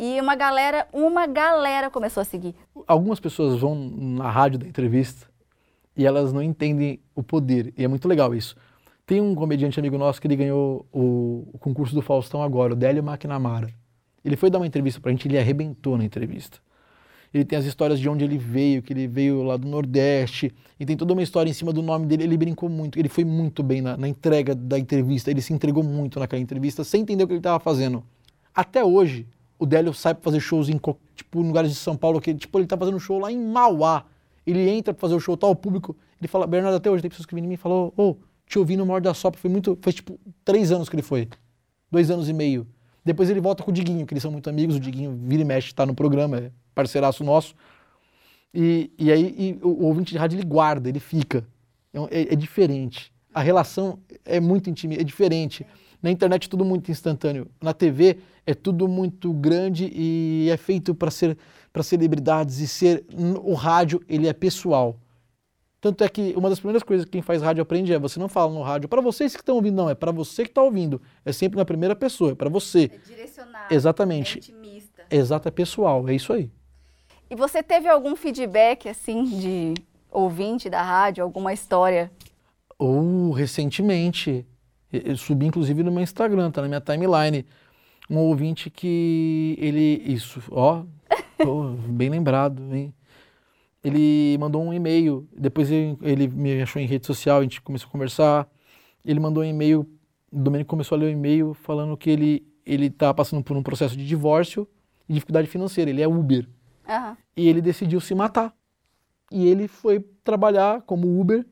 E 0.02 0.18
uma 0.22 0.34
galera, 0.34 0.88
uma 0.94 1.28
galera 1.28 1.90
começou 1.90 2.22
a 2.22 2.24
seguir. 2.24 2.56
Algumas 2.88 3.20
pessoas 3.20 3.60
vão 3.60 3.76
na 3.76 4.32
rádio 4.32 4.60
da 4.60 4.66
entrevista 4.66 5.28
e 5.94 6.06
elas 6.06 6.32
não 6.32 6.42
entendem 6.42 7.02
o 7.14 7.22
poder. 7.22 7.74
E 7.78 7.84
é 7.84 7.88
muito 7.90 8.08
legal 8.08 8.34
isso. 8.34 8.56
Tem 9.06 9.20
um 9.20 9.36
comediante 9.36 9.78
amigo 9.78 9.98
nosso 9.98 10.22
que 10.22 10.28
ele 10.28 10.38
ganhou 10.38 10.86
o, 10.94 11.50
o 11.52 11.58
concurso 11.58 11.94
do 11.94 12.02
Faustão 12.02 12.42
agora, 12.42 12.72
o 12.72 12.76
Délio 12.78 13.04
McNamara. 13.04 13.74
Ele 14.24 14.38
foi 14.38 14.50
dar 14.50 14.60
uma 14.60 14.68
entrevista 14.68 15.02
pra 15.02 15.12
gente, 15.12 15.28
ele 15.28 15.38
arrebentou 15.38 15.98
na 15.98 16.06
entrevista. 16.06 16.60
Ele 17.34 17.44
tem 17.44 17.60
as 17.60 17.66
histórias 17.66 18.00
de 18.00 18.08
onde 18.08 18.24
ele 18.24 18.38
veio, 18.38 18.82
que 18.82 18.94
ele 18.94 19.06
veio 19.06 19.44
lá 19.44 19.58
do 19.58 19.68
Nordeste, 19.68 20.50
e 20.80 20.86
tem 20.86 20.96
toda 20.96 21.12
uma 21.12 21.22
história 21.22 21.50
em 21.50 21.54
cima 21.54 21.74
do 21.74 21.82
nome 21.82 22.06
dele. 22.06 22.24
Ele 22.24 22.38
brincou 22.38 22.70
muito, 22.70 22.98
ele 22.98 23.10
foi 23.10 23.26
muito 23.26 23.62
bem 23.62 23.82
na, 23.82 23.98
na 23.98 24.08
entrega 24.08 24.56
da 24.56 24.80
entrevista, 24.80 25.30
ele 25.30 25.42
se 25.42 25.52
entregou 25.52 25.84
muito 25.84 26.22
naquela 26.22 26.42
entrevista, 26.42 26.86
sem 26.86 27.02
entender 27.02 27.26
o 27.26 27.28
que 27.28 27.34
ele 27.34 27.40
estava 27.40 27.60
fazendo. 27.60 28.02
Até 28.56 28.82
hoje, 28.82 29.28
o 29.60 29.66
Délio 29.66 29.94
sai 29.94 30.16
para 30.16 30.24
fazer 30.24 30.40
shows 30.40 30.70
em 30.70 30.80
tipo, 31.14 31.42
lugares 31.42 31.70
de 31.70 31.76
São 31.76 31.96
Paulo, 31.96 32.22
que 32.22 32.34
tipo, 32.34 32.58
ele 32.58 32.66
tá 32.66 32.78
fazendo 32.78 33.00
show 33.00 33.20
lá 33.20 33.32
em 33.32 33.38
Mauá. 33.38 34.06
Ele 34.48 34.68
entra 34.70 34.94
para 34.94 35.02
fazer 35.02 35.14
o 35.14 35.20
show, 35.20 35.36
tá 35.38 35.46
o 35.46 35.56
público, 35.56 35.96
ele 36.20 36.28
fala, 36.28 36.48
Bernardo, 36.48 36.78
até 36.78 36.90
hoje 36.90 37.02
tem 37.02 37.10
pessoas 37.10 37.26
que 37.26 37.36
vêm 37.36 37.44
em 37.44 37.48
mim 37.48 37.54
e 37.54 37.58
falam, 37.58 37.94
ô, 37.96 38.04
oh, 38.04 38.18
te 38.48 38.58
ouvi 38.58 38.76
no 38.76 38.86
Morde 38.86 39.04
da 39.04 39.14
Sopra, 39.14 39.40
foi 39.40 39.50
muito, 39.50 39.78
faz 39.82 39.96
tipo 39.96 40.20
três 40.44 40.72
anos 40.72 40.90
que 40.90 40.96
ele 40.96 41.04
foi, 41.04 41.28
dois 41.92 42.10
anos 42.10 42.30
e 42.30 42.34
meio. 42.34 42.66
Depois 43.06 43.30
ele 43.30 43.40
volta 43.40 43.64
com 43.64 43.70
o 43.70 43.74
Diguinho, 43.74 44.06
que 44.06 44.14
eles 44.14 44.24
são 44.24 44.32
muito 44.32 44.50
amigos, 44.50 44.78
o 44.78 44.80
Diguinho 44.80 45.20
vira 45.24 45.42
e 45.42 45.46
mexe, 45.46 45.74
tá 45.74 45.86
no 45.86 45.94
programa, 45.94 46.38
é 46.38 46.52
parceiraço 46.74 47.24
nosso. 47.24 47.54
E, 48.54 48.92
e 48.98 49.12
aí 49.12 49.36
e 49.38 49.60
o, 49.62 49.70
o 49.70 49.86
ouvinte 49.86 50.14
de 50.14 50.18
rádio 50.18 50.38
ele 50.38 50.46
guarda, 50.46 50.90
ele 50.90 51.00
fica. 51.00 51.46
É, 51.94 52.22
é, 52.22 52.34
é 52.34 52.36
diferente. 52.36 53.14
A 53.34 53.42
relação 53.42 54.00
é 54.26 54.40
muito 54.40 54.70
íntima, 54.70 54.96
é 54.96 55.04
diferente. 55.04 55.66
Na 56.02 56.10
internet 56.10 56.46
é 56.46 56.50
tudo 56.50 56.64
muito 56.64 56.90
instantâneo. 56.90 57.48
Na 57.62 57.74
TV 57.74 58.18
é 58.46 58.54
tudo 58.54 58.88
muito 58.88 59.34
grande 59.34 59.92
e 59.94 60.50
é 60.50 60.58
feito 60.58 60.96
para 60.96 61.12
ser 61.12 61.38
para 61.72 61.84
celebridades 61.84 62.60
e 62.60 62.68
ser 62.68 63.06
o 63.44 63.54
rádio 63.54 64.02
ele 64.08 64.28
é 64.28 64.34
pessoal. 64.34 64.98
Tanto 65.82 66.04
é 66.04 66.10
que 66.10 66.34
uma 66.36 66.50
das 66.50 66.60
primeiras 66.60 66.84
coisas 66.84 67.06
que 67.06 67.12
quem 67.12 67.22
faz 67.22 67.42
rádio 67.42 67.62
aprende 67.62 67.94
é 67.94 68.00
você 68.00 68.20
não 68.20 68.28
fala 68.28 68.52
no 68.52 68.62
rádio 68.62 68.90
para 68.90 69.02
vocês 69.02 69.34
que 69.34 69.42
estão 69.42 69.56
ouvindo, 69.56 69.76
não, 69.76 69.90
é 69.90 69.96
para 69.96 70.12
você 70.12 70.44
que 70.44 70.50
está 70.50 70.62
ouvindo. 70.62 71.02
É 71.24 71.32
sempre 71.32 71.58
na 71.58 71.64
primeira 71.64 71.96
pessoa, 71.96 72.32
é 72.32 72.36
para 72.36 72.50
você. 72.50 72.92
É 72.94 72.98
direcionado. 72.98 73.74
Exatamente. 73.74 74.36
É 74.36 74.40
intimista. 74.40 75.06
Exato, 75.10 75.48
é 75.48 75.52
pessoal, 75.52 76.10
é 76.10 76.14
isso 76.14 76.34
aí. 76.34 76.52
E 77.30 77.36
você 77.36 77.64
teve 77.64 77.88
algum 77.88 78.16
feedback, 78.16 78.90
assim, 78.90 79.24
de 79.24 79.74
ouvinte 80.12 80.70
da 80.70 80.82
rádio, 80.82 81.24
alguma 81.24 81.54
história? 81.54 82.12
Ou, 82.78 83.30
oh, 83.30 83.32
recentemente, 83.32 84.46
eu 84.92 85.18
subi 85.18 85.46
inclusive 85.46 85.84
no 85.84 85.92
meu 85.92 86.02
Instagram, 86.02 86.52
tá 86.52 86.62
na 86.62 86.68
minha 86.68 86.82
timeline, 86.82 87.46
um 88.10 88.18
ouvinte 88.18 88.70
que 88.70 89.56
ele, 89.60 90.02
isso, 90.06 90.42
ó, 90.52 90.84
bem 91.90 92.10
lembrado, 92.10 92.62
hein? 92.74 92.94
Ele 93.84 94.38
mandou 94.40 94.62
um 94.62 94.74
e-mail, 94.74 95.28
depois 95.38 95.72
ele, 95.72 95.98
ele, 96.02 96.28
me 96.28 96.62
achou 96.62 96.82
em 96.82 96.86
rede 96.86 97.06
social, 97.06 97.40
a 97.40 97.44
gente 97.44 97.62
começou 97.62 97.88
a 97.88 97.92
conversar, 97.92 98.48
ele 99.06 99.20
mandou 99.20 99.42
um 99.42 99.46
e-mail, 99.46 99.88
o 100.32 100.38
Domênico 100.38 100.70
começou 100.70 100.98
a 100.98 101.00
ler 101.00 101.06
o 101.06 101.10
e-mail 101.10 101.54
falando 101.54 101.96
que 101.96 102.10
ele 102.10 102.50
ele 102.70 102.86
está 102.86 103.14
passando 103.14 103.44
por 103.44 103.58
um 103.58 103.64
processo 103.64 103.98
de 103.98 104.06
divórcio 104.06 104.68
e 105.08 105.14
dificuldade 105.14 105.48
financeira, 105.48 105.90
ele 105.90 106.02
é 106.02 106.08
Uber. 106.08 106.48
Uhum. 106.88 107.18
E 107.36 107.48
ele 107.48 107.62
decidiu 107.62 108.00
se 108.00 108.14
matar. 108.14 108.54
E 109.32 109.48
ele 109.48 109.68
foi 109.68 110.00
trabalhar 110.24 110.82
como 110.84 111.20
Uber, 111.20 111.46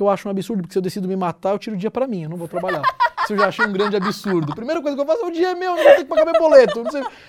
que 0.00 0.02
eu 0.02 0.08
acho 0.08 0.26
um 0.26 0.30
absurdo, 0.30 0.62
porque 0.62 0.72
se 0.72 0.78
eu 0.78 0.82
decido 0.82 1.06
me 1.06 1.14
matar, 1.14 1.50
eu 1.50 1.58
tiro 1.58 1.76
o 1.76 1.78
dia 1.78 1.90
para 1.90 2.06
mim, 2.06 2.22
eu 2.22 2.30
não 2.30 2.38
vou 2.38 2.48
trabalhar. 2.48 2.80
Isso 3.22 3.34
eu 3.34 3.36
já 3.36 3.48
achei 3.48 3.66
um 3.66 3.72
grande 3.72 3.96
absurdo. 3.96 4.54
Primeira 4.54 4.80
coisa 4.80 4.96
que 4.96 5.02
eu 5.02 5.06
faço 5.06 5.22
é 5.22 5.28
o 5.28 5.30
dia 5.30 5.48
é 5.48 5.54
meu, 5.54 5.76
não 5.76 5.84
vou 5.84 5.92
ter 5.92 5.98
que 5.98 6.04
pagar 6.04 6.24
meu 6.24 6.40
boleto. 6.40 6.82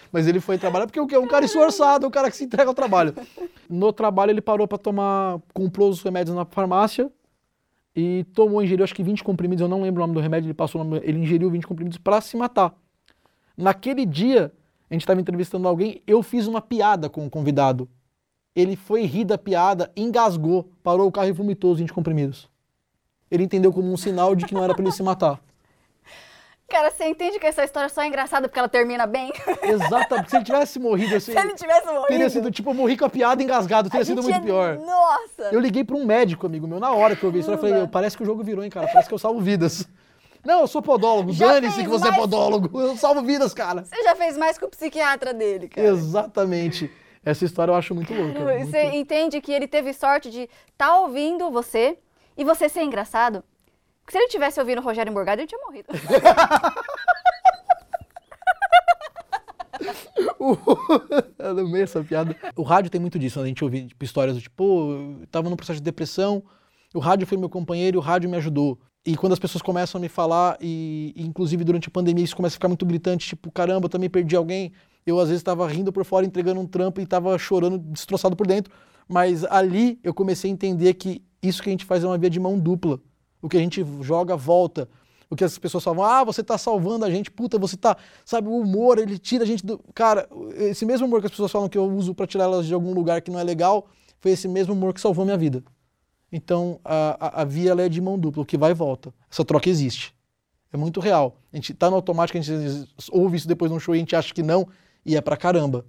Mas 0.09 0.25
ele 0.25 0.39
foi 0.39 0.57
trabalhar 0.57 0.87
porque 0.87 1.13
é 1.13 1.19
um 1.19 1.27
cara 1.27 1.43
esforçado, 1.43 2.07
um 2.07 2.09
cara 2.09 2.31
que 2.31 2.37
se 2.37 2.45
entrega 2.45 2.69
ao 2.69 2.73
trabalho. 2.73 3.13
No 3.69 3.91
trabalho 3.91 4.31
ele 4.31 4.39
parou 4.39 4.65
para 4.69 4.77
tomar, 4.77 5.39
comprou 5.53 5.89
os 5.89 6.01
remédios 6.01 6.33
na 6.33 6.45
farmácia 6.45 7.11
e 7.93 8.25
tomou, 8.33 8.63
ingeriu 8.63 8.85
acho 8.85 8.95
que 8.95 9.03
20 9.03 9.21
comprimidos, 9.21 9.61
eu 9.61 9.67
não 9.67 9.81
lembro 9.81 10.01
o 10.01 10.07
nome 10.07 10.13
do 10.13 10.21
remédio, 10.21 10.47
ele 10.47 10.53
passou, 10.53 10.81
ele 11.03 11.19
ingeriu 11.19 11.51
20 11.51 11.67
comprimidos 11.67 11.97
para 11.97 12.21
se 12.21 12.37
matar. 12.37 12.73
Naquele 13.57 14.05
dia, 14.05 14.53
a 14.89 14.93
gente 14.93 15.01
estava 15.01 15.19
entrevistando 15.19 15.67
alguém, 15.67 16.01
eu 16.07 16.23
fiz 16.23 16.47
uma 16.47 16.61
piada 16.61 17.09
com 17.09 17.25
o 17.25 17.29
convidado. 17.29 17.89
Ele 18.55 18.77
foi 18.77 19.03
rir 19.03 19.25
da 19.25 19.37
piada, 19.37 19.91
engasgou, 19.95 20.69
parou 20.81 21.07
o 21.07 21.11
carro 21.11 21.27
e 21.27 21.33
vomitou 21.33 21.73
os 21.73 21.79
20 21.79 21.91
comprimidos. 21.91 22.50
Ele 23.31 23.43
entendeu 23.43 23.71
como 23.71 23.91
um 23.91 23.97
sinal 23.97 24.35
de 24.35 24.45
que 24.45 24.53
não 24.53 24.63
era 24.63 24.73
para 24.73 24.83
ele 24.83 24.91
se 24.91 25.01
matar. 25.01 25.39
Cara, 26.71 26.89
você 26.89 27.05
entende 27.05 27.37
que 27.37 27.45
essa 27.45 27.65
história 27.65 27.89
só 27.89 28.01
é 28.01 28.07
engraçada 28.07 28.47
porque 28.47 28.57
ela 28.57 28.69
termina 28.69 29.05
bem? 29.05 29.33
Porque 29.43 30.29
se 30.29 30.35
ele 30.37 30.45
tivesse 30.45 30.79
morrido 30.79 31.15
assim. 31.15 31.31
se 31.33 31.37
ele 31.37 31.53
tivesse 31.53 31.85
morrido. 31.85 32.07
Teria 32.07 32.29
sido 32.29 32.49
tipo, 32.49 32.69
eu 32.69 32.73
morri 32.73 32.95
com 32.95 33.03
a 33.03 33.09
piada 33.09 33.43
engasgado, 33.43 33.89
teria 33.89 34.05
sido 34.05 34.23
muito 34.23 34.37
é... 34.37 34.39
pior. 34.39 34.77
Nossa! 34.77 35.49
Eu 35.51 35.59
liguei 35.59 35.83
para 35.83 35.97
um 35.97 36.05
médico, 36.05 36.45
amigo 36.45 36.67
meu, 36.67 36.79
na 36.79 36.91
hora 36.91 37.13
que 37.13 37.23
eu 37.23 37.31
vi 37.31 37.39
isso, 37.39 37.51
eu 37.51 37.57
falei, 37.57 37.87
parece 37.87 38.15
que 38.15 38.23
o 38.23 38.25
jogo 38.25 38.41
virou, 38.41 38.63
hein, 38.63 38.69
cara? 38.69 38.87
Parece 38.87 39.09
que 39.09 39.13
eu 39.13 39.19
salvo 39.19 39.41
vidas. 39.41 39.85
Não, 40.45 40.61
eu 40.61 40.67
sou 40.67 40.81
podólogo. 40.81 41.33
Dane-se 41.33 41.83
que 41.83 41.89
você 41.89 42.05
mais... 42.05 42.15
é 42.15 42.19
podólogo. 42.19 42.69
Eu 42.81 42.97
salvo 42.97 43.21
vidas, 43.21 43.53
cara. 43.53 43.83
Você 43.83 44.01
já 44.01 44.15
fez 44.15 44.35
mais 44.35 44.57
que 44.57 44.65
o 44.65 44.69
psiquiatra 44.69 45.35
dele, 45.35 45.67
cara. 45.67 45.87
Exatamente. 45.87 46.91
Essa 47.23 47.45
história 47.45 47.71
eu 47.71 47.75
acho 47.75 47.93
muito 47.93 48.11
louca. 48.11 48.39
Muito... 48.39 48.65
Você 48.65 48.85
entende 48.95 49.39
que 49.39 49.51
ele 49.51 49.67
teve 49.67 49.93
sorte 49.93 50.31
de 50.31 50.41
estar 50.41 50.87
tá 50.87 50.99
ouvindo 50.99 51.51
você 51.51 51.95
e 52.37 52.43
você 52.43 52.69
ser 52.69 52.83
engraçado? 52.83 53.43
Porque 54.01 54.13
se 54.13 54.17
ele 54.17 54.29
tivesse 54.29 54.59
ouvindo 54.59 54.79
o 54.79 54.83
Rogério 54.83 55.11
Morgado, 55.13 55.41
ele 55.41 55.47
tinha 55.47 55.61
morrido. 55.61 55.87
eu 61.39 61.59
amei 61.59 61.83
essa 61.83 62.03
piada. 62.03 62.35
O 62.55 62.63
rádio 62.63 62.89
tem 62.89 62.99
muito 62.99 63.17
disso, 63.19 63.39
né? 63.39 63.45
a 63.45 63.47
gente 63.47 63.63
ouve 63.63 63.87
tipo, 63.87 64.03
histórias 64.03 64.35
do 64.35 64.41
tipo, 64.41 64.55
pô, 64.55 64.91
eu 64.91 65.27
tava 65.29 65.49
num 65.49 65.55
processo 65.55 65.79
de 65.79 65.83
depressão, 65.83 66.43
o 66.93 66.99
rádio 66.99 67.27
foi 67.27 67.37
meu 67.37 67.49
companheiro 67.49 67.97
e 67.97 67.99
o 67.99 68.01
rádio 68.01 68.29
me 68.29 68.37
ajudou. 68.37 68.79
E 69.05 69.15
quando 69.15 69.33
as 69.33 69.39
pessoas 69.39 69.61
começam 69.61 69.97
a 69.97 70.01
me 70.01 70.09
falar, 70.09 70.57
e, 70.61 71.13
e, 71.15 71.25
inclusive 71.25 71.63
durante 71.63 71.87
a 71.87 71.91
pandemia 71.91 72.23
isso 72.23 72.35
começa 72.35 72.53
a 72.53 72.57
ficar 72.57 72.67
muito 72.67 72.85
gritante, 72.85 73.29
tipo, 73.29 73.51
caramba, 73.51 73.85
eu 73.85 73.89
também 73.89 74.09
perdi 74.09 74.35
alguém. 74.35 74.71
Eu 75.05 75.19
às 75.19 75.29
vezes 75.29 75.41
estava 75.41 75.67
rindo 75.67 75.91
por 75.91 76.05
fora, 76.05 76.25
entregando 76.25 76.59
um 76.59 76.67
trampo 76.67 76.99
e 76.99 77.03
estava 77.03 77.37
chorando, 77.37 77.79
destroçado 77.79 78.35
por 78.35 78.45
dentro. 78.45 78.71
Mas 79.07 79.43
ali 79.45 79.99
eu 80.03 80.13
comecei 80.13 80.49
a 80.51 80.53
entender 80.53 80.93
que 80.93 81.23
isso 81.41 81.61
que 81.61 81.69
a 81.69 81.71
gente 81.71 81.85
faz 81.85 82.03
é 82.03 82.07
uma 82.07 82.17
via 82.17 82.29
de 82.29 82.39
mão 82.39 82.57
dupla. 82.57 82.99
O 83.41 83.49
que 83.49 83.57
a 83.57 83.59
gente 83.59 83.85
joga, 84.01 84.35
volta. 84.35 84.87
O 85.29 85.35
que 85.35 85.43
as 85.43 85.57
pessoas 85.57 85.83
falam, 85.83 86.03
ah, 86.03 86.23
você 86.25 86.41
está 86.41 86.57
salvando 86.57 87.05
a 87.05 87.09
gente, 87.09 87.31
puta, 87.31 87.57
você 87.57 87.75
está, 87.75 87.95
sabe, 88.25 88.49
o 88.49 88.57
humor, 88.57 88.99
ele 88.99 89.17
tira 89.17 89.45
a 89.45 89.47
gente 89.47 89.65
do. 89.65 89.79
Cara, 89.95 90.27
esse 90.55 90.85
mesmo 90.85 91.07
humor 91.07 91.21
que 91.21 91.27
as 91.27 91.31
pessoas 91.31 91.49
falam 91.49 91.69
que 91.69 91.77
eu 91.77 91.85
uso 91.85 92.13
para 92.13 92.27
tirar 92.27 92.43
elas 92.43 92.65
de 92.65 92.73
algum 92.73 92.93
lugar 92.93 93.21
que 93.21 93.31
não 93.31 93.39
é 93.39 93.43
legal, 93.43 93.87
foi 94.19 94.31
esse 94.31 94.45
mesmo 94.47 94.73
humor 94.73 94.93
que 94.93 94.99
salvou 94.99 95.23
minha 95.23 95.37
vida. 95.37 95.63
Então 96.31 96.81
a, 96.83 97.39
a, 97.39 97.41
a 97.41 97.45
via 97.45 97.71
é 97.71 97.87
de 97.87 98.01
mão 98.01 98.19
dupla, 98.19 98.43
o 98.43 98.45
que 98.45 98.57
vai 98.57 98.71
e 98.71 98.73
volta. 98.73 99.13
Essa 99.31 99.45
troca 99.45 99.69
existe. 99.69 100.13
É 100.71 100.75
muito 100.77 100.99
real. 100.99 101.37
A 101.51 101.55
gente 101.55 101.73
tá 101.73 101.89
no 101.89 101.95
automático, 101.95 102.37
a 102.37 102.41
gente 102.41 102.87
ouve 103.09 103.37
isso 103.37 103.47
depois 103.47 103.71
num 103.71 103.79
show 103.79 103.95
e 103.95 103.97
a 103.97 103.99
gente 103.99 104.15
acha 104.15 104.33
que 104.33 104.43
não, 104.43 104.67
e 105.05 105.15
é 105.15 105.21
pra 105.21 105.37
caramba. 105.37 105.85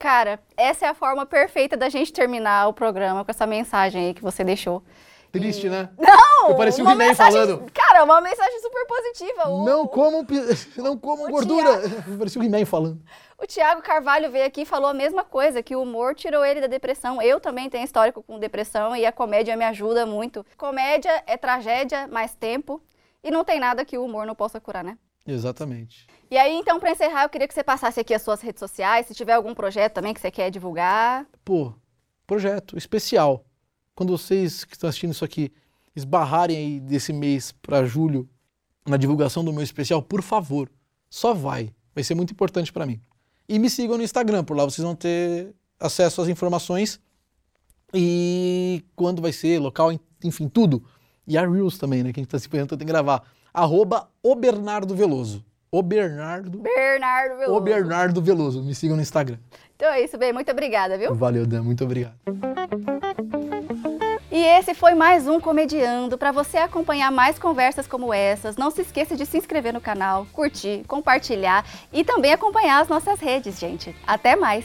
Cara, 0.00 0.40
essa 0.56 0.86
é 0.86 0.88
a 0.88 0.94
forma 0.94 1.26
perfeita 1.26 1.76
da 1.76 1.90
gente 1.90 2.10
terminar 2.10 2.66
o 2.68 2.72
programa 2.72 3.22
com 3.22 3.30
essa 3.30 3.46
mensagem 3.46 4.06
aí 4.06 4.14
que 4.14 4.22
você 4.22 4.42
deixou. 4.42 4.82
Triste, 5.30 5.66
e... 5.66 5.70
né? 5.70 5.90
Não! 5.98 6.48
Eu 6.48 6.56
parecia 6.56 6.82
um 6.82 6.90
He-Man 6.90 7.14
falando. 7.14 7.70
Cara, 7.70 8.02
uma 8.02 8.18
mensagem 8.22 8.60
super 8.60 8.86
positiva. 8.86 9.50
O... 9.50 9.62
Não 9.66 9.86
comam, 9.86 10.26
não 10.78 10.96
comam 10.96 11.30
gordura. 11.30 11.86
Thiago... 11.86 12.16
parecia 12.16 12.40
um 12.40 12.44
He-Man 12.46 12.64
falando. 12.64 12.98
O 13.36 13.46
Tiago 13.46 13.82
Carvalho 13.82 14.30
veio 14.30 14.46
aqui 14.46 14.62
e 14.62 14.66
falou 14.66 14.88
a 14.88 14.94
mesma 14.94 15.22
coisa, 15.22 15.62
que 15.62 15.76
o 15.76 15.82
humor 15.82 16.14
tirou 16.14 16.42
ele 16.46 16.62
da 16.62 16.66
depressão. 16.66 17.20
Eu 17.20 17.38
também 17.38 17.68
tenho 17.68 17.84
histórico 17.84 18.22
com 18.22 18.38
depressão 18.38 18.96
e 18.96 19.04
a 19.04 19.12
comédia 19.12 19.54
me 19.54 19.66
ajuda 19.66 20.06
muito. 20.06 20.46
Comédia 20.56 21.22
é 21.26 21.36
tragédia, 21.36 22.08
mais 22.08 22.34
tempo. 22.34 22.80
E 23.22 23.30
não 23.30 23.44
tem 23.44 23.60
nada 23.60 23.84
que 23.84 23.98
o 23.98 24.04
humor 24.06 24.24
não 24.24 24.34
possa 24.34 24.58
curar, 24.58 24.82
né? 24.82 24.96
Exatamente. 25.26 26.06
E 26.30 26.36
aí, 26.36 26.54
então, 26.54 26.80
para 26.80 26.92
encerrar, 26.92 27.24
eu 27.24 27.28
queria 27.28 27.46
que 27.46 27.54
você 27.54 27.62
passasse 27.62 28.00
aqui 28.00 28.14
as 28.14 28.22
suas 28.22 28.40
redes 28.40 28.60
sociais, 28.60 29.06
se 29.06 29.14
tiver 29.14 29.34
algum 29.34 29.54
projeto 29.54 29.94
também 29.94 30.14
que 30.14 30.20
você 30.20 30.30
quer 30.30 30.50
divulgar. 30.50 31.26
Pô, 31.44 31.72
projeto 32.26 32.76
especial. 32.76 33.44
Quando 33.94 34.16
vocês 34.16 34.64
que 34.64 34.74
estão 34.74 34.88
assistindo 34.88 35.12
isso 35.12 35.24
aqui 35.24 35.52
esbarrarem 35.94 36.56
aí 36.56 36.80
desse 36.80 37.12
mês 37.12 37.52
para 37.52 37.84
julho 37.84 38.28
na 38.86 38.96
divulgação 38.96 39.44
do 39.44 39.52
meu 39.52 39.62
especial, 39.62 40.02
por 40.02 40.22
favor, 40.22 40.70
só 41.08 41.34
vai. 41.34 41.72
Vai 41.94 42.04
ser 42.04 42.14
muito 42.14 42.32
importante 42.32 42.72
para 42.72 42.86
mim. 42.86 43.00
E 43.48 43.58
me 43.58 43.68
sigam 43.68 43.96
no 43.96 44.02
Instagram, 44.02 44.44
por 44.44 44.56
lá 44.56 44.64
vocês 44.64 44.84
vão 44.84 44.94
ter 44.94 45.54
acesso 45.78 46.22
às 46.22 46.28
informações 46.28 47.00
e 47.92 48.84
quando 48.94 49.20
vai 49.20 49.32
ser, 49.32 49.58
local, 49.58 49.90
enfim, 50.22 50.48
tudo. 50.48 50.84
E 51.26 51.36
a 51.36 51.46
Reels 51.48 51.78
também, 51.78 52.02
né, 52.02 52.12
que 52.12 52.20
a 52.20 52.22
gente 52.22 52.28
está 52.28 52.38
se 52.38 52.48
perguntando 52.48 52.82
em 52.82 52.86
gravar. 52.86 53.22
Arroba 53.52 54.08
o 54.22 54.34
Bernardo 54.34 54.94
Veloso. 54.94 55.44
O 55.72 55.82
Bernardo. 55.82 56.58
Bernardo 56.58 57.36
Veloso. 57.38 57.56
O 57.56 57.60
Bernardo 57.60 58.22
Veloso. 58.22 58.62
Me 58.62 58.74
sigam 58.74 58.96
no 58.96 59.02
Instagram. 59.02 59.38
Então 59.76 59.88
é 59.88 60.02
isso, 60.02 60.18
bem. 60.18 60.32
Muito 60.32 60.50
obrigada, 60.50 60.98
viu? 60.98 61.14
Valeu, 61.14 61.46
Dan. 61.46 61.62
Muito 61.62 61.84
obrigado. 61.84 62.14
E 64.30 64.44
esse 64.44 64.74
foi 64.74 64.94
mais 64.94 65.26
um 65.26 65.40
Comediando. 65.40 66.18
Para 66.18 66.32
você 66.32 66.58
acompanhar 66.58 67.10
mais 67.10 67.38
conversas 67.38 67.86
como 67.86 68.12
essas, 68.12 68.56
não 68.56 68.70
se 68.70 68.82
esqueça 68.82 69.16
de 69.16 69.26
se 69.26 69.38
inscrever 69.38 69.72
no 69.72 69.80
canal, 69.80 70.26
curtir, 70.32 70.84
compartilhar 70.86 71.64
e 71.92 72.04
também 72.04 72.32
acompanhar 72.32 72.80
as 72.80 72.88
nossas 72.88 73.20
redes, 73.20 73.58
gente. 73.58 73.94
Até 74.06 74.36
mais! 74.36 74.64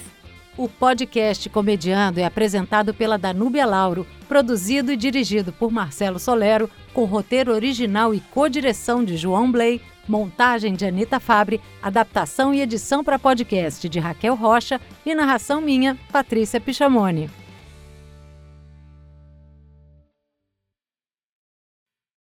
O 0.58 0.70
podcast 0.70 1.49
Comediando 1.49 2.20
é 2.20 2.24
apresentado 2.24 2.93
pela 2.93 3.18
Danúbia 3.18 3.66
Lauro, 3.66 4.08
produzido 4.26 4.89
e 4.89 4.95
dirigido 4.95 5.51
por 5.51 5.70
Marcelo 5.70 6.18
Solero, 6.18 6.70
com 6.93 7.03
roteiro 7.03 7.51
original 7.51 8.14
e 8.14 8.22
co-direção 8.22 9.03
de 9.03 9.18
João 9.18 9.51
Blay, 9.51 9.82
Montagem 10.08 10.74
de 10.74 10.86
Anita 10.86 11.20
Fabre, 11.20 11.60
adaptação 11.82 12.53
e 12.53 12.62
edição 12.62 13.03
para 13.03 13.20
podcast 13.20 13.89
de 13.89 13.99
Raquel 13.99 14.36
Rocha 14.36 14.80
e 15.06 15.14
narração 15.14 15.60
minha, 15.60 15.97
Patrícia 16.10 16.62
Pichamone. 16.62 17.30